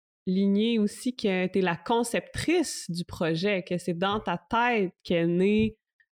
aussi 0.78 1.14
que 1.14 1.46
tu 1.46 1.58
es 1.58 1.62
la 1.62 1.76
conceptrice 1.76 2.90
du 2.90 3.04
projet, 3.04 3.62
que 3.62 3.76
c'est 3.78 3.94
dans 3.94 4.20
ta 4.20 4.38
tête 4.38 4.92
qu'est 5.02 5.26
née 5.26 5.76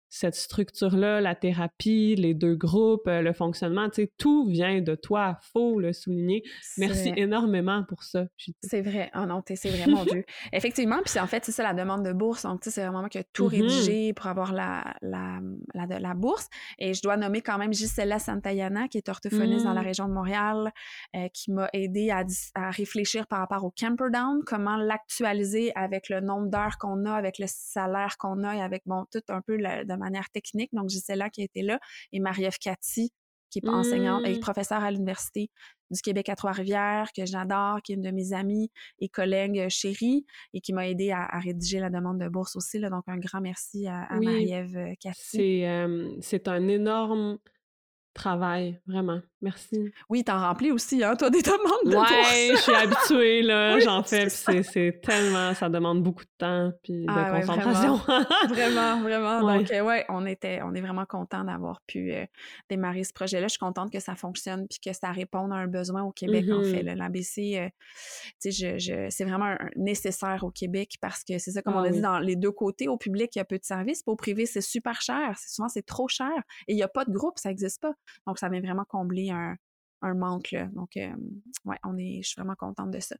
cette 0.09 0.35
structure-là, 0.35 1.21
la 1.21 1.35
thérapie, 1.35 2.15
les 2.15 2.33
deux 2.33 2.55
groupes, 2.55 3.07
euh, 3.07 3.21
le 3.21 3.31
fonctionnement, 3.31 3.89
tu 3.89 4.03
sais, 4.03 4.11
tout 4.17 4.47
vient 4.47 4.81
de 4.81 4.95
toi, 4.95 5.37
faut 5.53 5.79
le 5.79 5.93
souligner. 5.93 6.43
Merci 6.77 7.13
énormément 7.15 7.83
pour 7.87 8.03
ça. 8.03 8.25
C'est 8.63 8.81
vrai. 8.81 9.11
Oh 9.15 9.25
non, 9.27 9.43
c'est 9.45 9.69
vrai, 9.69 9.85
mon 9.87 10.03
Dieu. 10.05 10.25
Effectivement, 10.51 10.99
puis 11.05 11.19
en 11.19 11.27
fait, 11.27 11.45
c'est 11.45 11.51
ça 11.51 11.63
la 11.63 11.73
demande 11.73 12.03
de 12.03 12.11
bourse. 12.11 12.43
Donc, 12.43 12.61
tu 12.61 12.69
sais, 12.69 12.75
c'est 12.75 12.81
vraiment 12.81 13.01
moi 13.01 13.09
qui 13.09 13.19
ai 13.19 13.23
tout 13.33 13.47
mm-hmm. 13.47 13.61
rédigé 13.61 14.13
pour 14.13 14.27
avoir 14.27 14.51
la, 14.51 14.95
la, 15.01 15.39
la, 15.75 15.99
la, 15.99 16.13
bourse. 16.15 16.47
Et 16.79 16.95
je 16.95 17.01
dois 17.03 17.15
nommer 17.15 17.41
quand 17.41 17.59
même 17.59 17.73
Gisela 17.73 18.17
Santayana, 18.17 18.87
qui 18.87 18.97
est 18.97 19.09
orthophoniste 19.09 19.65
dans 19.65 19.73
la 19.73 19.81
mm. 19.81 19.85
région 19.85 20.07
de 20.07 20.13
Montréal, 20.13 20.71
euh, 21.15 21.27
qui 21.33 21.51
m'a 21.51 21.69
aidé 21.73 22.09
à, 22.09 22.23
à, 22.55 22.71
réfléchir 22.71 23.27
par 23.27 23.39
rapport 23.39 23.63
au 23.63 23.71
Camperdown, 23.79 24.41
comment 24.45 24.75
l'actualiser 24.75 25.71
avec 25.75 26.09
le 26.09 26.19
nombre 26.19 26.49
d'heures 26.49 26.77
qu'on 26.79 27.05
a, 27.05 27.13
avec 27.13 27.37
le 27.37 27.45
salaire 27.47 28.17
qu'on 28.17 28.43
a 28.43 28.55
et 28.55 28.61
avec, 28.61 28.83
bon, 28.87 29.05
tout 29.11 29.21
un 29.29 29.41
peu 29.41 29.55
le, 29.55 29.85
de 29.85 29.98
manière 29.99 30.29
technique. 30.31 30.69
Donc, 30.73 30.89
Gisela 30.89 31.29
qui 31.29 31.41
a 31.41 31.43
été 31.43 31.62
là 31.62 31.79
et 32.12 32.19
Marie-Ève 32.19 32.57
Cathy, 32.59 33.12
qui 33.49 33.59
est 33.59 33.67
enseignante 33.67 34.25
et 34.25 34.38
mmh. 34.38 34.39
professeure 34.39 34.83
à 34.83 34.91
l'Université 34.91 35.49
du 35.91 36.01
Québec 36.01 36.29
à 36.29 36.35
Trois-Rivières, 36.35 37.09
que 37.15 37.25
j'adore, 37.25 37.81
qui 37.81 37.93
est 37.93 37.95
une 37.95 38.03
de 38.03 38.12
mes 38.12 38.33
amies 38.33 38.69
et 38.99 39.09
collègues 39.09 39.59
euh, 39.59 39.69
chéries 39.69 40.25
et 40.53 40.62
qui 40.62 40.71
m'a 40.71 40.88
aidé 40.88 41.12
à, 41.12 41.27
rédiger 41.39 41.79
la 41.79 41.89
demande 41.89 42.19
de 42.19 42.29
bourse 42.29 42.55
aussi. 42.55 42.77
Là, 42.77 42.89
donc, 42.89 43.03
un 43.07 43.17
grand 43.17 43.41
merci 43.41 43.88
à, 43.88 44.07
Marie-Ève 44.12 44.77
euh, 44.77 44.93
Cathy. 44.99 45.63
C'est 46.21 46.47
un 46.47 46.67
énorme 46.67 47.39
travail, 48.13 48.79
vraiment. 48.85 49.19
Merci. 49.41 49.93
Oui, 50.10 50.23
t'en 50.23 50.39
remplis 50.39 50.71
aussi, 50.71 51.02
hein, 51.02 51.15
toi, 51.15 51.30
des 51.30 51.41
demandes 51.41 51.86
de 51.86 51.95
Ouais, 51.95 52.56
je 52.56 52.62
suis 52.62 52.73
habituée, 52.73 53.41
là, 53.41 53.80
j'en 53.80 54.04
fais, 54.04 54.28
puis 54.28 54.63
c'est 54.63 54.99
tellement, 55.02 55.54
ça 55.54 55.69
demande 55.69 56.04
beaucoup 56.04 56.25
de 56.25 56.32
temps, 56.38 56.71
puis 56.84 57.06
de 57.06 57.06
ah 57.08 57.39
concentration. 57.39 57.95
vraiment, 58.49 58.99
vraiment. 58.99 59.39
Donc, 59.58 59.71
euh, 59.71 59.82
ouais, 59.82 60.06
on 60.10 60.25
était, 60.25 60.62
on 60.62 60.73
est 60.73 60.82
vraiment 60.82 61.06
content 61.06 61.45
d'avoir 61.45 61.82
pu 61.88 62.12
euh, 62.12 62.25
démarrer 62.69 63.06
ce 63.06 63.13
projet-là. 63.13 63.47
Je 63.47 63.52
suis 63.52 63.60
contente 63.60 63.91
que 63.91 64.02
ça 64.02 64.15
fonctionne, 64.15 64.67
puis 64.67 64.80
que 64.84 64.93
ça 64.93 65.12
réponde 65.12 65.54
à 65.54 65.56
un 65.56 65.67
besoin 65.67 66.04
au 66.04 66.12
Québec, 66.12 66.46
en 66.52 66.62
fait. 66.63 66.83
Mm-hmm. 66.83 66.96
L'ABC, 66.96 67.58
euh, 67.60 67.69
tu 68.42 68.52
sais, 68.52 68.77
je, 68.77 69.08
c'est 69.10 69.23
vraiment 69.23 69.56
nécessaire 69.77 70.44
au 70.44 70.52
Québec, 70.52 70.96
parce 71.00 71.23
que 71.23 71.37
c'est 71.37 71.52
ça, 71.52 71.62
comme 71.62 71.75
on 71.75 71.83
a 71.83 71.87
ah 71.87 71.92
dit, 71.92 72.02
dans 72.02 72.19
les 72.19 72.35
deux 72.35 72.52
côtés, 72.52 72.90
au 72.90 72.98
public, 72.98 73.33
il 73.35 73.40
y 73.40 73.42
a 73.42 73.46
peu 73.46 73.58
de 73.58 73.63
services, 73.63 74.04
puis 74.04 74.12
au 74.12 74.17
privé, 74.17 74.46
c'est 74.46 74.60
super 74.60 75.02
cher. 75.02 75.37
Souvent, 75.37 75.69
c'est 75.69 75.85
trop 75.85 76.10
cher, 76.10 76.35
et 76.67 76.73
il 76.73 76.75
n'y 76.75 76.83
a 76.83 76.90
pas 76.90 77.06
de 77.06 77.12
groupe, 77.12 77.37
ça 77.37 77.48
n'existe 77.48 77.81
pas. 77.81 77.94
Donc, 78.27 78.37
ça 78.37 78.50
vient 78.50 78.60
vraiment 78.60 78.85
combler 78.85 79.29
un, 79.32 79.58
manque. 80.02 80.52
Là. 80.52 80.67
Donc, 80.73 80.92
ouais, 80.96 81.77
on 81.84 81.98
est, 81.98 82.21
je 82.23 82.30
suis 82.30 82.40
vraiment 82.40 82.56
contente 82.56 82.92
de 82.92 83.00
ça. 83.00 83.15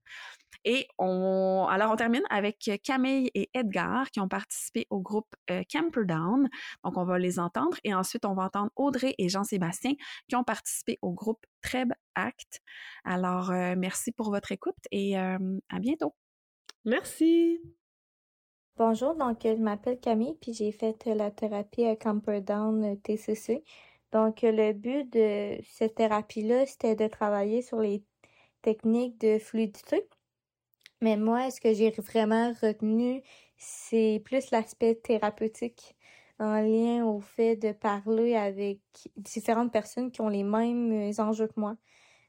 Et 0.64 0.88
on, 0.98 1.68
alors, 1.70 1.92
on 1.92 1.96
termine 1.96 2.24
avec 2.30 2.70
Camille 2.84 3.30
et 3.34 3.50
Edgar 3.54 4.10
qui 4.12 4.20
ont 4.22 4.30
participé 4.30 4.88
au 4.90 5.02
groupe 5.02 5.36
Camperdown. 5.72 6.48
Donc, 6.84 6.98
on 6.98 7.04
va 7.04 7.20
les 7.20 7.38
entendre. 7.38 7.78
Et 7.84 7.94
ensuite, 7.94 8.26
on 8.26 8.34
va 8.34 8.44
entendre 8.44 8.72
Audrey 8.78 9.14
et 9.18 9.28
Jean-Sébastien 9.28 9.94
qui 10.30 10.36
ont 10.36 10.46
participé 10.46 10.98
au 11.02 11.12
groupe 11.12 11.46
Treb 11.62 11.92
Act. 12.16 12.62
Alors, 13.04 13.52
merci 13.78 14.14
pour 14.14 14.32
votre 14.32 14.54
écoute 14.54 14.78
et 14.92 15.18
à 15.18 15.80
bientôt. 15.80 16.16
Merci. 16.86 17.60
Bonjour, 18.80 19.14
donc 19.14 19.40
je 19.44 19.62
m'appelle 19.62 20.00
Camille, 20.00 20.38
puis 20.40 20.54
j'ai 20.54 20.72
fait 20.72 21.06
la 21.08 21.32
thérapie 21.32 21.84
à 21.84 21.98
Camperdown 21.98 22.98
TCC. 23.02 23.66
Donc 24.12 24.42
le 24.42 24.74
but 24.74 25.12
de 25.12 25.60
cette 25.64 25.96
thérapie-là, 25.96 26.66
c'était 26.66 26.96
de 26.96 27.08
travailler 27.08 27.62
sur 27.62 27.80
les 27.80 28.04
techniques 28.62 29.20
de 29.20 29.40
fluidité. 29.40 30.08
Mais 31.02 31.18
moi, 31.18 31.50
ce 31.52 31.62
que 31.62 31.74
j'ai 31.74 31.92
vraiment 31.92 32.54
retenu, 32.62 33.22
c'est 33.58 34.22
plus 34.26 34.52
l'aspect 34.52 34.96
thérapeutique 34.96 35.96
en 36.40 36.62
lien 36.62 37.06
au 37.06 37.20
fait 37.20 37.56
de 37.56 37.72
parler 37.72 38.36
avec 38.36 38.80
différentes 39.18 39.72
personnes 39.72 40.12
qui 40.12 40.22
ont 40.22 40.30
les 40.30 40.44
mêmes 40.44 41.12
enjeux 41.20 41.48
que 41.48 41.60
moi. 41.60 41.76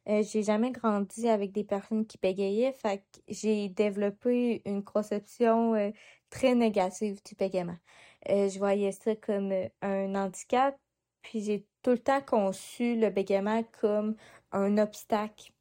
Euh, 0.09 0.23
j'ai 0.23 0.43
jamais 0.43 0.71
grandi 0.73 1.29
avec 1.29 1.53
des 1.53 1.65
personnes 1.65 2.07
qui 2.07 2.19
bégayaient, 2.19 2.73
fait 2.73 2.99
que 2.99 3.21
j'ai 3.29 3.69
développé 3.69 4.63
une 4.65 4.83
conception 4.83 5.75
euh, 5.75 5.91
très 6.31 6.55
négative 6.55 7.21
du 7.25 7.35
bégaiement. 7.37 7.79
Euh, 8.29 8.49
je 8.49 8.59
voyais 8.59 8.93
ça 8.93 9.15
comme 9.17 9.53
un 9.83 10.15
handicap, 10.15 10.77
puis 11.23 11.43
j'ai 11.43 11.67
tout 11.83 11.91
le 11.91 11.99
temps 11.99 12.21
conçu 12.23 12.97
le 12.97 13.11
bégaiement 13.11 13.63
comme 13.81 14.17
un 14.53 14.79
obstacle 14.79 15.53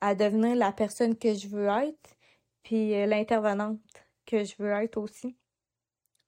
à 0.00 0.14
devenir 0.14 0.56
la 0.56 0.72
personne 0.72 1.16
que 1.16 1.34
je 1.34 1.48
veux 1.48 1.66
être, 1.66 2.16
puis 2.62 2.90
l'intervenante 3.06 3.80
que 4.26 4.44
je 4.44 4.54
veux 4.58 4.70
être 4.70 4.96
aussi. 4.98 5.36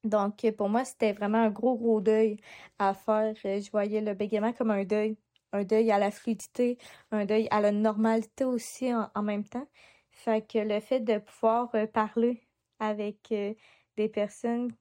Donc, 0.04 0.44
pour 0.56 0.68
moi, 0.68 0.84
c'était 0.84 1.12
vraiment 1.12 1.38
un 1.38 1.50
gros, 1.50 1.76
gros 1.76 2.00
deuil 2.00 2.38
à 2.78 2.94
faire. 2.94 3.34
Je 3.36 3.70
voyais 3.70 4.00
le 4.00 4.14
bégaiement 4.14 4.52
comme 4.52 4.70
un 4.70 4.84
deuil 4.84 5.16
un 5.52 5.64
deuil 5.64 5.90
à 5.90 5.98
la 5.98 6.10
fluidité, 6.10 6.78
un 7.10 7.24
deuil 7.24 7.48
à 7.50 7.60
la 7.60 7.72
normalité 7.72 8.44
aussi 8.44 8.92
en, 8.94 9.22
même 9.22 9.44
temps. 9.44 9.66
Fait 10.10 10.46
que 10.46 10.58
le 10.58 10.80
fait 10.80 11.00
de 11.00 11.18
pouvoir 11.18 11.74
euh, 11.74 11.86
parler 11.86 12.42
avec 12.78 13.30
euh, 13.32 13.54
des 13.96 14.08
personnes 14.08 14.72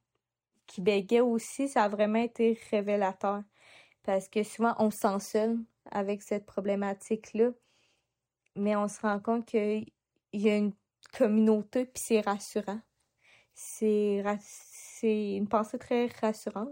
qui 0.66 0.80
bégaient 0.80 1.20
aussi, 1.20 1.68
ça 1.68 1.84
a 1.84 1.88
vraiment 1.88 2.22
été 2.22 2.58
révélateur. 2.70 3.42
Parce 4.02 4.28
que 4.28 4.42
souvent, 4.42 4.74
on 4.78 4.90
se 4.90 4.98
sent 4.98 5.20
seul 5.20 5.58
avec 5.90 6.22
cette 6.22 6.46
problématique-là, 6.46 7.50
mais 8.56 8.76
on 8.76 8.88
se 8.88 9.00
rend 9.00 9.20
compte 9.20 9.46
qu'il 9.46 9.86
y 10.32 10.50
a 10.50 10.56
une 10.56 10.74
communauté, 11.16 11.86
puis 11.86 12.02
c'est 12.04 12.20
rassurant. 12.20 12.80
C'est 13.54 14.22
une 15.02 15.48
pensée 15.48 15.78
très 15.78 16.06
rassurante. 16.20 16.70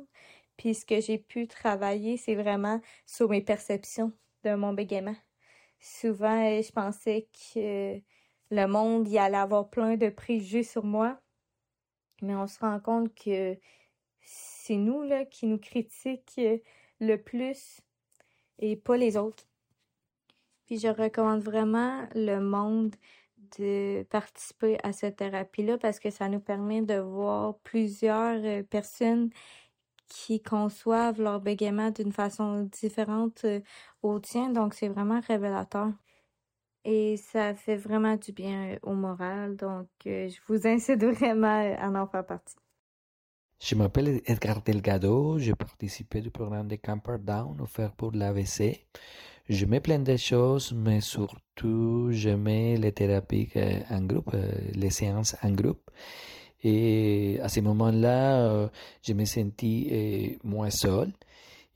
Puis 0.57 0.74
ce 0.74 0.85
que 0.85 1.01
j'ai 1.01 1.18
pu 1.18 1.47
travailler, 1.47 2.16
c'est 2.16 2.35
vraiment 2.35 2.81
sur 3.07 3.31
mes 3.31 3.41
perceptions 3.41 4.12
de 4.45 4.55
mon 4.55 4.72
bégaiement. 4.72 5.16
Souvent, 5.81 6.45
euh, 6.45 6.62
je 6.62 6.70
pensais 6.72 7.28
que 7.55 8.01
le 8.51 8.66
monde 8.66 9.09
allait 9.16 9.37
avoir 9.37 9.70
plein 9.70 9.97
de 9.97 10.11
préjugés 10.11 10.62
sur 10.62 10.85
moi, 10.85 11.18
mais 12.22 12.35
on 12.35 12.47
se 12.47 12.59
rend 12.61 12.81
compte 12.81 13.14
que 13.14 13.59
c'est 14.22 14.76
nous 14.76 15.03
là, 15.03 15.24
qui 15.24 15.47
nous 15.47 15.59
critiquent 15.59 16.41
le 17.01 17.16
plus 17.16 17.80
et 18.59 18.76
pas 18.76 18.96
les 18.96 19.16
autres. 19.16 19.44
Puis 20.66 20.78
je 20.78 20.88
recommande 20.88 21.42
vraiment 21.42 22.07
le 22.14 22.38
monde 22.38 22.94
de 23.59 24.05
participer 24.05 24.78
à 24.82 24.92
cette 24.92 25.16
thérapie-là 25.16 25.78
parce 25.78 25.98
que 25.98 26.11
ça 26.11 26.28
nous 26.28 26.40
permet 26.40 26.82
de 26.82 26.98
voir 26.98 27.59
plusieurs 27.64 28.40
euh, 28.44 28.62
personnes 28.62 29.30
qui 30.09 30.42
conçoivent 30.42 31.20
leur 31.20 31.40
bégaiement 31.40 31.90
d'une 31.90 32.12
façon 32.12 32.64
différente 32.64 33.44
euh, 33.44 33.61
au 34.03 34.20
tien. 34.20 34.51
Donc, 34.51 34.74
c'est 34.74 34.88
vraiment 34.88 35.20
révélateur. 35.20 35.88
Et 36.84 37.16
ça 37.16 37.55
fait 37.55 37.76
vraiment 37.76 38.16
du 38.16 38.32
bien 38.32 38.72
euh, 38.74 38.78
au 38.82 38.94
moral. 38.94 39.57
Donc, 39.57 39.88
je 40.05 40.38
vous 40.48 40.66
incite 40.66 41.03
vraiment 41.05 41.74
à 41.78 41.88
en 42.03 42.07
faire 42.07 42.26
partie. 42.26 42.57
Je 43.62 43.74
m'appelle 43.74 44.22
Edgar 44.24 44.62
Delgado. 44.62 45.38
J'ai 45.38 45.54
participé 45.54 46.22
du 46.22 46.30
programme 46.30 46.66
de 46.66 46.76
Camper 46.76 47.16
Down 47.20 47.61
offert 47.61 47.92
pour 47.92 48.11
l'AVC. 48.12 48.86
J'aimais 49.50 49.80
plein 49.80 49.98
de 49.98 50.16
choses, 50.16 50.72
mais 50.72 51.02
surtout, 51.02 52.08
j'aimais 52.11 52.78
les 52.78 52.92
thérapies 52.92 53.50
en 53.90 54.00
groupe, 54.00 54.34
les 54.72 54.88
séances 54.88 55.36
en 55.42 55.50
groupe. 55.50 55.90
Et 56.62 57.38
à 57.42 57.50
ce 57.50 57.61
moment-là, 57.61 58.46
euh, 58.46 58.68
je 59.02 59.12
me 59.12 59.26
sentis 59.26 59.88
euh, 59.92 60.38
moins 60.42 60.70
seul. 60.70 61.12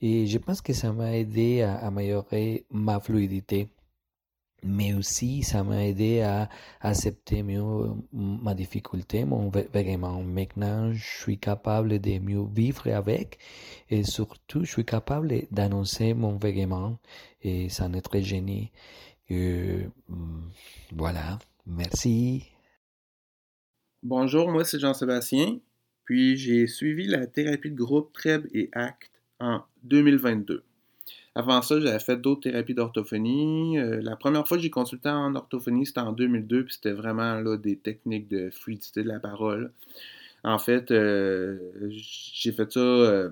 Et 0.01 0.25
je 0.25 0.39
pense 0.39 0.61
que 0.61 0.73
ça 0.73 0.91
m'a 0.91 1.15
aidé 1.15 1.61
à, 1.61 1.75
améliorer 1.75 2.65
ma 2.71 2.99
fluidité. 2.99 3.67
Mais 4.65 4.93
aussi, 4.93 5.43
ça 5.43 5.63
m'a 5.63 5.85
aidé 5.85 6.21
à 6.21 6.49
accepter 6.81 7.43
mieux 7.43 7.63
ma 8.11 8.55
difficulté, 8.55 9.23
mon 9.23 9.49
vraiment. 9.49 10.23
Maintenant, 10.23 10.91
je 10.91 11.03
suis 11.21 11.37
capable 11.37 11.99
de 11.99 12.19
mieux 12.19 12.45
vivre 12.51 12.87
avec. 12.91 13.37
Et 13.89 14.03
surtout, 14.03 14.65
je 14.65 14.71
suis 14.71 14.85
capable 14.85 15.43
d'annoncer 15.51 16.13
mon 16.13 16.37
vraiment. 16.37 16.97
Et 17.41 17.69
ça 17.69 17.85
en 17.85 17.93
est 17.93 18.01
très 18.01 18.23
génial. 18.23 18.69
Euh, 19.31 19.83
voilà. 20.91 21.39
Merci. 21.65 22.43
Bonjour, 24.03 24.51
moi 24.51 24.63
c'est 24.63 24.79
Jean-Sébastien, 24.79 25.59
puis 26.03 26.37
j'ai 26.37 26.67
suivi 26.67 27.07
la 27.07 27.25
thérapie 27.25 27.71
de 27.71 27.75
groupe 27.75 28.13
TREB 28.13 28.45
et 28.53 28.69
ACT 28.73 29.11
en 29.39 29.63
2022. 29.81 30.63
Avant 31.35 31.61
ça, 31.61 31.79
j'avais 31.81 31.99
fait 31.99 32.15
d'autres 32.17 32.41
thérapies 32.41 32.73
d'orthophonie. 32.73 33.77
Euh, 33.77 34.01
la 34.01 34.15
première 34.15 34.47
fois 34.47 34.57
que 34.57 34.63
j'ai 34.63 34.69
consulté 34.69 35.09
en 35.09 35.35
orthophonie, 35.35 35.85
c'était 35.85 35.99
en 35.99 36.13
2002, 36.13 36.63
puis 36.65 36.73
c'était 36.73 36.93
vraiment 36.93 37.41
des 37.57 37.77
techniques 37.77 38.29
de 38.29 38.49
fluidité 38.49 39.03
de 39.03 39.09
la 39.09 39.19
parole. 39.19 39.73
En 40.45 40.59
fait, 40.59 40.91
euh, 40.91 41.57
j'ai 41.89 42.51
fait 42.53 42.71
ça 42.71 42.79
euh, 42.79 43.31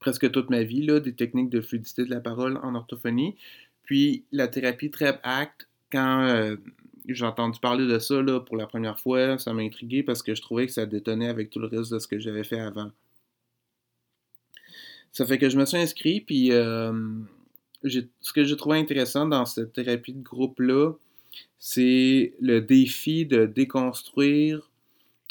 presque 0.00 0.30
toute 0.32 0.50
ma 0.50 0.64
vie, 0.64 0.86
des 1.00 1.14
techniques 1.14 1.50
de 1.50 1.60
fluidité 1.60 2.04
de 2.04 2.10
la 2.10 2.20
parole 2.20 2.58
en 2.62 2.74
orthophonie. 2.74 3.36
Puis 3.84 4.24
la 4.32 4.48
thérapie 4.48 4.90
TREB 4.90 5.16
ACT, 5.22 5.68
quand 5.92 6.56
j'ai 7.08 7.24
entendu 7.24 7.60
parler 7.60 7.86
de 7.86 7.98
ça 7.98 8.16
pour 8.44 8.56
la 8.56 8.66
première 8.66 8.98
fois. 8.98 9.38
Ça 9.38 9.52
m'a 9.52 9.62
intrigué 9.62 10.02
parce 10.02 10.22
que 10.22 10.34
je 10.34 10.42
trouvais 10.42 10.66
que 10.66 10.72
ça 10.72 10.86
détonnait 10.86 11.28
avec 11.28 11.50
tout 11.50 11.60
le 11.60 11.68
reste 11.68 11.92
de 11.92 11.98
ce 11.98 12.08
que 12.08 12.18
j'avais 12.18 12.44
fait 12.44 12.60
avant. 12.60 12.90
Ça 15.16 15.24
fait 15.24 15.38
que 15.38 15.48
je 15.48 15.56
me 15.56 15.64
suis 15.64 15.78
inscrit, 15.78 16.20
puis 16.20 16.52
euh, 16.52 16.92
ce 17.82 18.32
que 18.34 18.44
j'ai 18.44 18.54
trouvé 18.54 18.76
intéressant 18.76 19.24
dans 19.24 19.46
cette 19.46 19.72
thérapie 19.72 20.12
de 20.12 20.22
groupe-là, 20.22 20.92
c'est 21.58 22.34
le 22.38 22.60
défi 22.60 23.24
de 23.24 23.46
déconstruire 23.46 24.70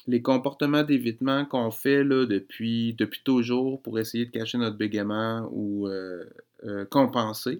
les 0.07 0.23
comportements 0.23 0.81
d'évitement 0.81 1.45
qu'on 1.45 1.69
fait 1.69 2.03
là, 2.03 2.25
depuis, 2.25 2.95
depuis 2.95 3.21
toujours 3.23 3.79
pour 3.83 3.99
essayer 3.99 4.25
de 4.25 4.31
cacher 4.31 4.57
notre 4.57 4.75
bégaiement 4.75 5.47
ou 5.51 5.87
euh, 5.87 6.25
euh, 6.63 6.85
compenser. 6.85 7.59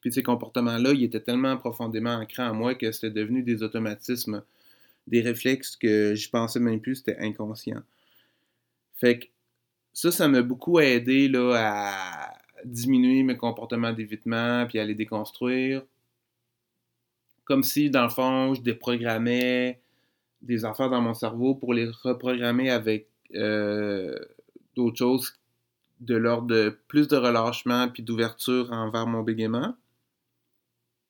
Puis 0.00 0.12
ces 0.12 0.24
comportements-là, 0.24 0.90
ils 0.90 1.04
étaient 1.04 1.20
tellement 1.20 1.56
profondément 1.56 2.14
ancrés 2.14 2.42
en 2.42 2.52
moi 2.52 2.74
que 2.74 2.90
c'était 2.90 3.10
devenu 3.10 3.44
des 3.44 3.62
automatismes, 3.62 4.42
des 5.06 5.20
réflexes 5.20 5.76
que 5.76 6.16
je 6.16 6.28
pensais 6.30 6.58
même 6.58 6.80
plus, 6.80 6.96
c'était 6.96 7.18
inconscient. 7.20 7.84
Fait 8.96 9.20
que 9.20 9.26
ça, 9.92 10.10
ça 10.10 10.28
m'a 10.28 10.42
beaucoup 10.42 10.78
aidé 10.80 11.28
là, 11.28 11.54
à 11.56 12.34
diminuer 12.64 13.22
mes 13.22 13.36
comportements 13.36 13.92
d'évitement, 13.92 14.66
puis 14.66 14.78
à 14.78 14.84
les 14.84 14.94
déconstruire. 14.94 15.82
Comme 17.44 17.62
si, 17.62 17.90
dans 17.90 18.04
le 18.04 18.10
fond, 18.10 18.54
je 18.54 18.60
déprogrammais 18.60 19.80
des 20.42 20.64
affaires 20.64 20.90
dans 20.90 21.00
mon 21.00 21.14
cerveau 21.14 21.54
pour 21.54 21.74
les 21.74 21.86
reprogrammer 21.86 22.70
avec 22.70 23.08
euh, 23.34 24.16
d'autres 24.76 24.98
choses 24.98 25.34
de 26.00 26.16
l'ordre 26.16 26.46
de 26.46 26.78
plus 26.88 27.08
de 27.08 27.16
relâchement 27.16 27.88
puis 27.88 28.02
d'ouverture 28.02 28.72
envers 28.72 29.06
mon 29.06 29.22
bégaiement. 29.22 29.74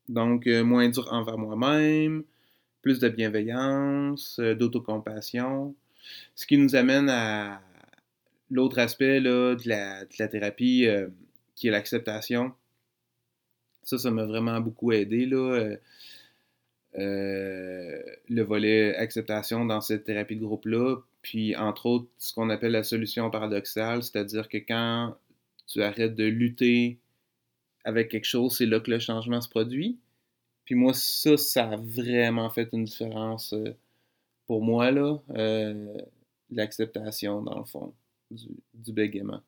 Donc, 0.09 0.47
euh, 0.49 0.65
moins 0.65 0.89
dur 0.89 1.07
envers 1.13 1.39
moi-même, 1.39 2.25
plus 2.83 2.99
de 2.99 3.09
bienveillance, 3.09 4.39
euh, 4.41 4.55
d'autocompassion. 4.55 5.77
Ce 6.35 6.47
qui 6.47 6.59
nous 6.59 6.75
amène 6.75 7.09
à 7.09 7.61
l'autre 8.51 8.79
aspect 8.79 9.21
là, 9.21 9.55
de, 9.55 9.69
la, 9.69 10.29
thérapie, 10.29 10.87
euh, 10.87 11.09
qui 11.55 11.69
est 11.69 11.71
l'acceptation. 11.71 12.53
Ça, 13.83 13.99
ça 13.99 14.11
m'a 14.11 14.25
vraiment 14.25 14.61
beaucoup 14.61 14.93
aidé. 14.93 15.27
Là, 15.27 15.77
le 16.95 18.43
volet 18.43 18.95
acceptation 18.97 19.65
dans 19.65 19.81
cette 19.81 20.05
thérapie 20.05 20.37
de 20.37 20.43
groupe-là. 20.45 20.97
Puis, 21.23 21.57
entre 21.57 21.87
autres, 21.87 22.09
ce 22.19 22.33
qu'on 22.33 22.51
appelle 22.51 22.73
la 22.73 22.83
solution 22.83 23.31
paradoxale, 23.31 24.03
c'est-à-dire 24.03 24.49
que 24.49 24.59
quand 24.59 25.17
tu 25.67 25.83
arrêtes 25.83 26.15
de 26.15 26.25
lutter 26.25 26.99
avec 27.85 28.09
quelque 28.09 28.25
chose, 28.25 28.57
c'est 28.57 28.67
là 28.67 28.81
que 28.81 28.91
le 28.91 28.99
changement 28.99 29.41
se 29.41 29.49
produit. 29.49 29.99
Puis 30.65 30.75
moi, 30.75 30.93
ça, 30.95 31.37
ça 31.37 31.71
a 31.71 31.77
vraiment 31.77 32.51
fait 32.51 32.69
une 32.73 32.85
différence 32.85 33.53
euh, 33.53 33.75
pour 34.47 34.63
moi, 34.63 34.91
là, 34.91 35.19
euh, 35.31 35.99
l'acceptation, 36.51 37.43
dans 37.43 37.59
le 37.59 37.65
fond, 37.65 37.93
du, 38.31 38.49
du 38.75 38.93
bégaiement. 38.93 39.41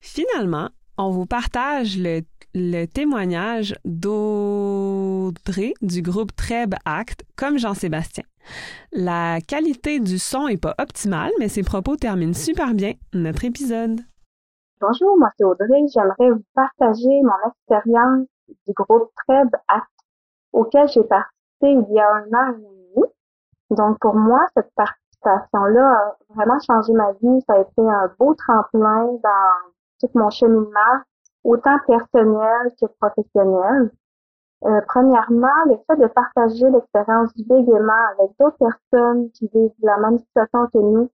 Finalement, 0.00 0.70
on 0.98 1.10
vous 1.10 1.26
partage 1.26 1.96
le, 1.98 2.22
le 2.54 2.86
témoignage 2.86 3.74
d'Audrey 3.84 5.74
du 5.80 6.02
groupe 6.02 6.34
Treb 6.36 6.74
Act 6.84 7.24
comme 7.36 7.58
Jean-Sébastien. 7.58 8.24
La 8.92 9.40
qualité 9.40 10.00
du 10.00 10.18
son 10.18 10.48
est 10.48 10.56
pas 10.56 10.74
optimale, 10.78 11.30
mais 11.38 11.48
ses 11.48 11.62
propos 11.62 11.96
terminent 11.96 12.34
super 12.34 12.74
bien 12.74 12.94
notre 13.12 13.44
épisode. 13.44 14.00
Bonjour, 14.80 15.16
moi 15.16 15.30
c'est 15.38 15.44
Audrey. 15.44 15.86
J'aimerais 15.94 16.30
vous 16.30 16.44
partager 16.54 17.22
mon 17.22 17.50
expérience 17.50 18.26
du 18.66 18.72
groupe 18.74 19.12
Treb 19.28 19.48
Act 19.68 19.86
auquel 20.52 20.88
j'ai 20.88 21.04
participé 21.04 21.70
il 21.70 21.86
y 21.94 22.00
a 22.00 22.12
un 22.12 22.26
an 22.34 22.52
et 22.52 22.56
demi. 22.56 23.06
Donc 23.70 23.98
pour 24.00 24.16
moi, 24.16 24.40
cette 24.54 24.74
participation-là 25.22 25.92
a 25.92 26.34
vraiment 26.34 26.58
changé 26.60 26.92
ma 26.92 27.12
vie. 27.12 27.40
Ça 27.46 27.54
a 27.54 27.60
été 27.60 27.80
un 27.80 28.10
beau 28.18 28.34
tremplin 28.34 29.06
dans 29.22 29.70
tout 30.00 30.10
mon 30.14 30.30
cheminement, 30.30 31.02
autant 31.44 31.78
personnel 31.86 32.72
que 32.80 32.86
professionnel. 33.00 33.90
Euh, 34.64 34.80
premièrement, 34.86 35.48
le 35.66 35.76
fait 35.86 35.96
de 36.00 36.06
partager 36.06 36.70
l'expérience 36.70 37.34
du 37.34 37.44
bégaiement 37.44 37.92
avec 38.16 38.30
d'autres 38.38 38.58
personnes 38.58 39.30
qui 39.32 39.48
vivent 39.52 39.72
la 39.82 39.98
même 39.98 40.18
situation 40.18 40.66
que 40.72 40.78
nous, 40.78 41.10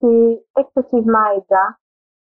c'est 0.00 0.44
excessivement 0.58 1.26
aidant. 1.32 1.72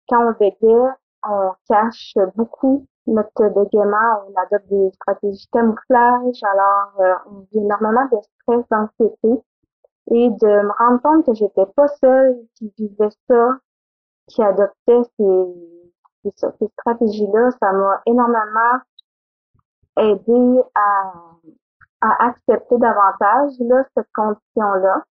Quand 0.08 0.26
on 0.26 0.32
bégaye, 0.32 0.92
on 1.28 1.52
cache 1.68 2.14
beaucoup 2.34 2.86
notre 3.08 3.48
bégaiement, 3.48 4.24
on 4.26 4.40
adopte 4.40 4.68
des 4.68 4.90
stratégies 4.92 5.46
de 5.46 5.50
camouflage, 5.50 6.42
alors 6.42 6.92
euh, 7.00 7.14
on 7.30 7.38
vit 7.52 7.64
énormément 7.64 8.06
de 8.12 8.18
stress, 8.20 8.64
d'anxiété, 8.70 9.42
et 10.10 10.30
de 10.30 10.46
me 10.46 10.72
rendre 10.78 11.02
compte 11.02 11.26
que 11.26 11.34
j'étais 11.34 11.66
pas 11.76 11.88
seule 11.88 12.36
qui 12.54 12.72
vivait 12.78 13.10
ça, 13.28 13.58
qui 14.26 14.42
adoptait 14.42 15.02
ces, 15.18 16.30
ces 16.36 16.68
stratégies-là, 16.78 17.50
ça 17.60 17.72
m'a 17.72 18.00
énormément 18.06 18.80
aider 19.98 20.60
à, 20.74 21.12
à 22.00 22.28
accepter 22.28 22.78
davantage 22.78 23.52
là, 23.60 23.84
cette 23.96 24.08
condition-là. 24.14 25.04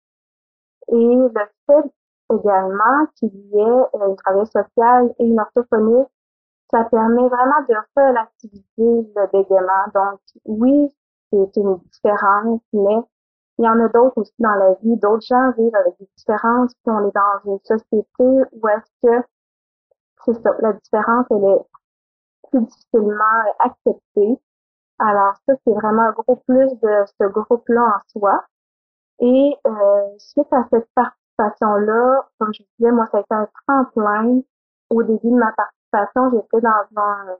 Et 0.89 1.15
le 1.15 1.31
fait 1.65 1.91
également 2.33 3.05
qu'il 3.15 3.29
y 3.33 3.59
ait 3.59 4.05
une 4.07 4.15
travail 4.15 4.47
social 4.47 5.13
et 5.19 5.25
une 5.25 5.39
orthophonie, 5.39 6.05
ça 6.71 6.83
permet 6.85 7.27
vraiment 7.27 7.61
de 7.67 7.75
relativiser 7.95 8.63
le 8.77 9.31
bégaiement. 9.31 9.85
Donc, 9.93 10.19
oui, 10.45 10.89
c'est 11.31 11.55
une 11.57 11.77
différence, 11.91 12.61
mais 12.73 12.99
il 13.57 13.65
y 13.65 13.67
en 13.67 13.79
a 13.79 13.87
d'autres 13.89 14.17
aussi 14.17 14.33
dans 14.39 14.53
la 14.53 14.73
vie. 14.75 14.97
D'autres 14.97 15.25
gens 15.25 15.51
vivent 15.57 15.75
avec 15.75 15.97
des 15.99 16.07
différences, 16.15 16.73
puis 16.73 16.93
on 16.93 17.07
est 17.07 17.13
dans 17.13 17.51
une 17.51 17.59
société 17.63 18.05
où 18.51 18.67
est-ce 18.67 19.07
que 19.07 19.25
c'est 20.25 20.41
ça, 20.41 20.49
la 20.59 20.73
différence, 20.73 21.25
elle 21.31 21.43
est 21.45 22.49
plus 22.49 22.61
difficilement 22.61 23.43
acceptée. 23.59 24.39
Alors 24.99 25.35
ça, 25.45 25.53
c'est 25.63 25.73
vraiment 25.73 26.03
un 26.03 26.11
gros 26.11 26.35
plus 26.47 26.73
de 26.81 27.05
ce 27.19 27.27
groupe-là 27.27 27.81
en 27.81 28.19
soi. 28.19 28.43
Et 29.19 29.55
euh, 29.65 30.17
suite 30.17 30.51
à 30.51 30.65
cette 30.71 30.87
participation-là, 30.95 32.27
comme 32.39 32.53
je 32.53 32.63
disais, 32.77 32.91
moi, 32.91 33.07
ça 33.11 33.17
a 33.17 33.21
été 33.21 33.33
un 33.33 33.47
tremplin. 33.67 34.41
Au 34.89 35.03
début 35.03 35.29
de 35.29 35.35
ma 35.35 35.51
participation, 35.53 36.31
j'étais 36.31 36.61
dans 36.61 37.01
un, 37.01 37.37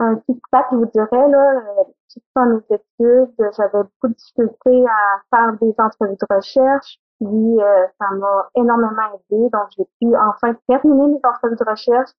un 0.00 0.16
petit 0.16 0.40
pack, 0.50 0.66
je 0.70 0.76
vous 0.76 0.86
dirais, 0.86 1.28
là, 1.28 1.62
tout 1.86 1.92
dans 2.36 2.46
mes 2.46 2.62
études, 2.70 3.34
j'avais 3.56 3.82
beaucoup 3.82 4.08
de 4.08 4.14
difficultés 4.14 4.84
à 4.86 5.20
faire 5.30 5.52
des 5.60 5.74
entrevues 5.78 6.16
de 6.16 6.34
recherche, 6.34 6.98
puis 7.18 7.60
euh, 7.60 7.86
ça 7.98 8.10
m'a 8.14 8.48
énormément 8.54 9.20
aidé. 9.30 9.48
Donc, 9.50 9.68
j'ai 9.76 9.84
pu 10.00 10.16
enfin 10.16 10.54
terminer 10.68 11.06
mes 11.08 11.20
entrevues 11.24 11.56
de 11.56 11.70
recherche. 11.70 12.10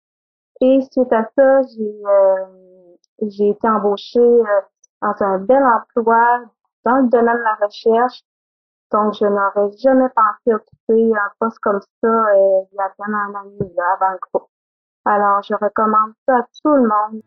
Et 0.62 0.80
suite 0.91 1.12
à 1.12 1.30
ça, 1.36 1.62
j'ai 1.64 2.02
euh, 2.06 3.50
été 3.52 3.68
embauchée 3.68 4.20
euh, 4.20 4.62
dans 5.02 5.16
un 5.20 5.39
bel 5.39 5.64
emploi 5.64 6.41
dans 6.86 6.98
le 6.98 7.10
domaine 7.10 7.38
de 7.38 7.44
la 7.44 7.56
recherche. 7.66 8.22
Donc, 8.91 9.14
je 9.16 9.26
n'aurais 9.26 9.76
jamais 9.78 10.10
pensé 10.10 10.54
occuper 10.54 11.12
un 11.16 11.32
poste 11.39 11.60
comme 11.60 11.82
ça 11.82 12.36
il 12.36 12.68
y 12.74 12.80
a 12.80 12.94
bien 12.98 13.14
un 13.14 13.34
an 13.34 13.52
avant 13.96 14.12
le 14.12 14.20
groupe. 14.32 14.50
Alors, 15.06 15.41
je 15.41 15.54
recommande 15.56 16.14
ça 16.28 16.38
à 16.38 16.44
tout 16.62 16.76
le 16.76 16.88
monde. 16.88 17.22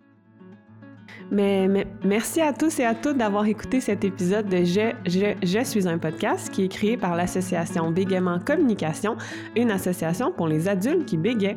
Merci 1.30 2.40
à 2.40 2.52
tous 2.52 2.78
et 2.78 2.84
à 2.84 2.94
toutes 2.94 3.16
d'avoir 3.16 3.46
écouté 3.46 3.80
cet 3.80 4.04
épisode 4.04 4.48
de 4.48 4.58
je, 4.64 5.62
suis 5.64 5.88
un 5.88 5.98
podcast 5.98 6.50
qui 6.50 6.64
est 6.64 6.68
créé 6.68 6.96
par 6.96 7.16
l'association 7.16 7.90
Bégaiement 7.90 8.38
Communication, 8.38 9.16
une 9.56 9.70
association 9.70 10.30
pour 10.30 10.46
les 10.46 10.68
adultes 10.68 11.04
qui 11.06 11.16
bégaient. 11.16 11.56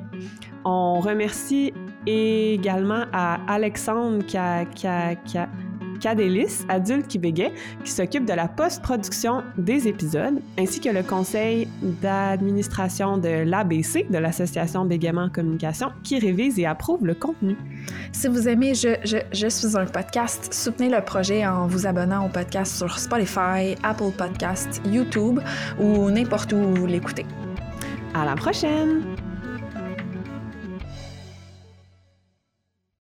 On 0.65 0.99
remercie 0.99 1.73
également 2.05 3.05
à 3.13 3.39
Alexandre 3.47 4.23
Cadélis, 5.99 6.65
adulte 6.69 7.07
qui 7.07 7.19
qui 7.19 7.91
s'occupe 7.91 8.25
de 8.25 8.33
la 8.33 8.47
post-production 8.47 9.43
des 9.57 9.87
épisodes, 9.87 10.41
ainsi 10.57 10.79
que 10.79 10.89
le 10.89 11.03
conseil 11.03 11.67
d'administration 11.81 13.17
de 13.17 13.43
l'ABC, 13.43 14.07
de 14.09 14.17
l'Association 14.17 14.85
Bégaiement 14.85 15.29
Communication, 15.29 15.91
qui 16.03 16.19
révise 16.19 16.57
et 16.59 16.65
approuve 16.65 17.05
le 17.05 17.13
contenu. 17.13 17.55
Si 18.11 18.27
vous 18.27 18.47
aimez 18.47 18.73
je, 18.73 18.95
je, 19.03 19.17
je 19.31 19.47
suis 19.47 19.77
un 19.77 19.85
podcast, 19.85 20.53
soutenez 20.53 20.89
le 20.89 21.01
projet 21.01 21.45
en 21.45 21.67
vous 21.67 21.85
abonnant 21.85 22.25
au 22.25 22.29
podcast 22.29 22.77
sur 22.77 22.97
Spotify, 22.97 23.75
Apple 23.83 24.11
Podcasts, 24.17 24.81
YouTube 24.85 25.39
ou 25.79 26.09
n'importe 26.09 26.53
où 26.53 26.75
vous 26.75 26.85
l'écoutez. 26.85 27.25
À 28.13 28.25
la 28.25 28.35
prochaine! 28.35 29.28